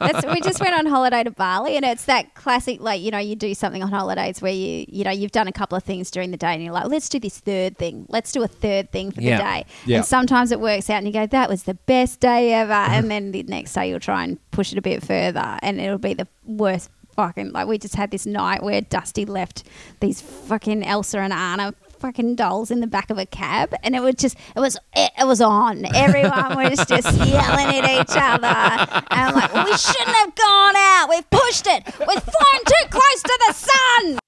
That's, 0.00 0.24
we 0.26 0.40
just 0.40 0.60
went 0.60 0.78
on 0.78 0.86
holiday 0.86 1.24
to 1.24 1.30
Bali, 1.32 1.74
and 1.76 1.84
it's 1.84 2.04
that 2.04 2.34
classic, 2.34 2.80
like 2.80 3.00
you 3.02 3.10
know, 3.10 3.18
you 3.18 3.34
do 3.34 3.52
something 3.54 3.82
on 3.82 3.90
holidays 3.90 4.40
where 4.40 4.52
you, 4.52 4.84
you 4.88 5.02
know, 5.02 5.10
you've 5.10 5.32
done 5.32 5.48
a 5.48 5.52
couple 5.52 5.76
of 5.76 5.82
things 5.82 6.10
during 6.10 6.30
the 6.30 6.36
day, 6.36 6.54
and 6.54 6.62
you're 6.62 6.72
like, 6.72 6.86
let's 6.86 7.08
do 7.08 7.18
this 7.18 7.38
third 7.40 7.76
thing. 7.76 8.06
Let's 8.08 8.30
do 8.30 8.42
a 8.42 8.48
third 8.48 8.92
thing 8.92 9.10
for 9.10 9.20
Yeah. 9.20 9.38
the 9.38 9.42
day. 9.42 9.66
Yeah. 9.86 9.96
And 9.98 10.06
sometimes 10.06 10.52
it 10.52 10.60
works 10.60 10.88
out, 10.88 10.98
and 10.98 11.06
you 11.08 11.12
go, 11.12 11.26
that 11.26 11.48
was 11.48 11.64
the 11.64 11.74
best 11.74 12.20
day 12.20 12.52
ever. 12.52 12.72
Uh-huh. 12.72 12.92
and 12.94 13.10
then 13.10 13.32
the 13.32 13.42
next 13.42 13.72
day 13.74 13.90
you'll 13.90 13.98
try 14.00 14.22
and 14.22 14.38
push 14.52 14.70
it 14.72 14.78
a 14.78 14.82
bit 14.82 15.02
further, 15.02 15.58
and 15.62 15.80
it'll 15.80 15.98
be 15.98 16.14
the 16.14 16.28
worst. 16.44 16.90
Fucking 17.16 17.50
like 17.50 17.66
we 17.66 17.78
just 17.78 17.96
had 17.96 18.12
this 18.12 18.26
night 18.26 18.62
where 18.62 18.80
Dusty 18.80 19.24
left 19.24 19.64
these 19.98 20.20
fucking 20.20 20.84
Elsa 20.84 21.18
and 21.18 21.32
Anna 21.32 21.74
fucking 21.98 22.36
dolls 22.36 22.70
in 22.70 22.80
the 22.80 22.86
back 22.86 23.10
of 23.10 23.18
a 23.18 23.26
cab, 23.26 23.74
and 23.82 23.94
it 23.94 24.00
was 24.00 24.14
just 24.16 24.36
it 24.56 24.60
was 24.60 24.76
it, 24.94 25.12
it 25.18 25.26
was 25.26 25.40
on. 25.40 25.84
Everyone 25.94 26.56
was 26.56 26.84
just 26.86 27.12
yelling 27.26 27.66
at 27.66 27.84
each 27.84 28.16
other, 28.16 28.46
and 28.46 29.04
I'm 29.10 29.34
like, 29.34 29.52
well, 29.52 29.64
we 29.64 29.76
shouldn't 29.76 30.16
have 30.16 30.34
gone 30.34 30.76
out. 30.76 31.06
We've 31.10 31.30
pushed 31.30 31.66
it. 31.66 31.84
We've 31.98 32.22
flown 32.22 32.64
too 32.66 32.88
close 32.90 33.22
to 33.22 33.38
the 33.46 33.52
sun. 33.52 34.18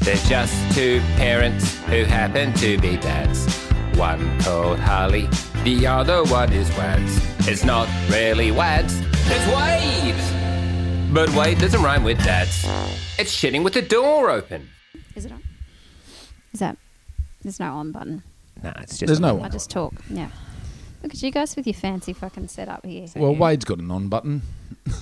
They're 0.00 0.16
just 0.28 0.74
two 0.74 1.00
parents 1.16 1.78
who 1.84 2.04
happen 2.04 2.52
to 2.54 2.78
be 2.78 2.96
dads. 2.96 3.46
One 3.96 4.40
called 4.40 4.78
Harley, 4.80 5.28
the 5.64 5.86
other 5.86 6.24
one 6.24 6.52
is 6.52 6.68
Wads. 6.76 7.20
It's 7.46 7.64
not 7.64 7.88
really 8.10 8.50
Wads, 8.50 8.98
it's 9.26 9.46
Wade! 9.54 11.12
But 11.12 11.28
Wade 11.34 11.58
doesn't 11.58 11.82
rhyme 11.82 12.04
with 12.04 12.18
dads. 12.24 12.64
It's 13.18 13.32
shitting 13.36 13.62
with 13.62 13.74
the 13.74 13.82
door 13.82 14.30
open. 14.30 14.70
Is 15.14 15.26
it 15.26 15.32
on? 15.32 15.42
Is 16.52 16.60
that? 16.60 16.78
There's 17.42 17.60
no 17.60 17.72
on 17.74 17.92
button. 17.92 18.22
Nah, 18.62 18.72
it's 18.80 18.98
just. 18.98 19.06
There's 19.06 19.20
no 19.20 19.30
I 19.30 19.32
one. 19.32 19.50
just 19.50 19.70
talk. 19.70 19.94
Yeah. 20.08 20.28
Look 21.02 21.14
at 21.14 21.22
you 21.22 21.32
guys 21.32 21.56
with 21.56 21.66
your 21.66 21.74
fancy 21.74 22.12
fucking 22.12 22.48
setup 22.48 22.86
here. 22.86 23.06
Well, 23.16 23.34
Wade's 23.34 23.64
got 23.64 23.78
an 23.78 23.90
on 23.90 24.08
button. 24.08 24.42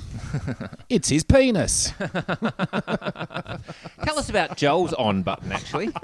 it's 0.89 1.11
his 1.11 1.25
penis. 1.25 1.93
Tell 1.99 2.09
us 4.19 4.31
about 4.31 4.57
Joel's 4.57 4.95
on 4.95 5.23
button, 5.23 5.53
actually. 5.53 5.91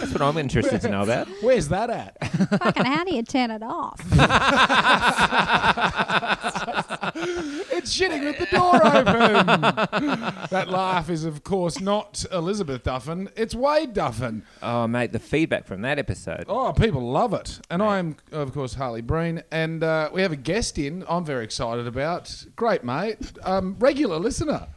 That's 0.00 0.12
what 0.12 0.22
I'm 0.22 0.38
interested 0.38 0.80
to 0.82 0.88
know 0.88 1.02
about. 1.02 1.28
Where's 1.40 1.68
that 1.68 1.90
at? 1.90 2.16
fucking 2.58 2.84
how 2.84 3.04
do 3.04 3.14
you 3.14 3.22
turn 3.22 3.50
it 3.50 3.62
off? 3.62 4.00
It's 7.16 7.96
shitting 7.98 8.24
with 8.24 8.38
the 8.38 8.46
door 8.46 8.86
open. 8.86 10.20
that 10.50 10.66
laugh 10.68 11.10
is, 11.10 11.24
of 11.24 11.44
course, 11.44 11.80
not 11.80 12.24
Elizabeth 12.32 12.82
Duffin. 12.82 13.28
It's 13.36 13.54
Wade 13.54 13.92
Duffin. 13.92 14.42
Oh, 14.62 14.86
mate, 14.86 15.12
the 15.12 15.18
feedback 15.18 15.66
from 15.66 15.82
that 15.82 15.98
episode. 15.98 16.44
Oh, 16.48 16.72
people 16.72 17.10
love 17.10 17.34
it. 17.34 17.60
And 17.70 17.82
I'm, 17.82 18.16
of 18.32 18.52
course, 18.52 18.74
Harley 18.74 19.02
Breen. 19.02 19.42
And 19.50 19.82
uh, 19.84 20.10
we 20.12 20.22
have 20.22 20.32
a 20.32 20.36
guest 20.36 20.78
in 20.78 21.04
I'm 21.08 21.24
very 21.24 21.44
excited 21.44 21.86
about. 21.86 22.44
Great, 22.56 22.84
mate. 22.84 23.18
Um, 23.42 23.76
regular 23.78 24.18
listener. 24.18 24.68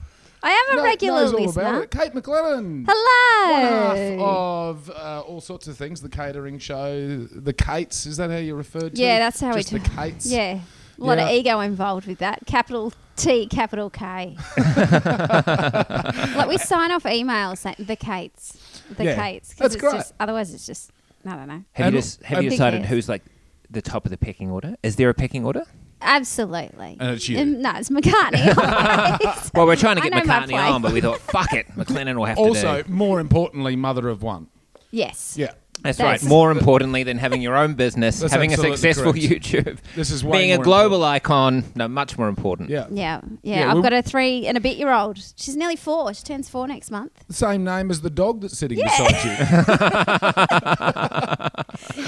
I 0.47 0.51
am 0.51 0.73
a 0.73 0.75
Kno- 0.77 0.83
regular 0.83 1.19
knows 1.21 1.33
all 1.33 1.39
listener. 1.45 1.61
about 1.63 1.81
it. 1.83 1.91
Kate 1.91 2.13
McLennan. 2.13 2.85
Hello. 2.87 3.51
One 3.51 3.61
half 3.63 4.19
of 4.21 4.89
uh, 4.91 5.21
all 5.27 5.41
sorts 5.41 5.67
of 5.67 5.75
things. 5.77 5.99
The 6.01 6.07
Katering 6.07 6.61
show, 6.61 7.25
the 7.25 7.51
Kates. 7.51 8.05
Is 8.05 8.15
that 8.15 8.29
how 8.29 8.37
you 8.37 8.55
referred 8.55 8.95
to? 8.95 9.01
Yeah, 9.01 9.19
that's 9.19 9.41
how 9.41 9.53
Just 9.53 9.73
we 9.73 9.79
the 9.79 9.89
talk. 9.89 9.97
Kates. 9.97 10.25
Yeah. 10.25 10.59
A 10.99 11.03
lot 11.03 11.19
of 11.19 11.29
ego 11.29 11.59
involved 11.59 12.07
with 12.07 12.19
that. 12.19 12.45
Capital 12.47 12.93
T, 13.17 13.45
capital 13.47 13.89
K. 13.89 14.37
like 14.57 16.47
we 16.47 16.57
sign 16.57 16.91
off 16.91 17.03
emails 17.03 17.57
saying 17.59 17.75
the 17.79 17.95
Kates. 17.97 18.57
The 18.95 19.03
Yeah, 19.05 19.15
Kates. 19.15 19.49
'cause 19.49 19.57
that's 19.59 19.75
it's 19.75 19.81
great. 19.81 19.93
Just, 19.95 20.13
otherwise, 20.19 20.53
it's 20.53 20.65
just, 20.65 20.91
I 21.25 21.35
don't 21.35 21.47
know. 21.47 21.63
Have 21.73 21.87
And- 21.87 21.95
you, 21.95 22.01
just, 22.01 22.23
have 22.23 22.37
you 22.43 22.49
Big 22.49 22.57
decided 22.57 22.81
yes. 22.81 22.89
who's 22.89 23.09
like 23.09 23.23
the 23.69 23.81
top 23.81 24.05
of 24.05 24.11
the 24.11 24.17
pecking 24.17 24.49
order? 24.49 24.75
Is 24.81 24.95
there 24.95 25.09
a 25.09 25.13
pecking 25.13 25.45
order? 25.45 25.63
Absolutely. 26.01 26.97
And 26.99 27.11
it's 27.15 27.27
you. 27.27 27.39
Um, 27.39 27.61
no, 27.61 27.71
it's 27.75 27.89
McCartney. 27.89 28.55
always. 29.25 29.51
Well, 29.53 29.65
we're 29.65 29.75
trying 29.75 29.97
to 29.97 30.03
I 30.03 30.09
get 30.09 30.25
know 30.25 30.25
my 30.25 30.39
McCartney 30.41 30.49
place. 30.49 30.71
on, 30.71 30.81
but 30.81 30.93
we 30.93 31.01
thought, 31.01 31.19
fuck 31.19 31.53
it, 31.53 31.67
McLennan 31.75 32.15
will 32.17 32.25
have 32.25 32.37
Also, 32.37 32.53
to 32.53 32.61
do. 32.61 32.67
Also, 32.67 32.89
more 32.89 33.19
importantly, 33.19 33.75
mother 33.75 34.07
of 34.09 34.21
one. 34.23 34.47
yes. 34.91 35.35
Yeah. 35.37 35.51
That's, 35.81 35.97
that's- 35.97 36.23
right. 36.23 36.29
More 36.29 36.51
importantly 36.51 37.03
than 37.03 37.17
having 37.17 37.41
your 37.41 37.55
own 37.55 37.73
business, 37.75 38.19
That's 38.21 38.33
having 38.33 38.51
a 38.51 38.53
absolutely 38.53 38.77
successful 38.77 39.13
correct. 39.13 39.25
YouTube, 39.25 39.77
This 39.95 40.11
is 40.11 40.23
way 40.23 40.39
being 40.39 40.51
a 40.53 40.55
more 40.57 40.63
global 40.63 41.03
icon. 41.03 41.63
No, 41.75 41.87
much 41.87 42.17
more 42.17 42.27
important. 42.27 42.69
Yeah. 42.69 42.87
Yeah, 42.89 43.21
yeah. 43.43 43.59
Yeah, 43.61 43.69
I've 43.71 43.77
we- 43.77 43.83
got 43.83 43.93
a 43.93 44.01
three 44.01 44.45
and 44.47 44.57
a 44.57 44.61
bit 44.61 44.77
year 44.77 44.91
old. 44.91 45.17
She's 45.35 45.55
nearly 45.55 45.75
four. 45.75 46.13
She 46.13 46.23
turns 46.23 46.49
four 46.49 46.67
next 46.67 46.89
month. 46.91 47.11
Same 47.29 47.63
name 47.63 47.91
as 47.91 48.01
the 48.01 48.09
dog 48.09 48.41
that's 48.41 48.57
sitting 48.57 48.77
Yeah. 48.79 48.85
beside 48.85 49.23
you. 49.23 49.31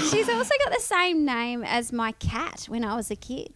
She's 0.10 0.28
also 0.28 0.54
got 0.64 0.72
the 0.74 0.80
same 0.80 1.24
name 1.24 1.62
as 1.64 1.92
my 1.92 2.12
cat 2.12 2.64
when 2.68 2.84
I 2.84 2.96
was 2.96 3.10
a 3.10 3.16
kid, 3.16 3.50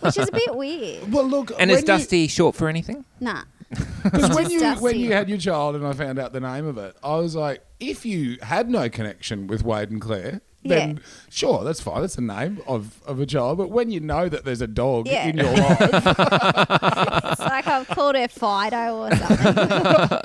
which 0.00 0.16
is 0.18 0.28
a 0.28 0.32
bit 0.32 0.54
weird. 0.54 1.12
well, 1.12 1.24
look. 1.24 1.50
And 1.58 1.70
when 1.70 1.78
is 1.78 1.84
Dusty 1.84 2.28
short 2.28 2.54
for 2.54 2.68
anything? 2.68 3.04
Nah. 3.20 3.42
Because 4.02 4.34
when 4.34 4.50
you 4.50 4.66
when 4.76 4.98
you 4.98 5.12
had 5.12 5.28
your 5.28 5.38
child 5.38 5.74
and 5.76 5.86
I 5.86 5.92
found 5.92 6.18
out 6.18 6.32
the 6.32 6.40
name 6.40 6.66
of 6.66 6.78
it, 6.78 6.96
I 7.02 7.16
was 7.16 7.34
like, 7.36 7.62
if 7.80 8.06
you 8.06 8.38
had 8.42 8.70
no 8.70 8.88
connection 8.88 9.46
with 9.46 9.62
Wade 9.62 9.90
and 9.90 10.00
Claire, 10.00 10.40
then 10.64 10.96
Yeah. 10.96 11.02
sure, 11.30 11.64
that's 11.64 11.80
fine. 11.80 12.00
That's 12.00 12.16
a 12.16 12.22
name 12.22 12.60
of, 12.66 13.00
of 13.06 13.20
a 13.20 13.26
child. 13.26 13.58
But 13.58 13.70
when 13.70 13.90
you 13.90 14.00
know 14.00 14.28
that 14.28 14.44
there's 14.44 14.60
a 14.62 14.66
dog 14.66 15.06
Yeah. 15.06 15.26
in 15.28 15.36
your 15.36 15.52
life, 15.54 15.78
It's 15.80 17.40
like 17.40 17.66
I've 17.66 17.88
called 17.88 18.16
her 18.16 18.28
Fido 18.28 18.96
or 18.96 19.10
something. 19.16 19.54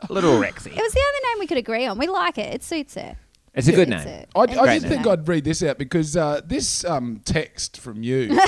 Little 0.10 0.40
Rexy. 0.40 0.68
It 0.68 0.82
was 0.82 0.94
the 0.94 1.04
only 1.08 1.20
name 1.30 1.40
we 1.40 1.48
could 1.48 1.58
agree 1.58 1.86
on. 1.86 1.98
We 1.98 2.08
like 2.08 2.38
it. 2.38 2.54
It 2.54 2.64
suits 2.64 2.96
her. 2.96 3.16
It's 3.54 3.68
a 3.68 3.72
good 3.72 3.90
name. 3.90 4.08
a- 4.08 4.26
I, 4.36 4.44
it's 4.46 4.58
I 4.58 4.64
a 4.74 4.80
did 4.80 4.82
good 4.84 4.90
think. 4.90 5.08
I'd 5.08 5.28
read 5.28 5.44
this 5.44 5.62
out 5.62 5.78
because 5.78 6.18
uh, 6.18 6.42
this 6.46 6.84
um, 6.86 7.22
text 7.26 7.80
from 7.80 8.02
you 8.02 8.40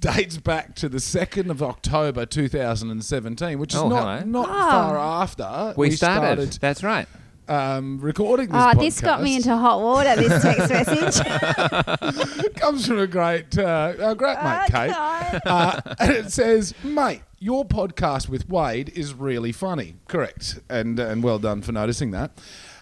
dates 0.00 0.36
back 0.38 0.74
to 0.76 0.88
the 0.88 0.98
2nd 0.98 1.50
of 1.50 1.62
October 1.62 2.26
2017, 2.26 3.58
which 3.58 3.74
is 3.74 3.80
Oh, 3.80 3.88
not, 3.88 4.20
hello. 4.20 4.30
not 4.30 4.48
Oh. 4.48 4.70
far 4.70 4.98
after 4.98 5.74
We, 5.76 5.90
started. 5.92 6.52
That's 6.60 6.82
right. 6.82 7.06
um, 7.48 7.98
recording 8.00 8.46
this 8.48 8.56
Oh, 8.56 8.58
podcast. 8.58 8.80
this 8.80 9.00
got 9.00 9.22
me 9.22 9.36
into 9.36 9.56
hot 9.56 9.80
water. 9.80 10.16
This 10.16 10.42
text 10.42 10.70
message. 10.70 11.24
comes 12.56 12.86
from 12.86 12.98
a 12.98 13.06
great, 13.06 13.56
uh, 13.58 13.92
a 13.98 14.14
great 14.14 14.42
mate, 14.42 14.66
Kate. 14.70 14.90
God. 14.90 15.40
Uh, 15.46 15.80
and 16.00 16.10
it 16.12 16.32
says, 16.32 16.74
mate, 16.84 17.22
your 17.38 17.64
podcast 17.64 18.28
with 18.28 18.48
Wade 18.48 18.90
is 18.94 19.14
really 19.14 19.52
funny. 19.52 19.96
Correct. 20.08 20.58
And, 20.68 20.98
and 20.98 21.22
well 21.22 21.38
done 21.38 21.62
for 21.62 21.72
noticing 21.72 22.10
that. 22.12 22.32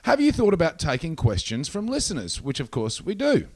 Have 0.05 0.21
you 0.21 0.33
thought 0.33 0.53
about 0.55 0.79
taking 0.79 1.17
questions 1.17 1.69
from 1.69 1.87
listeners? 1.87 2.43
Which, 2.43 2.61
of 2.61 2.71
course, 2.71 3.01
we 3.03 3.15
do. 3.15 3.47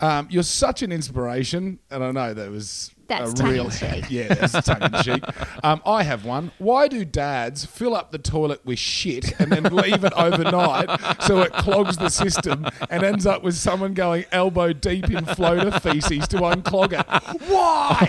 Um, 0.00 0.28
you're 0.30 0.44
such 0.44 0.82
an 0.82 0.92
inspiration, 0.92 1.80
and 1.90 2.04
I 2.04 2.12
know 2.12 2.34
that 2.34 2.50
was 2.50 2.94
That's 3.08 3.32
a 3.32 3.34
tongue 3.34 3.50
real 3.50 3.64
in 3.64 3.70
cheek. 3.70 4.04
yeah, 4.10 4.34
that's 4.34 4.52
tongue 4.66 4.82
in 4.82 5.02
cheek. 5.02 5.24
Um, 5.64 5.82
I 5.84 6.04
have 6.04 6.24
one. 6.24 6.52
Why 6.58 6.86
do 6.86 7.04
dads 7.04 7.64
fill 7.66 7.94
up 7.96 8.12
the 8.12 8.18
toilet 8.18 8.64
with 8.64 8.78
shit 8.78 9.38
and 9.40 9.50
then 9.50 9.64
leave 9.64 10.04
it 10.04 10.12
overnight 10.14 10.88
so 11.22 11.40
it 11.40 11.52
clogs 11.52 11.96
the 11.96 12.10
system 12.10 12.66
and 12.90 13.02
ends 13.02 13.26
up 13.26 13.42
with 13.42 13.56
someone 13.56 13.92
going 13.92 14.24
elbow 14.30 14.72
deep 14.72 15.10
in 15.10 15.24
floater 15.24 15.72
feces 15.80 16.28
to 16.28 16.36
unclog 16.38 16.92
it? 16.92 17.04
Why? 17.48 18.06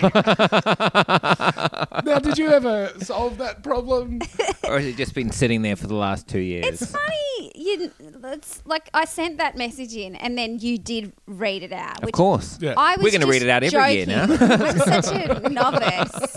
now, 2.04 2.18
did 2.20 2.38
you 2.38 2.50
ever 2.50 2.92
solve 3.00 3.38
that 3.38 3.62
problem? 3.64 4.20
or 4.68 4.78
has 4.78 4.86
it 4.86 4.96
just 4.96 5.14
been 5.14 5.32
sitting 5.32 5.62
there 5.62 5.76
for 5.76 5.88
the 5.88 5.94
last 5.94 6.28
two 6.28 6.38
years? 6.40 6.66
It's 6.66 6.90
funny. 6.90 7.52
You, 7.54 7.90
it's 8.24 8.62
like 8.64 8.88
I 8.94 9.04
sent 9.06 9.38
that 9.38 9.56
message 9.56 9.94
in, 9.96 10.14
and 10.16 10.36
then 10.38 10.58
you 10.60 10.78
did 10.78 11.12
read 11.26 11.62
it 11.62 11.72
out. 11.72 12.02
of 12.04 12.12
course. 12.12 12.58
Yeah. 12.60 12.74
I 12.76 12.96
was 12.96 13.04
We're 13.04 13.10
going 13.10 13.22
to 13.22 13.26
read 13.26 13.42
it 13.42 13.48
out 13.48 13.62
every 13.64 13.92
year 13.94 14.06
now. 14.06 14.26
such 14.90 15.28
a 15.28 15.48
novice. 15.48 16.36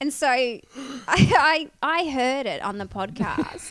And 0.00 0.12
so 0.12 0.28
I, 0.28 0.60
I, 1.08 1.70
I 1.82 2.10
heard 2.10 2.46
it 2.46 2.60
on 2.62 2.78
the 2.78 2.86
podcast. 2.86 3.70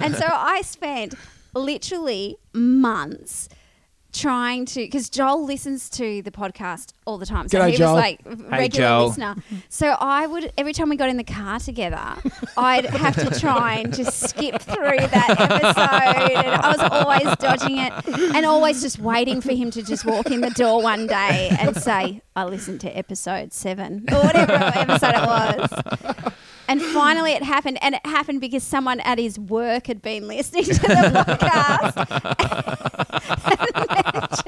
and 0.00 0.14
so 0.14 0.26
I 0.28 0.62
spent 0.62 1.14
literally 1.54 2.36
months 2.52 3.48
trying 4.12 4.66
to, 4.66 4.80
because 4.80 5.08
Joel 5.08 5.44
listens 5.44 5.88
to 5.90 6.20
the 6.22 6.30
podcast 6.30 6.92
all 7.06 7.18
the 7.18 7.26
time. 7.26 7.48
So 7.48 7.58
G'day, 7.58 7.70
he 7.70 7.76
Joel. 7.78 7.94
was 7.94 8.00
like 8.02 8.20
a 8.26 8.36
regular 8.36 8.68
Joel. 8.88 9.06
listener. 9.08 9.36
So 9.68 9.88
I 9.98 10.26
would, 10.26 10.52
every 10.58 10.72
time 10.72 10.88
we 10.90 10.96
got 10.96 11.08
in 11.08 11.16
the 11.16 11.24
car 11.24 11.58
together, 11.58 12.16
I'd 12.56 12.84
have 12.86 13.16
to 13.16 13.38
try 13.40 13.76
and 13.76 13.94
just 13.94 14.20
skip 14.28 14.60
through 14.60 14.98
that 14.98 15.30
episode. 15.38 16.32
And 16.36 16.54
I 16.62 16.68
was 16.76 16.80
always 16.92 17.36
dodging 17.38 17.78
it 17.78 17.92
and 18.36 18.44
always 18.46 18.82
just 18.82 18.98
waiting 18.98 19.40
for 19.40 19.52
him 19.52 19.70
to 19.70 19.82
just 19.82 20.04
walk 20.04 20.30
in 20.30 20.40
the 20.42 20.50
door 20.50 20.82
one 20.82 21.06
day 21.06 21.50
and 21.58 21.74
say, 21.76 22.20
I 22.36 22.44
listened 22.44 22.80
to 22.82 22.90
episode 22.96 23.52
seven 23.52 24.04
or 24.12 24.18
whatever 24.22 24.52
episode 24.52 25.14
it 25.14 25.26
was. 25.26 26.32
And 26.68 26.80
finally 26.80 27.32
it 27.32 27.42
happened. 27.42 27.78
And 27.82 27.94
it 27.96 28.06
happened 28.06 28.40
because 28.40 28.62
someone 28.62 29.00
at 29.00 29.18
his 29.18 29.38
work 29.38 29.86
had 29.88 30.00
been 30.00 30.28
listening 30.28 30.64
to 30.64 30.72
the 30.74 31.24
podcast. 31.26 31.96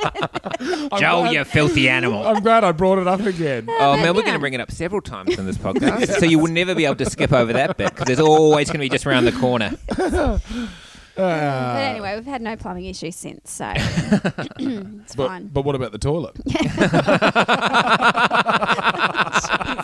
I'm 0.01 1.01
Joel, 1.01 1.23
glad- 1.23 1.33
you 1.33 1.45
filthy 1.45 1.89
animal. 1.89 2.27
I'm 2.27 2.43
glad 2.43 2.65
I 2.65 2.73
brought 2.73 2.99
it 2.99 3.07
up 3.07 3.21
again. 3.21 3.67
Oh 3.69 3.97
man, 3.97 4.15
we're 4.15 4.23
going 4.23 4.35
to 4.35 4.39
bring 4.39 4.55
it 4.55 4.61
up 4.61 4.71
several 4.71 5.01
times 5.01 5.39
in 5.39 5.47
this 5.47 5.57
podcast, 5.59 6.19
so 6.19 6.27
you 6.27 6.39
will 6.39 6.53
never 6.53 6.75
be 6.75 6.85
able 6.85 6.97
to 6.97 7.09
skip 7.09 7.33
over 7.33 7.53
that 7.53 7.77
bit 7.77 7.91
because 7.91 8.07
there's 8.07 8.21
always 8.21 8.69
going 8.69 8.81
to 8.81 8.85
be 8.85 8.89
just 8.89 9.07
around 9.07 9.25
the 9.25 9.33
corner. 9.33 9.73
but 9.89 11.23
uh, 11.23 11.77
anyway, 11.79 12.17
we've 12.17 12.27
had 12.27 12.43
no 12.43 12.57
plumbing 12.57 12.87
issues 12.87 13.15
since, 13.17 13.51
so 13.53 13.73
it's 13.77 15.15
But, 15.15 15.29
fine. 15.29 15.47
but 15.49 15.65
what 15.65 15.75
about 15.77 15.93
the 15.93 15.99
toilet? 15.99 16.37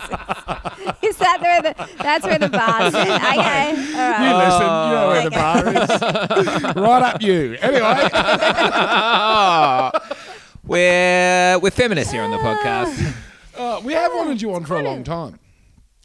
Is 1.57 1.63
that 1.63 1.77
the 1.77 1.83
where 1.83 1.87
the 1.87 2.03
that's 2.03 2.25
where 2.25 2.39
the 2.39 2.49
bar's 2.49 2.93
at. 2.95 3.07
Okay, 3.37 3.69
all 3.97 4.23
You 4.23 4.33
listen, 4.37 4.67
you 4.67 4.91
know 4.95 5.07
where 5.07 5.23
the 5.23 5.31
bar 5.31 5.57
is. 5.67 6.75
right 6.75 7.03
up 7.03 7.21
you. 7.21 7.57
Anyway, 7.61 8.09
we're 10.63 11.59
we're 11.59 11.71
feminists 11.71 12.11
here 12.13 12.23
on 12.23 12.31
the 12.31 12.37
podcast. 12.37 13.13
uh, 13.57 13.81
we 13.83 13.93
have 13.93 14.11
wanted 14.13 14.41
you 14.41 14.53
on 14.53 14.65
for 14.65 14.75
a 14.77 14.83
long 14.83 15.03
time. 15.03 15.39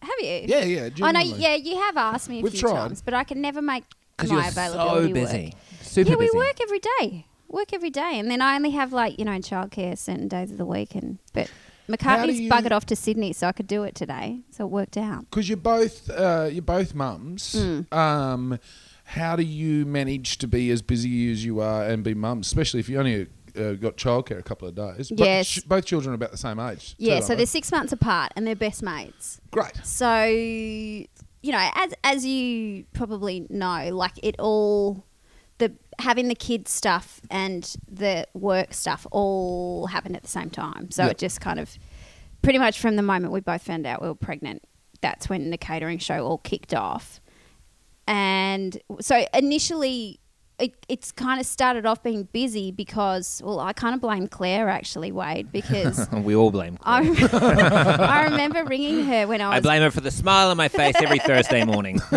Have 0.02 0.10
you? 0.20 0.44
Yeah, 0.46 0.64
yeah. 0.64 0.88
I 1.02 1.12
know. 1.12 1.20
genuinely. 1.20 1.42
Yeah, 1.42 1.54
you 1.56 1.76
have 1.76 1.96
asked 1.96 2.28
me 2.28 2.40
a 2.40 2.42
We've 2.42 2.52
few 2.52 2.60
tried. 2.60 2.74
times, 2.88 3.02
but 3.02 3.14
I 3.14 3.24
can 3.24 3.40
never 3.40 3.60
make 3.62 3.84
Because 4.16 4.30
my 4.30 4.42
you're 4.44 4.50
so 4.52 4.60
availability 4.60 5.12
busy, 5.12 5.44
work. 5.46 5.52
super 5.82 6.10
yeah, 6.10 6.16
we 6.16 6.26
busy. 6.26 6.36
work 6.38 6.60
every 6.62 6.78
day. 6.80 7.26
Work 7.48 7.72
every 7.72 7.90
day, 7.90 8.18
and 8.18 8.30
then 8.30 8.42
I 8.42 8.56
only 8.56 8.70
have 8.70 8.92
like 8.92 9.18
you 9.18 9.24
know 9.24 9.32
childcare 9.38 9.96
certain 9.96 10.28
days 10.28 10.50
of 10.50 10.58
the 10.58 10.66
week, 10.66 10.94
and 10.94 11.18
but 11.32 11.50
McCartney's 11.88 12.40
you- 12.40 12.50
buggered 12.50 12.72
off 12.72 12.86
to 12.86 12.96
Sydney, 12.96 13.32
so 13.32 13.46
I 13.46 13.52
could 13.52 13.66
do 13.66 13.84
it 13.84 13.94
today, 13.94 14.40
so 14.50 14.64
it 14.64 14.70
worked 14.70 14.96
out. 14.96 15.22
because 15.30 15.48
you're 15.48 15.56
both 15.56 16.10
uh, 16.10 16.48
you're 16.50 16.62
both 16.62 16.94
mums. 16.94 17.54
Mm. 17.54 17.92
Um, 17.92 18.58
how 19.04 19.36
do 19.36 19.42
you 19.44 19.86
manage 19.86 20.38
to 20.38 20.48
be 20.48 20.70
as 20.70 20.82
busy 20.82 21.30
as 21.30 21.44
you 21.44 21.60
are 21.60 21.84
and 21.84 22.02
be 22.02 22.14
mums, 22.14 22.46
especially 22.48 22.80
if 22.80 22.88
you 22.88 22.98
only 22.98 23.28
uh, 23.56 23.72
got 23.74 23.96
childcare 23.96 24.38
a 24.38 24.42
couple 24.42 24.66
of 24.66 24.74
days? 24.74 25.10
But 25.10 25.24
Yes. 25.24 25.48
ch- 25.48 25.68
both 25.68 25.84
children 25.84 26.10
are 26.12 26.16
about 26.16 26.32
the 26.32 26.36
same 26.38 26.58
age. 26.58 26.94
Yeah, 26.98 27.20
too, 27.20 27.26
so 27.26 27.34
they're 27.36 27.46
six 27.46 27.70
months 27.70 27.92
apart, 27.92 28.32
and 28.36 28.46
they're 28.46 28.56
best 28.56 28.82
mates. 28.82 29.40
great. 29.52 29.72
So 29.84 30.24
you 31.42 31.52
know, 31.52 31.70
as 31.76 31.92
as 32.02 32.26
you 32.26 32.84
probably 32.92 33.46
know, 33.48 33.90
like 33.92 34.12
it 34.22 34.34
all 34.40 35.04
the 35.58 35.72
having 35.98 36.28
the 36.28 36.34
kids 36.34 36.70
stuff 36.70 37.20
and 37.30 37.74
the 37.90 38.26
work 38.34 38.74
stuff 38.74 39.06
all 39.10 39.86
happened 39.86 40.14
at 40.16 40.22
the 40.22 40.28
same 40.28 40.50
time. 40.50 40.90
So 40.90 41.04
Yeah. 41.04 41.10
it 41.10 41.18
just 41.18 41.40
kind 41.40 41.58
of 41.58 41.78
pretty 42.42 42.58
much 42.58 42.78
from 42.78 42.96
the 42.96 43.02
moment 43.02 43.32
we 43.32 43.40
both 43.40 43.62
found 43.62 43.86
out 43.86 44.02
we 44.02 44.08
were 44.08 44.14
pregnant, 44.14 44.62
that's 45.00 45.28
when 45.28 45.50
the 45.50 45.58
Katering 45.58 46.00
show 46.00 46.24
all 46.26 46.38
kicked 46.38 46.74
off. 46.74 47.20
And 48.06 48.78
so 49.00 49.24
initially 49.34 50.20
it, 50.58 50.72
it's 50.88 51.12
kind 51.12 51.38
of 51.38 51.46
started 51.46 51.84
off 51.84 52.02
being 52.02 52.24
busy 52.32 52.70
because 52.70 53.42
well 53.44 53.60
I 53.60 53.74
kind 53.74 53.94
of 53.94 54.00
blame 54.00 54.26
Claire 54.26 54.70
actually 54.70 55.12
Wade 55.12 55.52
because 55.52 56.10
we 56.12 56.34
all 56.34 56.50
blame. 56.50 56.78
Claire. 56.78 57.12
I, 57.12 57.96
I 58.22 58.24
remember 58.24 58.64
ringing 58.64 59.04
her 59.04 59.26
when 59.26 59.42
I 59.42 59.48
was 59.48 59.56
I 59.58 59.60
blame 59.60 59.82
her 59.82 59.90
for 59.90 60.00
the 60.00 60.10
smile 60.10 60.48
on 60.50 60.56
my 60.56 60.68
face 60.68 60.94
every 61.00 61.18
Thursday 61.18 61.64
morning. 61.64 62.00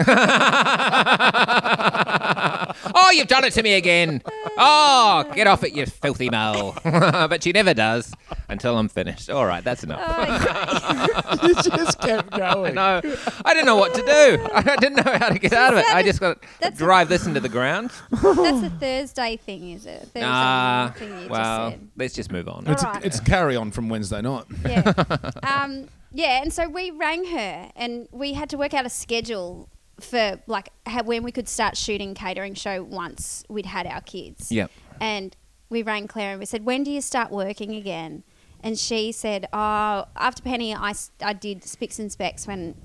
oh, 2.95 3.11
you've 3.13 3.27
done 3.27 3.43
it 3.43 3.51
to 3.53 3.63
me 3.63 3.73
again. 3.73 4.21
Oh, 4.57 5.29
get 5.35 5.47
off 5.47 5.63
it, 5.63 5.73
you 5.73 5.85
filthy 5.85 6.29
mole. 6.29 6.75
but 6.83 7.43
she 7.43 7.51
never 7.51 7.73
does 7.73 8.13
until 8.47 8.77
I'm 8.77 8.87
finished. 8.87 9.29
All 9.29 9.45
right, 9.45 9.63
that's 9.63 9.83
enough. 9.83 10.01
Oh, 10.05 11.39
you 11.43 11.55
just 11.55 11.99
kept 11.99 12.31
going. 12.31 12.75
No, 12.75 13.01
I 13.45 13.53
didn't 13.53 13.65
know 13.65 13.75
what 13.75 13.93
to 13.95 14.01
do. 14.01 14.47
I 14.53 14.75
didn't 14.77 15.05
know 15.05 15.17
how 15.17 15.29
to 15.29 15.39
get 15.39 15.53
out 15.53 15.73
of 15.73 15.79
it. 15.79 15.85
I 15.93 16.03
just 16.03 16.19
got 16.19 16.41
to 16.61 16.71
drive 16.71 17.09
this 17.09 17.25
into 17.25 17.39
the 17.41 17.49
ground. 17.49 17.91
That's 18.35 18.63
a 18.65 18.69
Thursday 18.79 19.37
thing, 19.37 19.71
is 19.71 19.85
it? 19.85 19.99
Thursday 20.01 20.21
Ah, 20.23 20.93
thing 20.97 21.09
you 21.23 21.29
well, 21.29 21.69
just 21.69 21.79
said. 21.79 21.89
let's 21.97 22.13
just 22.13 22.31
move 22.31 22.47
on. 22.47 22.65
It's, 22.67 22.83
Alright. 22.83 23.05
it's 23.05 23.19
carry 23.19 23.55
on 23.55 23.71
from 23.71 23.89
Wednesday 23.89 24.21
night. 24.21 24.45
Yeah. 24.65 24.93
um, 25.43 25.87
yeah, 26.11 26.41
and 26.41 26.51
so 26.51 26.67
we 26.67 26.91
rang 26.91 27.25
her 27.25 27.69
and 27.75 28.07
we 28.11 28.33
had 28.33 28.49
to 28.49 28.57
work 28.57 28.73
out 28.73 28.85
a 28.85 28.89
schedule 28.89 29.69
for 29.99 30.39
like 30.47 30.69
how, 30.85 31.03
when 31.03 31.23
we 31.23 31.31
could 31.31 31.47
start 31.49 31.75
shooting 31.77 32.15
Katering 32.15 32.55
show 32.57 32.83
once 32.83 33.43
we'd 33.49 33.65
had 33.67 33.85
our 33.85 34.01
kids. 34.01 34.51
Yep. 34.51 34.71
And 35.01 35.35
we 35.69 35.83
rang 35.83 36.07
Claire 36.07 36.31
and 36.31 36.39
we 36.39 36.45
said, 36.45 36.65
when 36.65 36.83
do 36.83 36.91
you 36.91 37.01
start 37.01 37.31
working 37.31 37.75
again? 37.75 38.23
And 38.61 38.77
she 38.77 39.11
said, 39.11 39.47
oh, 39.53 40.05
after 40.17 40.41
Penny, 40.41 40.73
I, 40.73 40.89
s- 40.91 41.11
I 41.21 41.33
did 41.33 41.63
Spicks 41.63 41.99
and 41.99 42.11
Specs 42.11 42.47
when 42.47 42.75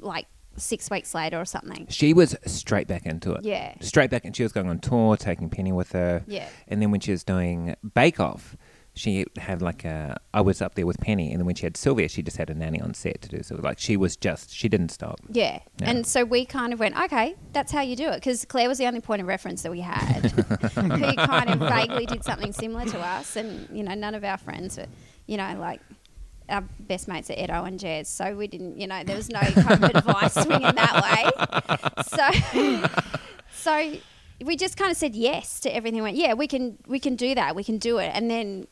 like 0.00 0.26
six 0.56 0.90
weeks 0.90 1.14
later 1.14 1.40
or 1.40 1.44
something. 1.44 1.86
She 1.88 2.12
was 2.12 2.36
straight 2.46 2.86
back 2.86 3.06
into 3.06 3.32
it. 3.32 3.44
Yeah. 3.44 3.74
Straight 3.80 4.10
back, 4.10 4.24
and 4.24 4.34
she 4.34 4.42
was 4.42 4.52
going 4.52 4.68
on 4.68 4.78
tour, 4.78 5.16
taking 5.16 5.50
Penny 5.50 5.72
with 5.72 5.92
her. 5.92 6.22
Yeah. 6.26 6.48
And 6.68 6.80
then 6.82 6.90
when 6.90 7.00
she 7.00 7.12
was 7.12 7.24
doing 7.24 7.76
Bake 7.94 8.20
Off, 8.20 8.56
she 8.94 9.24
had 9.36 9.62
like 9.62 9.84
a. 9.84 10.20
I 10.34 10.40
was 10.40 10.60
up 10.60 10.74
there 10.74 10.86
with 10.86 10.98
Penny, 10.98 11.30
and 11.30 11.40
then 11.40 11.46
when 11.46 11.54
she 11.54 11.64
had 11.64 11.76
Sylvia, 11.76 12.08
she 12.08 12.22
just 12.22 12.36
had 12.36 12.50
a 12.50 12.54
nanny 12.54 12.80
on 12.80 12.94
set 12.94 13.22
to 13.22 13.28
do. 13.28 13.42
So 13.42 13.56
like 13.56 13.78
she 13.78 13.96
was 13.96 14.16
just 14.16 14.52
she 14.52 14.68
didn't 14.68 14.90
stop. 14.90 15.20
Yeah. 15.28 15.60
Yeah. 15.78 15.90
And 15.90 16.06
so 16.06 16.24
we 16.24 16.44
kind 16.44 16.72
of 16.72 16.80
went, 16.80 17.00
okay, 17.04 17.36
that's 17.52 17.72
how 17.72 17.82
you 17.82 17.96
do 17.96 18.08
it. 18.08 18.16
Because 18.16 18.44
Claire 18.44 18.68
was 18.68 18.78
the 18.78 18.86
only 18.86 19.00
point 19.00 19.22
of 19.22 19.28
reference 19.28 19.62
that 19.62 19.70
we 19.70 19.80
had 19.80 20.30
who 20.30 21.14
kind 21.14 21.50
of 21.50 21.58
vaguely 21.60 22.06
did 22.06 22.24
something 22.24 22.52
similar 22.52 22.84
to 22.86 22.98
us. 22.98 23.36
And, 23.36 23.68
you 23.72 23.84
know, 23.84 23.94
none 23.94 24.14
of 24.14 24.24
our 24.24 24.38
friends 24.38 24.76
were, 24.76 24.86
you 25.26 25.36
know, 25.36 25.56
like 25.58 25.80
our 26.50 26.62
best 26.80 27.08
mates 27.08 27.30
are 27.30 27.34
Edo 27.34 27.64
and 27.64 27.78
Jez. 27.78 28.06
So 28.06 28.34
we 28.34 28.46
didn't, 28.46 28.78
you 28.78 28.86
know, 28.86 29.02
there 29.04 29.16
was 29.16 29.28
no 29.30 29.40
kind 29.40 29.84
of 29.84 29.94
advice 29.94 30.34
swinging 30.42 30.74
that 30.74 31.02
way. 31.04 32.82
So, 32.82 32.88
so 33.54 33.92
we 34.44 34.56
just 34.56 34.76
kind 34.76 34.90
of 34.90 34.96
said 34.96 35.14
yes 35.14 35.60
to 35.60 35.74
everything. 35.74 36.02
Went, 36.02 36.16
yeah, 36.16 36.34
we 36.34 36.46
can, 36.46 36.78
we 36.86 36.98
can 36.98 37.16
do 37.16 37.34
that. 37.34 37.54
We 37.54 37.64
can 37.64 37.78
do 37.78 37.98
it. 37.98 38.10
And 38.14 38.30
then 38.30 38.66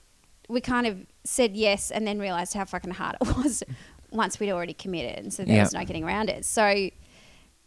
we 0.49 0.61
kind 0.61 0.87
of 0.87 1.07
said 1.25 1.57
yes 1.57 1.91
and 1.91 2.07
then 2.07 2.19
realized 2.19 2.55
how 2.55 2.65
fucking 2.65 2.93
hard 2.93 3.17
it 3.21 3.37
was 3.37 3.63
once 4.11 4.41
we'd 4.41 4.51
already 4.51 4.75
committed. 4.75 5.19
And 5.19 5.33
so 5.33 5.45
there 5.45 5.57
Yeah. 5.57 5.63
was 5.63 5.75
no 5.75 5.85
getting 5.85 6.05
around 6.05 6.31
it. 6.31 6.45
So 6.45 6.91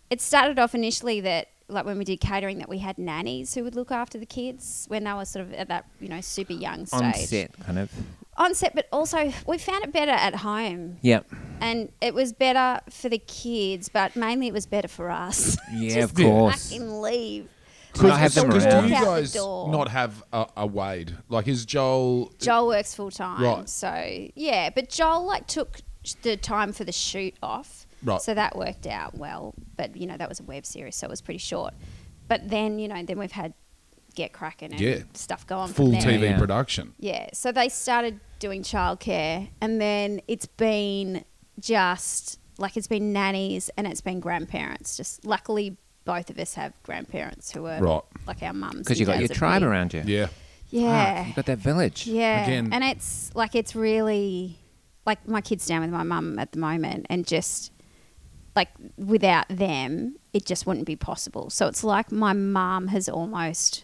it 0.10 0.19
started 0.22 0.60
off 0.60 0.74
initially 0.75 1.22
that 1.22 1.48
like 1.68 1.86
when 1.86 1.98
we 1.98 2.04
did 2.04 2.19
Katering 2.19 2.58
that 2.58 2.68
we 2.68 2.80
had 2.80 2.98
nannies 2.98 3.54
who 3.56 3.63
would 3.63 3.75
look 3.75 3.92
after 3.92 4.18
the 4.18 4.25
kids 4.25 4.86
when 4.90 5.06
they 5.06 5.13
were 5.13 5.24
sort 5.24 5.46
of 5.46 5.54
at 5.54 5.69
that 5.69 5.86
you 6.02 6.10
know 6.10 6.19
super 6.19 6.52
young 6.52 6.86
stage 6.86 7.02
On 7.02 7.13
set, 7.13 7.58
kind 7.62 7.80
of. 7.80 7.90
On 8.42 8.54
set 8.56 8.74
but 8.76 8.88
also 8.92 9.32
we 9.46 9.58
found 9.58 9.84
it 9.84 9.92
better 9.94 10.12
at 10.12 10.36
home 10.36 10.98
Yep. 11.02 11.26
and 11.62 11.92
it 12.02 12.14
was 12.14 12.34
better 12.34 12.82
for 12.90 13.08
the 13.10 13.18
kids 13.20 13.88
but 13.90 14.16
mainly 14.16 14.48
it 14.48 14.54
was 14.54 14.66
better 14.66 14.88
for 14.88 15.10
us 15.10 15.58
Yeah, 15.74 15.96
Just 16.02 16.12
of 16.12 16.16
course. 16.18 16.70
fucking 16.70 17.02
leave 17.02 17.48
To 17.94 18.08
not 18.08 18.20
have 18.20 18.34
them 18.34 18.48
Because 18.48 18.66
around. 18.66 18.82
do 18.84 18.88
you 18.90 18.94
Walk 18.96 19.02
out 19.08 19.16
the 19.16 19.22
guys 19.22 19.36
not 19.36 19.88
have 19.90 20.24
a, 20.34 20.48
a 20.58 20.66
Wade? 20.68 21.16
Like, 21.30 21.48
is 21.48 21.66
Joel? 21.66 22.32
Joel 22.40 22.68
works 22.68 22.96
full 22.96 23.12
time, 23.12 23.44
Right. 23.44 23.70
so 23.70 24.28
yeah. 24.36 24.70
But 24.74 24.90
Joel 24.90 25.26
like 25.26 25.46
took 25.48 25.82
the 26.24 26.36
time 26.38 26.72
for 26.74 26.84
the 26.84 26.92
shoot 26.94 27.36
off, 27.44 27.86
Right. 28.04 28.20
So 28.22 28.34
that 28.34 28.56
worked 28.56 28.88
out 28.88 29.16
well. 29.18 29.54
But 29.78 29.96
you 29.96 30.08
know 30.08 30.18
that 30.18 30.28
was 30.30 30.40
a 30.40 30.44
web 30.44 30.66
series, 30.66 30.96
so 30.96 31.06
it 31.06 31.10
was 31.12 31.22
pretty 31.22 31.38
short. 31.38 31.74
But 32.28 32.50
then 32.50 32.80
you 32.80 32.88
know 32.88 33.04
then 33.04 33.20
we've 33.20 33.32
had 33.44 33.54
Get 34.16 34.34
Cracking 34.34 34.72
and 34.72 34.81
Yeah. 34.81 35.00
stuff 35.13 35.46
going. 35.48 35.72
full 35.74 35.92
from 35.92 35.92
there. 35.94 36.02
TV 36.02 36.24
Yeah. 36.30 36.38
production? 36.40 36.94
Yeah, 37.00 37.30
so 37.34 37.52
they 37.52 37.69
started 37.69 38.19
doing 38.40 38.63
childcare, 38.63 39.50
and 39.62 39.80
then 39.80 40.22
it's 40.28 40.46
been 40.46 41.24
just 41.60 42.40
like 42.58 42.78
it's 42.78 42.88
been 42.88 43.12
nannies 43.13 43.69
and 43.78 43.88
it's 43.88 44.02
been 44.02 44.19
grandparents. 44.19 44.98
Just 44.98 45.25
luckily, 45.25 45.77
both 46.06 46.30
of 46.30 46.38
us 46.39 46.53
have 46.56 46.74
grandparents 46.84 47.51
who 47.51 47.65
are 47.65 47.82
Right. 47.82 48.01
like 48.27 48.44
our 48.44 48.53
mums. 48.53 48.80
Because 48.80 48.91
and 48.91 49.00
you 49.00 49.06
got 49.06 49.20
your 49.20 49.27
tribe 49.30 49.63
around 49.63 49.94
you. 49.94 50.03
Yeah. 50.06 50.27
Yeah, 50.70 51.27
you 51.27 51.34
got 51.34 51.46
that 51.48 51.58
village. 51.58 52.08
yeah, 52.08 52.44
Again- 52.46 52.70
and 52.72 52.84
it's 52.84 53.30
like 53.36 53.56
it's 53.56 53.75
really 53.75 54.58
like 55.06 55.27
my 55.27 55.41
kids 55.41 55.65
down 55.65 55.82
with 55.82 55.89
my 55.89 56.03
mum 56.03 56.39
at 56.39 56.51
the 56.53 56.60
moment, 56.60 57.08
and 57.10 57.25
just 57.27 57.72
like 58.56 58.70
without 58.98 59.48
them, 59.50 60.15
it 60.34 60.46
just 60.46 60.65
wouldn't 60.68 60.86
be 60.86 60.96
possible. 60.96 61.50
So 61.50 61.68
it's 61.68 61.84
like 61.84 62.12
my 62.12 62.34
mum 62.34 62.88
has 62.88 63.08
almost 63.10 63.84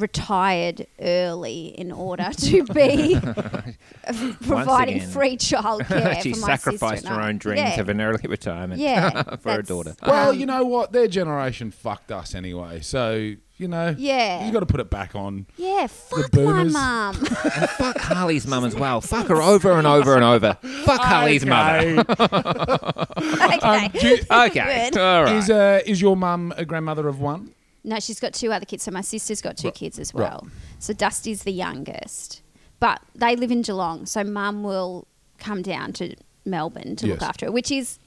retired 0.00 0.86
early 1.00 1.66
in 1.78 1.92
order 1.92 2.30
to 2.32 2.64
be 2.64 3.18
providing 4.46 4.96
again. 4.96 5.10
free 5.10 5.36
childcare. 5.36 6.22
she 6.22 6.32
for 6.34 6.40
my 6.40 6.46
sacrificed 6.56 7.02
sister 7.02 7.08
and 7.14 7.22
her 7.22 7.28
own 7.28 7.38
dreams 7.38 7.60
Yeah. 7.60 7.80
of 7.80 7.88
an 7.88 8.00
early 8.00 8.22
retirement 8.28 8.80
Yeah, 8.80 9.22
for 9.36 9.52
her 9.52 9.62
daughter. 9.62 9.94
Well, 10.06 10.30
Um, 10.30 10.38
you 10.38 10.46
know 10.46 10.64
what? 10.64 10.92
Their 10.92 11.08
generation 11.08 11.70
fucked 11.70 12.12
us 12.12 12.34
anyway. 12.34 12.80
So 12.80 13.34
you 13.60 13.66
know, 13.66 13.92
Yeah. 13.98 14.46
you 14.46 14.52
got 14.52 14.60
to 14.60 14.66
put 14.66 14.78
it 14.78 14.88
back 14.88 15.16
on. 15.16 15.46
Yeah, 15.56 15.88
fuck 15.88 16.32
my 16.32 16.62
mum. 16.62 17.16
And 17.56 17.68
fuck 17.70 17.98
Harley's 17.98 18.46
mum 18.46 18.64
as 18.64 18.76
well. 18.76 19.00
Fuck 19.00 19.26
her 19.26 19.42
over 19.42 19.72
and 19.72 19.84
over 19.84 20.14
and 20.14 20.22
over. 20.22 20.56
Fuck 20.84 21.00
Harley's 21.00 21.44
mother. 21.44 22.04
okay. 22.08 23.88
do 23.98 24.08
you- 24.08 24.18
Okay. 24.30 24.90
All 24.96 25.24
right. 25.24 25.34
Is 25.36 25.50
uh, 25.50 25.80
is 25.84 26.00
your 26.00 26.16
mum 26.16 26.54
a 26.56 26.64
grandmother 26.64 27.08
of 27.08 27.18
one? 27.20 27.52
No, 27.88 27.98
she's 28.00 28.20
got 28.20 28.34
two 28.34 28.52
other 28.52 28.66
kids. 28.66 28.82
So 28.82 28.90
my 28.90 29.00
sister's 29.00 29.40
got 29.40 29.56
two 29.56 29.68
Right. 29.68 29.74
kids 29.74 29.98
as 29.98 30.12
Right. 30.14 30.30
well. 30.30 30.46
So 30.78 30.92
Dusty's 30.92 31.42
the 31.44 31.52
youngest. 31.52 32.42
But 32.80 33.00
they 33.14 33.34
live 33.34 33.50
in 33.50 33.62
Geelong, 33.62 34.06
so 34.06 34.22
mum 34.22 34.62
will 34.62 35.08
come 35.38 35.62
down 35.62 35.92
to 35.94 36.14
Melbourne 36.44 36.94
to 36.96 37.06
look 37.06 37.20
Yes. 37.20 37.28
after 37.28 37.46
her, 37.46 37.52
which 37.52 37.70
is, 37.72 37.98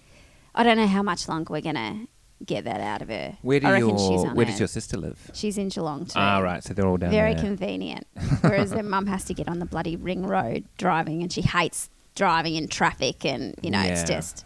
I 0.55 0.63
don't 0.63 0.77
know 0.77 0.87
how 0.87 1.01
much 1.03 1.27
longer 1.27 1.51
we're 1.51 1.61
going 1.61 1.75
to 1.75 2.07
get 2.45 2.63
that 2.65 2.79
out 2.79 3.01
of 3.01 3.09
her. 3.09 3.37
where 3.41 3.59
do 3.59 3.67
I 3.67 3.73
reckon 3.73 3.97
she's 3.97 4.09
your 4.09 4.27
on 4.29 4.35
Where 4.35 4.45
her- 4.45 4.51
does 4.51 4.59
your 4.59 4.67
sister 4.67 4.97
live? 4.97 5.29
She's 5.33 5.57
in 5.57 5.69
Geelong 5.69 6.05
too. 6.05 6.13
Ah, 6.15 6.39
right. 6.39 6.63
So 6.63 6.73
they're 6.73 6.87
all 6.87 6.97
down 6.97 7.11
there. 7.11 7.21
Very 7.21 7.33
there. 7.35 7.43
convenient. 7.43 8.07
Whereas 8.41 8.71
their 8.71 8.81
mum 8.83 9.07
has 9.07 9.25
to 9.25 9.33
get 9.33 9.47
on 9.47 9.59
the 9.59 9.65
bloody 9.65 9.95
ring 9.95 10.25
road 10.25 10.63
driving, 10.77 11.21
and 11.21 11.31
she 11.31 11.41
hates 11.41 11.89
driving 12.15 12.55
in 12.55 12.67
traffic, 12.67 13.25
and 13.25 13.53
you 13.61 13.69
know 13.71 13.81
it's 13.81 14.01
Yeah. 14.09 14.17
just. 14.17 14.45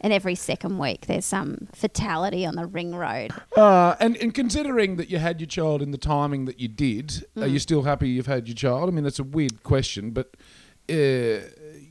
And 0.00 0.12
every 0.12 0.34
second 0.34 0.78
week, 0.78 1.06
there's 1.06 1.24
some 1.24 1.68
fatality 1.74 2.44
on 2.44 2.54
the 2.56 2.66
ring 2.66 2.94
road. 2.94 3.30
Uh, 3.56 3.96
and, 3.98 4.16
and 4.18 4.34
considering 4.34 4.96
that 4.96 5.08
you 5.10 5.18
had 5.18 5.40
your 5.40 5.46
child 5.48 5.80
in 5.80 5.90
the 5.90 5.98
timing 5.98 6.44
that 6.44 6.60
you 6.60 6.68
did, 6.68 7.24
are 7.36 7.42
Mm. 7.44 7.52
you 7.52 7.58
still 7.58 7.82
happy 7.84 8.08
you've 8.10 8.26
had 8.26 8.46
your 8.46 8.54
child? 8.54 8.88
I 8.90 8.92
mean, 8.92 9.04
that's 9.04 9.18
a 9.18 9.24
weird 9.24 9.62
question, 9.62 10.10
but 10.10 10.36
uh, 10.88 11.40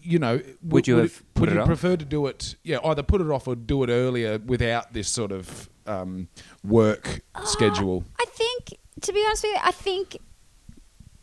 you 0.03 0.19
know, 0.19 0.39
Would 0.63 0.87
you 0.87 0.97
have 0.97 1.21
put 1.33 1.41
would 1.41 1.49
it 1.49 1.55
you 1.55 1.61
off? 1.61 1.67
prefer 1.67 1.97
to 1.97 2.05
do 2.05 2.27
it? 2.27 2.55
Yeah, 2.63 2.77
either 2.85 3.01
put 3.03 3.19
it 3.21 3.29
off 3.29 3.47
or 3.47 3.55
do 3.55 3.83
it 3.83 3.89
earlier 3.89 4.37
without 4.37 4.93
this 4.93 5.09
sort 5.09 5.31
of 5.31 5.67
um, 5.87 6.27
work 6.63 7.21
schedule. 7.43 8.03
I 8.19 8.25
think, 8.25 8.79
to 9.01 9.11
be 9.11 9.21
honest 9.25 9.43
with 9.43 9.53
you, 9.53 9.59
I 9.63 9.71
think 9.71 10.17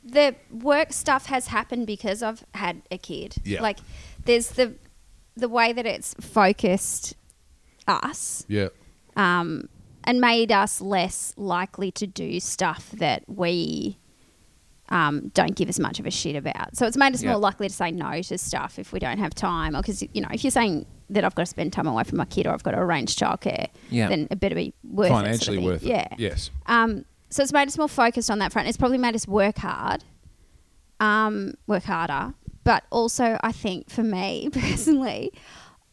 the 0.05 0.35
work 0.51 0.93
stuff 0.93 1.27
has 1.27 1.47
happened 1.47 1.87
because 1.87 2.23
I've 2.23 2.45
had 2.55 2.83
a 2.91 2.99
kid. 2.99 3.37
Yeah. 3.45 3.63
Like, 3.63 3.79
there's 4.25 4.49
the 4.51 4.75
the 5.37 5.49
way 5.49 5.73
that 5.73 5.87
it's 5.87 6.15
focused 6.21 7.15
us 7.89 8.45
Yeah, 8.49 8.69
um, 9.17 9.69
and 10.05 10.21
made 10.21 10.53
us 10.53 10.81
less 10.81 11.33
likely 11.37 11.91
to 11.93 12.07
do 12.07 12.39
stuff 12.41 12.91
that 12.93 13.25
we 13.29 13.99
um, 14.89 15.29
don't 15.35 15.55
give 15.57 15.69
as 15.71 15.81
much 15.81 15.99
of 16.01 16.07
a 16.07 16.11
shit 16.11 16.37
about. 16.37 16.77
So 16.77 16.87
it's 16.87 16.97
made 16.99 17.15
us 17.15 17.23
Yeah. 17.23 17.31
more 17.31 17.39
likely 17.41 17.69
to 17.69 17.75
say 17.75 17.91
no 17.91 18.21
to 18.21 18.37
stuff 18.37 18.79
if 18.79 18.93
we 18.93 18.99
don't 18.99 19.19
have 19.19 19.35
time, 19.35 19.75
or 19.75 19.81
because 19.81 20.03
you 20.13 20.21
know 20.21 20.29
if 20.33 20.45
you're 20.45 20.51
saying 20.51 20.87
that 21.11 21.25
I've 21.25 21.35
got 21.35 21.43
to 21.43 21.47
spend 21.47 21.73
time 21.73 21.87
away 21.87 22.05
from 22.05 22.19
my 22.19 22.25
kid 22.25 22.47
or 22.47 22.51
I've 22.51 22.63
got 22.63 22.71
to 22.73 22.79
arrange 22.79 23.17
childcare, 23.17 23.69
Yeah. 23.91 24.09
then 24.09 24.29
it 24.31 24.39
better 24.41 24.55
be 24.55 24.73
worth 24.85 25.07
it. 25.07 25.11
sort 25.11 25.19
of 25.21 25.25
financially 25.25 25.57
thing. 25.59 25.67
worth 25.67 25.83
it. 25.83 25.89
Yeah. 25.89 26.09
Yes. 26.19 26.51
Um, 26.67 27.05
so 27.31 27.43
it's 27.43 27.53
made 27.53 27.69
us 27.69 27.77
more 27.79 27.89
focused 27.89 28.31
on 28.31 28.39
that 28.41 28.53
front. 28.53 28.69
It's 28.69 28.77
probably 28.77 28.99
made 28.99 29.15
us 29.15 29.27
work 29.29 29.59
hard, 29.59 30.05
um, 31.01 31.55
work 31.67 31.85
harder. 31.85 32.35
But 32.65 32.85
also, 32.91 33.39
I 33.43 33.53
think 33.53 33.91
for 33.91 34.03
me 34.03 34.49
personally, 34.53 35.33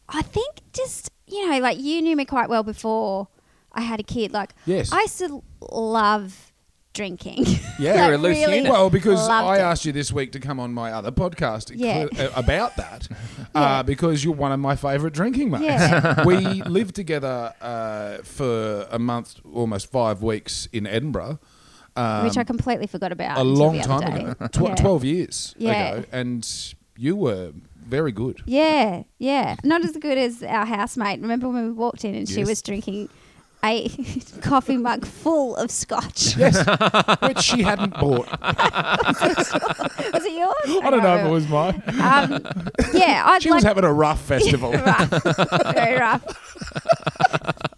I 0.08 0.22
think 0.22 0.56
just 0.72 1.10
you 1.26 1.48
know, 1.48 1.58
like 1.60 1.78
you 1.80 2.02
knew 2.02 2.16
me 2.16 2.24
quite 2.24 2.48
well 2.48 2.62
before 2.62 3.28
I 3.72 3.82
had 3.82 4.00
a 4.00 4.02
kid. 4.02 4.32
Like, 4.32 4.52
Yes. 4.66 4.92
I 4.92 5.00
used 5.02 5.18
to 5.18 5.42
love 5.70 6.52
drinking. 6.92 7.44
Yeah. 7.46 7.54
Like, 7.78 7.96
You're 8.06 8.14
a 8.14 8.18
loose 8.18 8.36
really. 8.38 8.62
Well, 8.68 8.90
because 8.90 9.28
I 9.28 9.56
it. 9.58 9.60
asked 9.60 9.84
you 9.84 9.92
this 9.92 10.12
week 10.12 10.32
to 10.32 10.40
come 10.40 10.58
on 10.60 10.74
my 10.74 10.90
other 10.92 11.12
podcast 11.12 11.70
Yeah. 11.74 12.08
uh, 12.18 12.30
about 12.34 12.76
that, 12.76 13.08
Yeah. 13.54 13.60
uh, 13.60 13.82
because 13.84 14.24
you're 14.24 14.34
one 14.34 14.50
of 14.52 14.58
my 14.60 14.74
favourite 14.76 15.14
drinking 15.14 15.50
mates. 15.50 15.62
Yeah. 15.64 16.24
we 16.24 16.36
lived 16.64 16.94
together 16.96 17.54
uh, 17.60 18.18
for 18.24 18.86
a 18.90 18.98
month, 18.98 19.36
almost 19.52 19.90
five 19.90 20.20
weeks 20.22 20.66
in 20.72 20.86
Edinburgh. 20.86 21.38
Um, 21.96 22.24
which 22.24 22.36
I 22.36 22.44
completely 22.44 22.86
forgot 22.86 23.10
about 23.12 23.38
a 23.38 23.42
long 23.42 23.80
time 23.80 24.00
day. 24.14 24.24
ago, 24.30 24.46
Tw- 24.52 24.60
Yeah. 24.68 24.74
12 24.76 25.04
years 25.04 25.54
Yeah. 25.58 25.70
ago, 25.94 26.04
and 26.12 26.48
you 26.96 27.16
were 27.16 27.52
very 27.84 28.12
good. 28.12 28.40
Yeah, 28.46 29.02
yeah. 29.18 29.56
Not 29.64 29.84
as 29.84 29.96
good 29.96 30.16
as 30.16 30.42
our 30.42 30.64
housemate. 30.64 31.20
Remember 31.20 31.48
when 31.48 31.66
we 31.66 31.72
walked 31.72 32.04
in 32.04 32.14
and 32.14 32.28
she 32.28 32.44
was 32.44 32.62
drinking 32.62 33.08
a 33.64 33.88
coffee 34.40 34.76
mug 34.76 35.04
full 35.04 35.56
of 35.56 35.70
scotch? 35.70 36.36
Yes, 36.38 36.64
which 37.22 37.40
she 37.40 37.62
hadn't 37.62 37.94
bought. 37.94 38.28
was 38.40 40.24
it 40.24 40.32
yours? 40.32 40.82
I 40.84 40.90
don't 40.90 41.02
know 41.02 41.16
if 41.16 41.26
it 41.26 41.30
was 41.30 41.48
mine. 41.48 41.82
Um, 42.00 42.40
yeah, 42.94 43.24
I'd 43.26 43.42
She 43.42 43.50
like 43.50 43.56
was 43.56 43.64
having 43.64 43.84
a 43.84 43.92
rough 43.92 44.20
festival. 44.22 44.72
rough, 44.72 45.10
very 45.74 45.98
rough. 45.98 46.24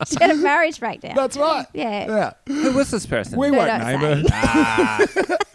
She 0.06 0.16
had 0.20 0.30
a 0.30 0.36
marriage 0.36 0.78
breakdown. 0.80 1.14
That's 1.14 1.36
right. 1.36 1.66
Yeah. 1.72 2.06
Yeah. 2.06 2.32
Who 2.46 2.72
was 2.72 2.90
this 2.90 3.06
person? 3.06 3.38
We 3.38 3.50
No, 3.50 3.58
won't 3.58 3.68
don't 3.68 3.80
name 3.86 4.00
say. 4.00 4.22
her. 4.22 4.28
ah, 4.32 4.98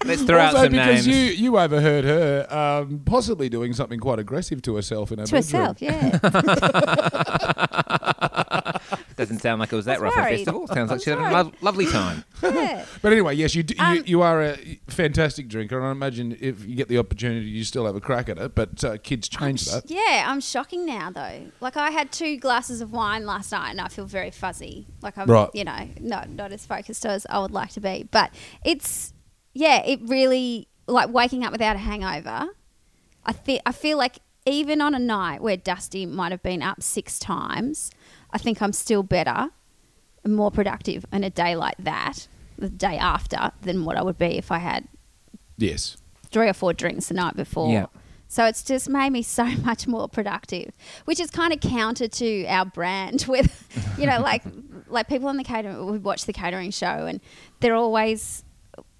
let's 0.05 0.21
throw 0.23 0.39
out 0.39 0.53
also, 0.55 0.63
some 0.65 0.71
because 0.73 1.05
names. 1.05 1.07
you 1.07 1.15
you 1.15 1.57
overheard 1.59 2.05
her 2.05 2.47
um, 2.53 3.01
possibly 3.05 3.49
doing 3.49 3.73
something 3.73 3.99
quite 3.99 4.19
aggressive 4.19 4.61
to 4.63 4.75
herself 4.75 5.11
in 5.11 5.19
her 5.19 5.25
to 5.25 5.31
bedroom. 5.31 5.61
herself, 5.61 5.81
yeah. 5.81 6.19
Doesn't 9.15 9.39
sound 9.39 9.59
like 9.59 9.71
it 9.71 9.75
was 9.75 9.85
that 9.85 10.01
was 10.01 10.15
rough 10.15 10.27
a 10.27 10.29
festival. 10.37 10.67
Sounds 10.67 10.91
like 10.91 11.01
she 11.03 11.09
had 11.09 11.19
a 11.19 11.43
lo- 11.43 11.51
lovely 11.61 11.85
time. 11.85 12.23
yeah. 12.43 12.85
But 13.01 13.11
anyway, 13.13 13.35
yes, 13.35 13.55
you, 13.55 13.63
do, 13.63 13.73
you 13.75 13.83
Um, 13.83 14.03
you 14.05 14.21
are 14.21 14.41
a 14.43 14.79
fantastic 14.87 15.47
drinker, 15.47 15.77
and 15.77 15.87
I 15.87 15.91
imagine 15.91 16.37
if 16.39 16.65
you 16.65 16.75
get 16.75 16.87
the 16.87 16.97
opportunity, 16.97 17.47
you 17.47 17.63
still 17.63 17.85
have 17.85 17.95
a 17.95 18.01
crack 18.01 18.29
at 18.29 18.37
it. 18.37 18.55
But 18.55 18.83
uh, 18.83 18.97
kids 18.97 19.27
change 19.27 19.65
that. 19.65 19.89
Yeah, 19.89 20.25
I'm 20.27 20.39
shocking 20.41 20.85
now 20.85 21.09
though. 21.11 21.51
Like 21.59 21.77
I 21.77 21.89
had 21.91 22.11
two 22.11 22.37
glasses 22.37 22.81
of 22.81 22.91
wine 22.91 23.25
last 23.25 23.51
night 23.51 23.71
and 23.71 23.81
I 23.81 23.87
feel 23.87 24.05
very 24.05 24.31
fuzzy. 24.31 24.87
Like 25.01 25.17
I'm, 25.17 25.27
Right. 25.27 25.49
you 25.53 25.63
know, 25.63 25.89
not 25.99 26.29
not 26.29 26.51
as 26.51 26.65
focused 26.65 27.05
as 27.05 27.25
I 27.29 27.39
would 27.39 27.51
like 27.51 27.71
to 27.71 27.79
be. 27.81 28.07
But 28.11 28.31
it's 28.63 29.13
yeah, 29.53 29.83
it 29.85 29.99
really 30.03 30.67
like 30.87 31.09
waking 31.09 31.43
up 31.43 31.51
without 31.51 31.75
a 31.75 31.79
hangover. 31.79 32.49
I 33.25 33.33
feel 33.33 33.59
I 33.65 33.71
feel 33.71 33.97
like 33.97 34.19
even 34.45 34.79
on 34.79 34.95
a 34.95 34.99
night 34.99 35.41
where 35.41 35.57
Dusty 35.57 36.05
might 36.05 36.31
have 36.31 36.41
been 36.41 36.61
up 36.61 36.81
six 36.81 37.19
times, 37.19 37.91
I 38.31 38.37
think 38.37 38.61
I'm 38.61 38.73
still 38.73 39.03
better 39.03 39.49
and 40.23 40.35
more 40.35 40.51
productive 40.51 41.05
in 41.13 41.23
a 41.23 41.29
day 41.29 41.55
like 41.55 41.77
that, 41.79 42.27
the 42.57 42.69
day 42.69 42.97
after, 42.97 43.51
than 43.61 43.85
what 43.85 43.97
I 43.97 44.03
would 44.03 44.17
be 44.17 44.37
if 44.37 44.51
I 44.51 44.57
had 44.59 44.87
Yes. 45.57 45.97
three 46.29 46.47
or 46.49 46.53
four 46.53 46.73
drinks 46.73 47.07
the 47.07 47.13
night 47.13 47.35
before. 47.35 47.71
Yeah. 47.71 47.85
So 48.27 48.45
it's 48.45 48.61
just 48.63 48.89
made 48.89 49.11
me 49.11 49.21
so 49.39 49.45
much 49.45 49.87
more 49.87 50.09
productive, 50.09 50.71
which 51.05 51.19
is 51.19 51.31
kind 51.31 51.53
of 51.53 51.61
counter 51.61 52.07
to 52.07 52.45
our 52.45 52.65
brand. 52.65 53.25
With, 53.29 53.95
you 53.97 54.05
know, 54.05 54.19
like 54.19 54.43
like 54.89 55.07
people 55.07 55.27
on 55.29 55.37
the 55.37 55.43
Katering, 55.43 55.89
we 55.89 55.97
watch 55.97 56.25
the 56.25 56.33
Katering 56.33 56.73
show, 56.73 57.05
and 57.05 57.21
they're 57.61 57.75
always 57.75 58.43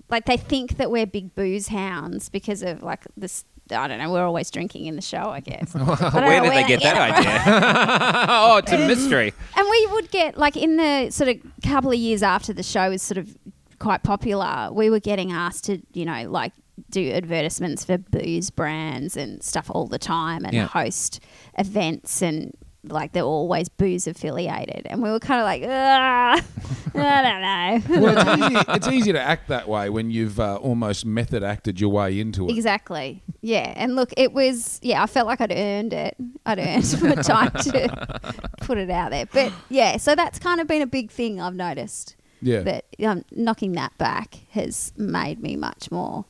like 0.09 0.25
they 0.25 0.37
think 0.37 0.77
that 0.77 0.89
we're 0.89 1.05
big 1.05 1.35
booze 1.35 1.67
hounds 1.67 2.29
because 2.29 2.63
of 2.63 2.81
like 2.83 3.03
this. 3.17 3.43
I 3.71 3.87
don't 3.87 3.97
know. 3.99 4.11
We're 4.11 4.25
always 4.25 4.49
drinking 4.51 4.85
in 4.85 4.95
the 4.95 5.01
show, 5.01 5.29
I 5.29 5.39
guess. 5.39 5.75
I 5.75 5.79
Where 5.79 6.37
know 6.41 6.43
did 6.43 6.53
they 6.53 6.67
get 6.67 6.81
that 6.83 6.97
idea? 7.17 7.41
oh, 8.29 8.57
it's 8.57 8.71
a 8.71 8.81
um, 8.81 8.87
mystery. 8.87 9.33
and 9.55 9.67
we 9.69 9.87
would 9.91 10.11
get 10.11 10.37
like 10.37 10.55
in 10.57 10.77
the 10.77 11.09
sort 11.09 11.29
of 11.29 11.37
couple 11.63 11.91
of 11.91 11.97
years 11.97 12.23
after 12.23 12.53
the 12.53 12.63
show 12.63 12.89
was 12.89 13.01
sort 13.01 13.17
of 13.17 13.35
quite 13.79 14.03
popular, 14.03 14.69
we 14.71 14.89
were 14.89 14.99
getting 14.99 15.31
asked 15.31 15.65
to, 15.65 15.79
you 15.93 16.05
know, 16.05 16.29
like 16.29 16.53
do 16.89 17.11
advertisements 17.11 17.83
for 17.85 17.97
booze 17.97 18.49
brands 18.49 19.17
and 19.17 19.41
stuff 19.43 19.69
all 19.73 19.87
the 19.87 19.99
time 19.99 20.45
and 20.45 20.53
Yeah. 20.53 20.67
host 20.67 21.19
events 21.57 22.21
and 22.21 22.53
like 22.91 23.13
they're 23.13 23.23
always 23.23 23.69
booze 23.69 24.07
affiliated. 24.07 24.85
And 24.85 25.01
we 25.01 25.09
were 25.09 25.19
kind 25.19 25.39
of 25.41 25.45
like, 25.45 25.63
"Ugh, 25.63 26.43
I 26.95 27.21
don't 27.21 27.41
know. 27.41 28.01
Well, 28.07 28.17
it's 28.17 28.41
easy, 28.41 28.65
it's 28.69 28.87
easy 28.87 29.13
to 29.13 29.21
act 29.21 29.47
that 29.49 29.67
way 29.67 29.89
when 29.89 30.11
you've 30.11 30.39
uh, 30.39 30.55
almost 30.57 31.05
method 31.05 31.43
acted 31.43 31.79
your 31.79 31.89
way 31.89 32.19
into 32.19 32.47
it. 32.47 32.51
Exactly. 32.51 33.23
Yeah. 33.41 33.73
And 33.75 33.95
look, 33.95 34.13
it 34.17 34.33
was, 34.33 34.79
yeah, 34.81 35.03
I 35.03 35.07
felt 35.07 35.27
like 35.27 35.41
I'd 35.41 35.51
earned 35.51 35.93
it. 35.93 36.15
I'd 36.45 36.59
earned 36.59 37.01
my 37.15 37.21
time 37.21 37.51
to 37.51 38.49
put 38.61 38.77
it 38.77 38.89
out 38.89 39.11
there. 39.11 39.25
But 39.25 39.51
yeah, 39.69 39.97
so 39.97 40.15
that's 40.15 40.39
kind 40.39 40.61
of 40.61 40.67
been 40.67 40.81
a 40.81 40.87
big 40.87 41.11
thing 41.11 41.41
I've 41.41 41.55
noticed. 41.55 42.15
Yeah. 42.41 42.61
That 42.61 42.85
um, 43.03 43.25
knocking 43.31 43.73
that 43.73 43.97
back 43.97 44.37
has 44.51 44.93
made 44.95 45.41
me 45.41 45.55
much 45.55 45.89
more 45.91 46.25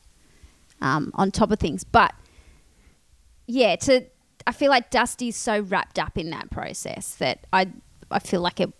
um, 0.80 1.12
on 1.14 1.30
top 1.30 1.50
of 1.50 1.58
things. 1.58 1.84
But 1.84 2.14
yeah, 3.46 3.76
to 3.76 4.04
I 4.48 4.52
feel 4.52 4.70
like 4.70 4.90
Dusty's 4.90 5.36
so 5.36 5.60
wrapped 5.60 5.98
up 5.98 6.16
in 6.16 6.30
that 6.30 6.50
process 6.50 7.14
that 7.16 7.46
I 7.52 7.68
I 8.10 8.18
feel 8.18 8.40
like 8.40 8.60
it 8.60 8.72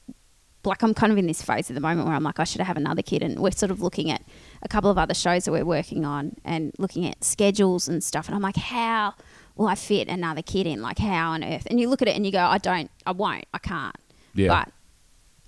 like 0.65 0.83
I'm 0.83 0.95
kind 0.95 1.13
of 1.13 1.19
in 1.19 1.27
this 1.27 1.43
phase 1.43 1.71
at 1.71 1.75
the 1.75 1.81
moment 1.81 2.07
where 2.07 2.17
I'm 2.17 2.23
like 2.23 2.41
I 2.41 2.45
should 2.45 2.63
have 2.63 2.79
another 2.79 3.03
kid. 3.03 3.23
And 3.23 3.39
we're 3.39 3.51
sort 3.51 3.71
of 3.71 3.83
looking 3.83 4.11
at 4.11 4.23
a 4.63 4.69
couple 4.69 4.91
of 4.91 4.97
other 4.97 5.13
shows 5.13 5.45
that 5.45 5.53
we're 5.53 5.67
working 5.67 6.07
on 6.07 6.37
and 6.43 6.73
looking 6.79 7.07
at 7.07 7.23
schedules 7.23 7.87
and 7.87 8.03
stuff. 8.03 8.29
And 8.29 8.35
I'm 8.35 8.41
like 8.41 8.57
how 8.57 9.13
will 9.57 9.67
I 9.67 9.75
fit 9.75 10.09
another 10.09 10.41
kid 10.41 10.67
in? 10.67 10.81
Like 10.81 10.99
how 10.99 11.33
on 11.33 11.45
earth? 11.45 11.67
And 11.69 11.79
you 11.79 11.91
look 11.91 12.01
at 12.01 12.09
it 12.09 12.17
and 12.17 12.25
you 12.25 12.33
go 12.33 12.41
I 12.41 12.57
don't 12.57 12.91
I 13.07 13.13
won't 13.13 13.45
I 13.53 13.59
can't. 13.59 13.97
Yeah. 14.35 14.49
but 14.49 14.73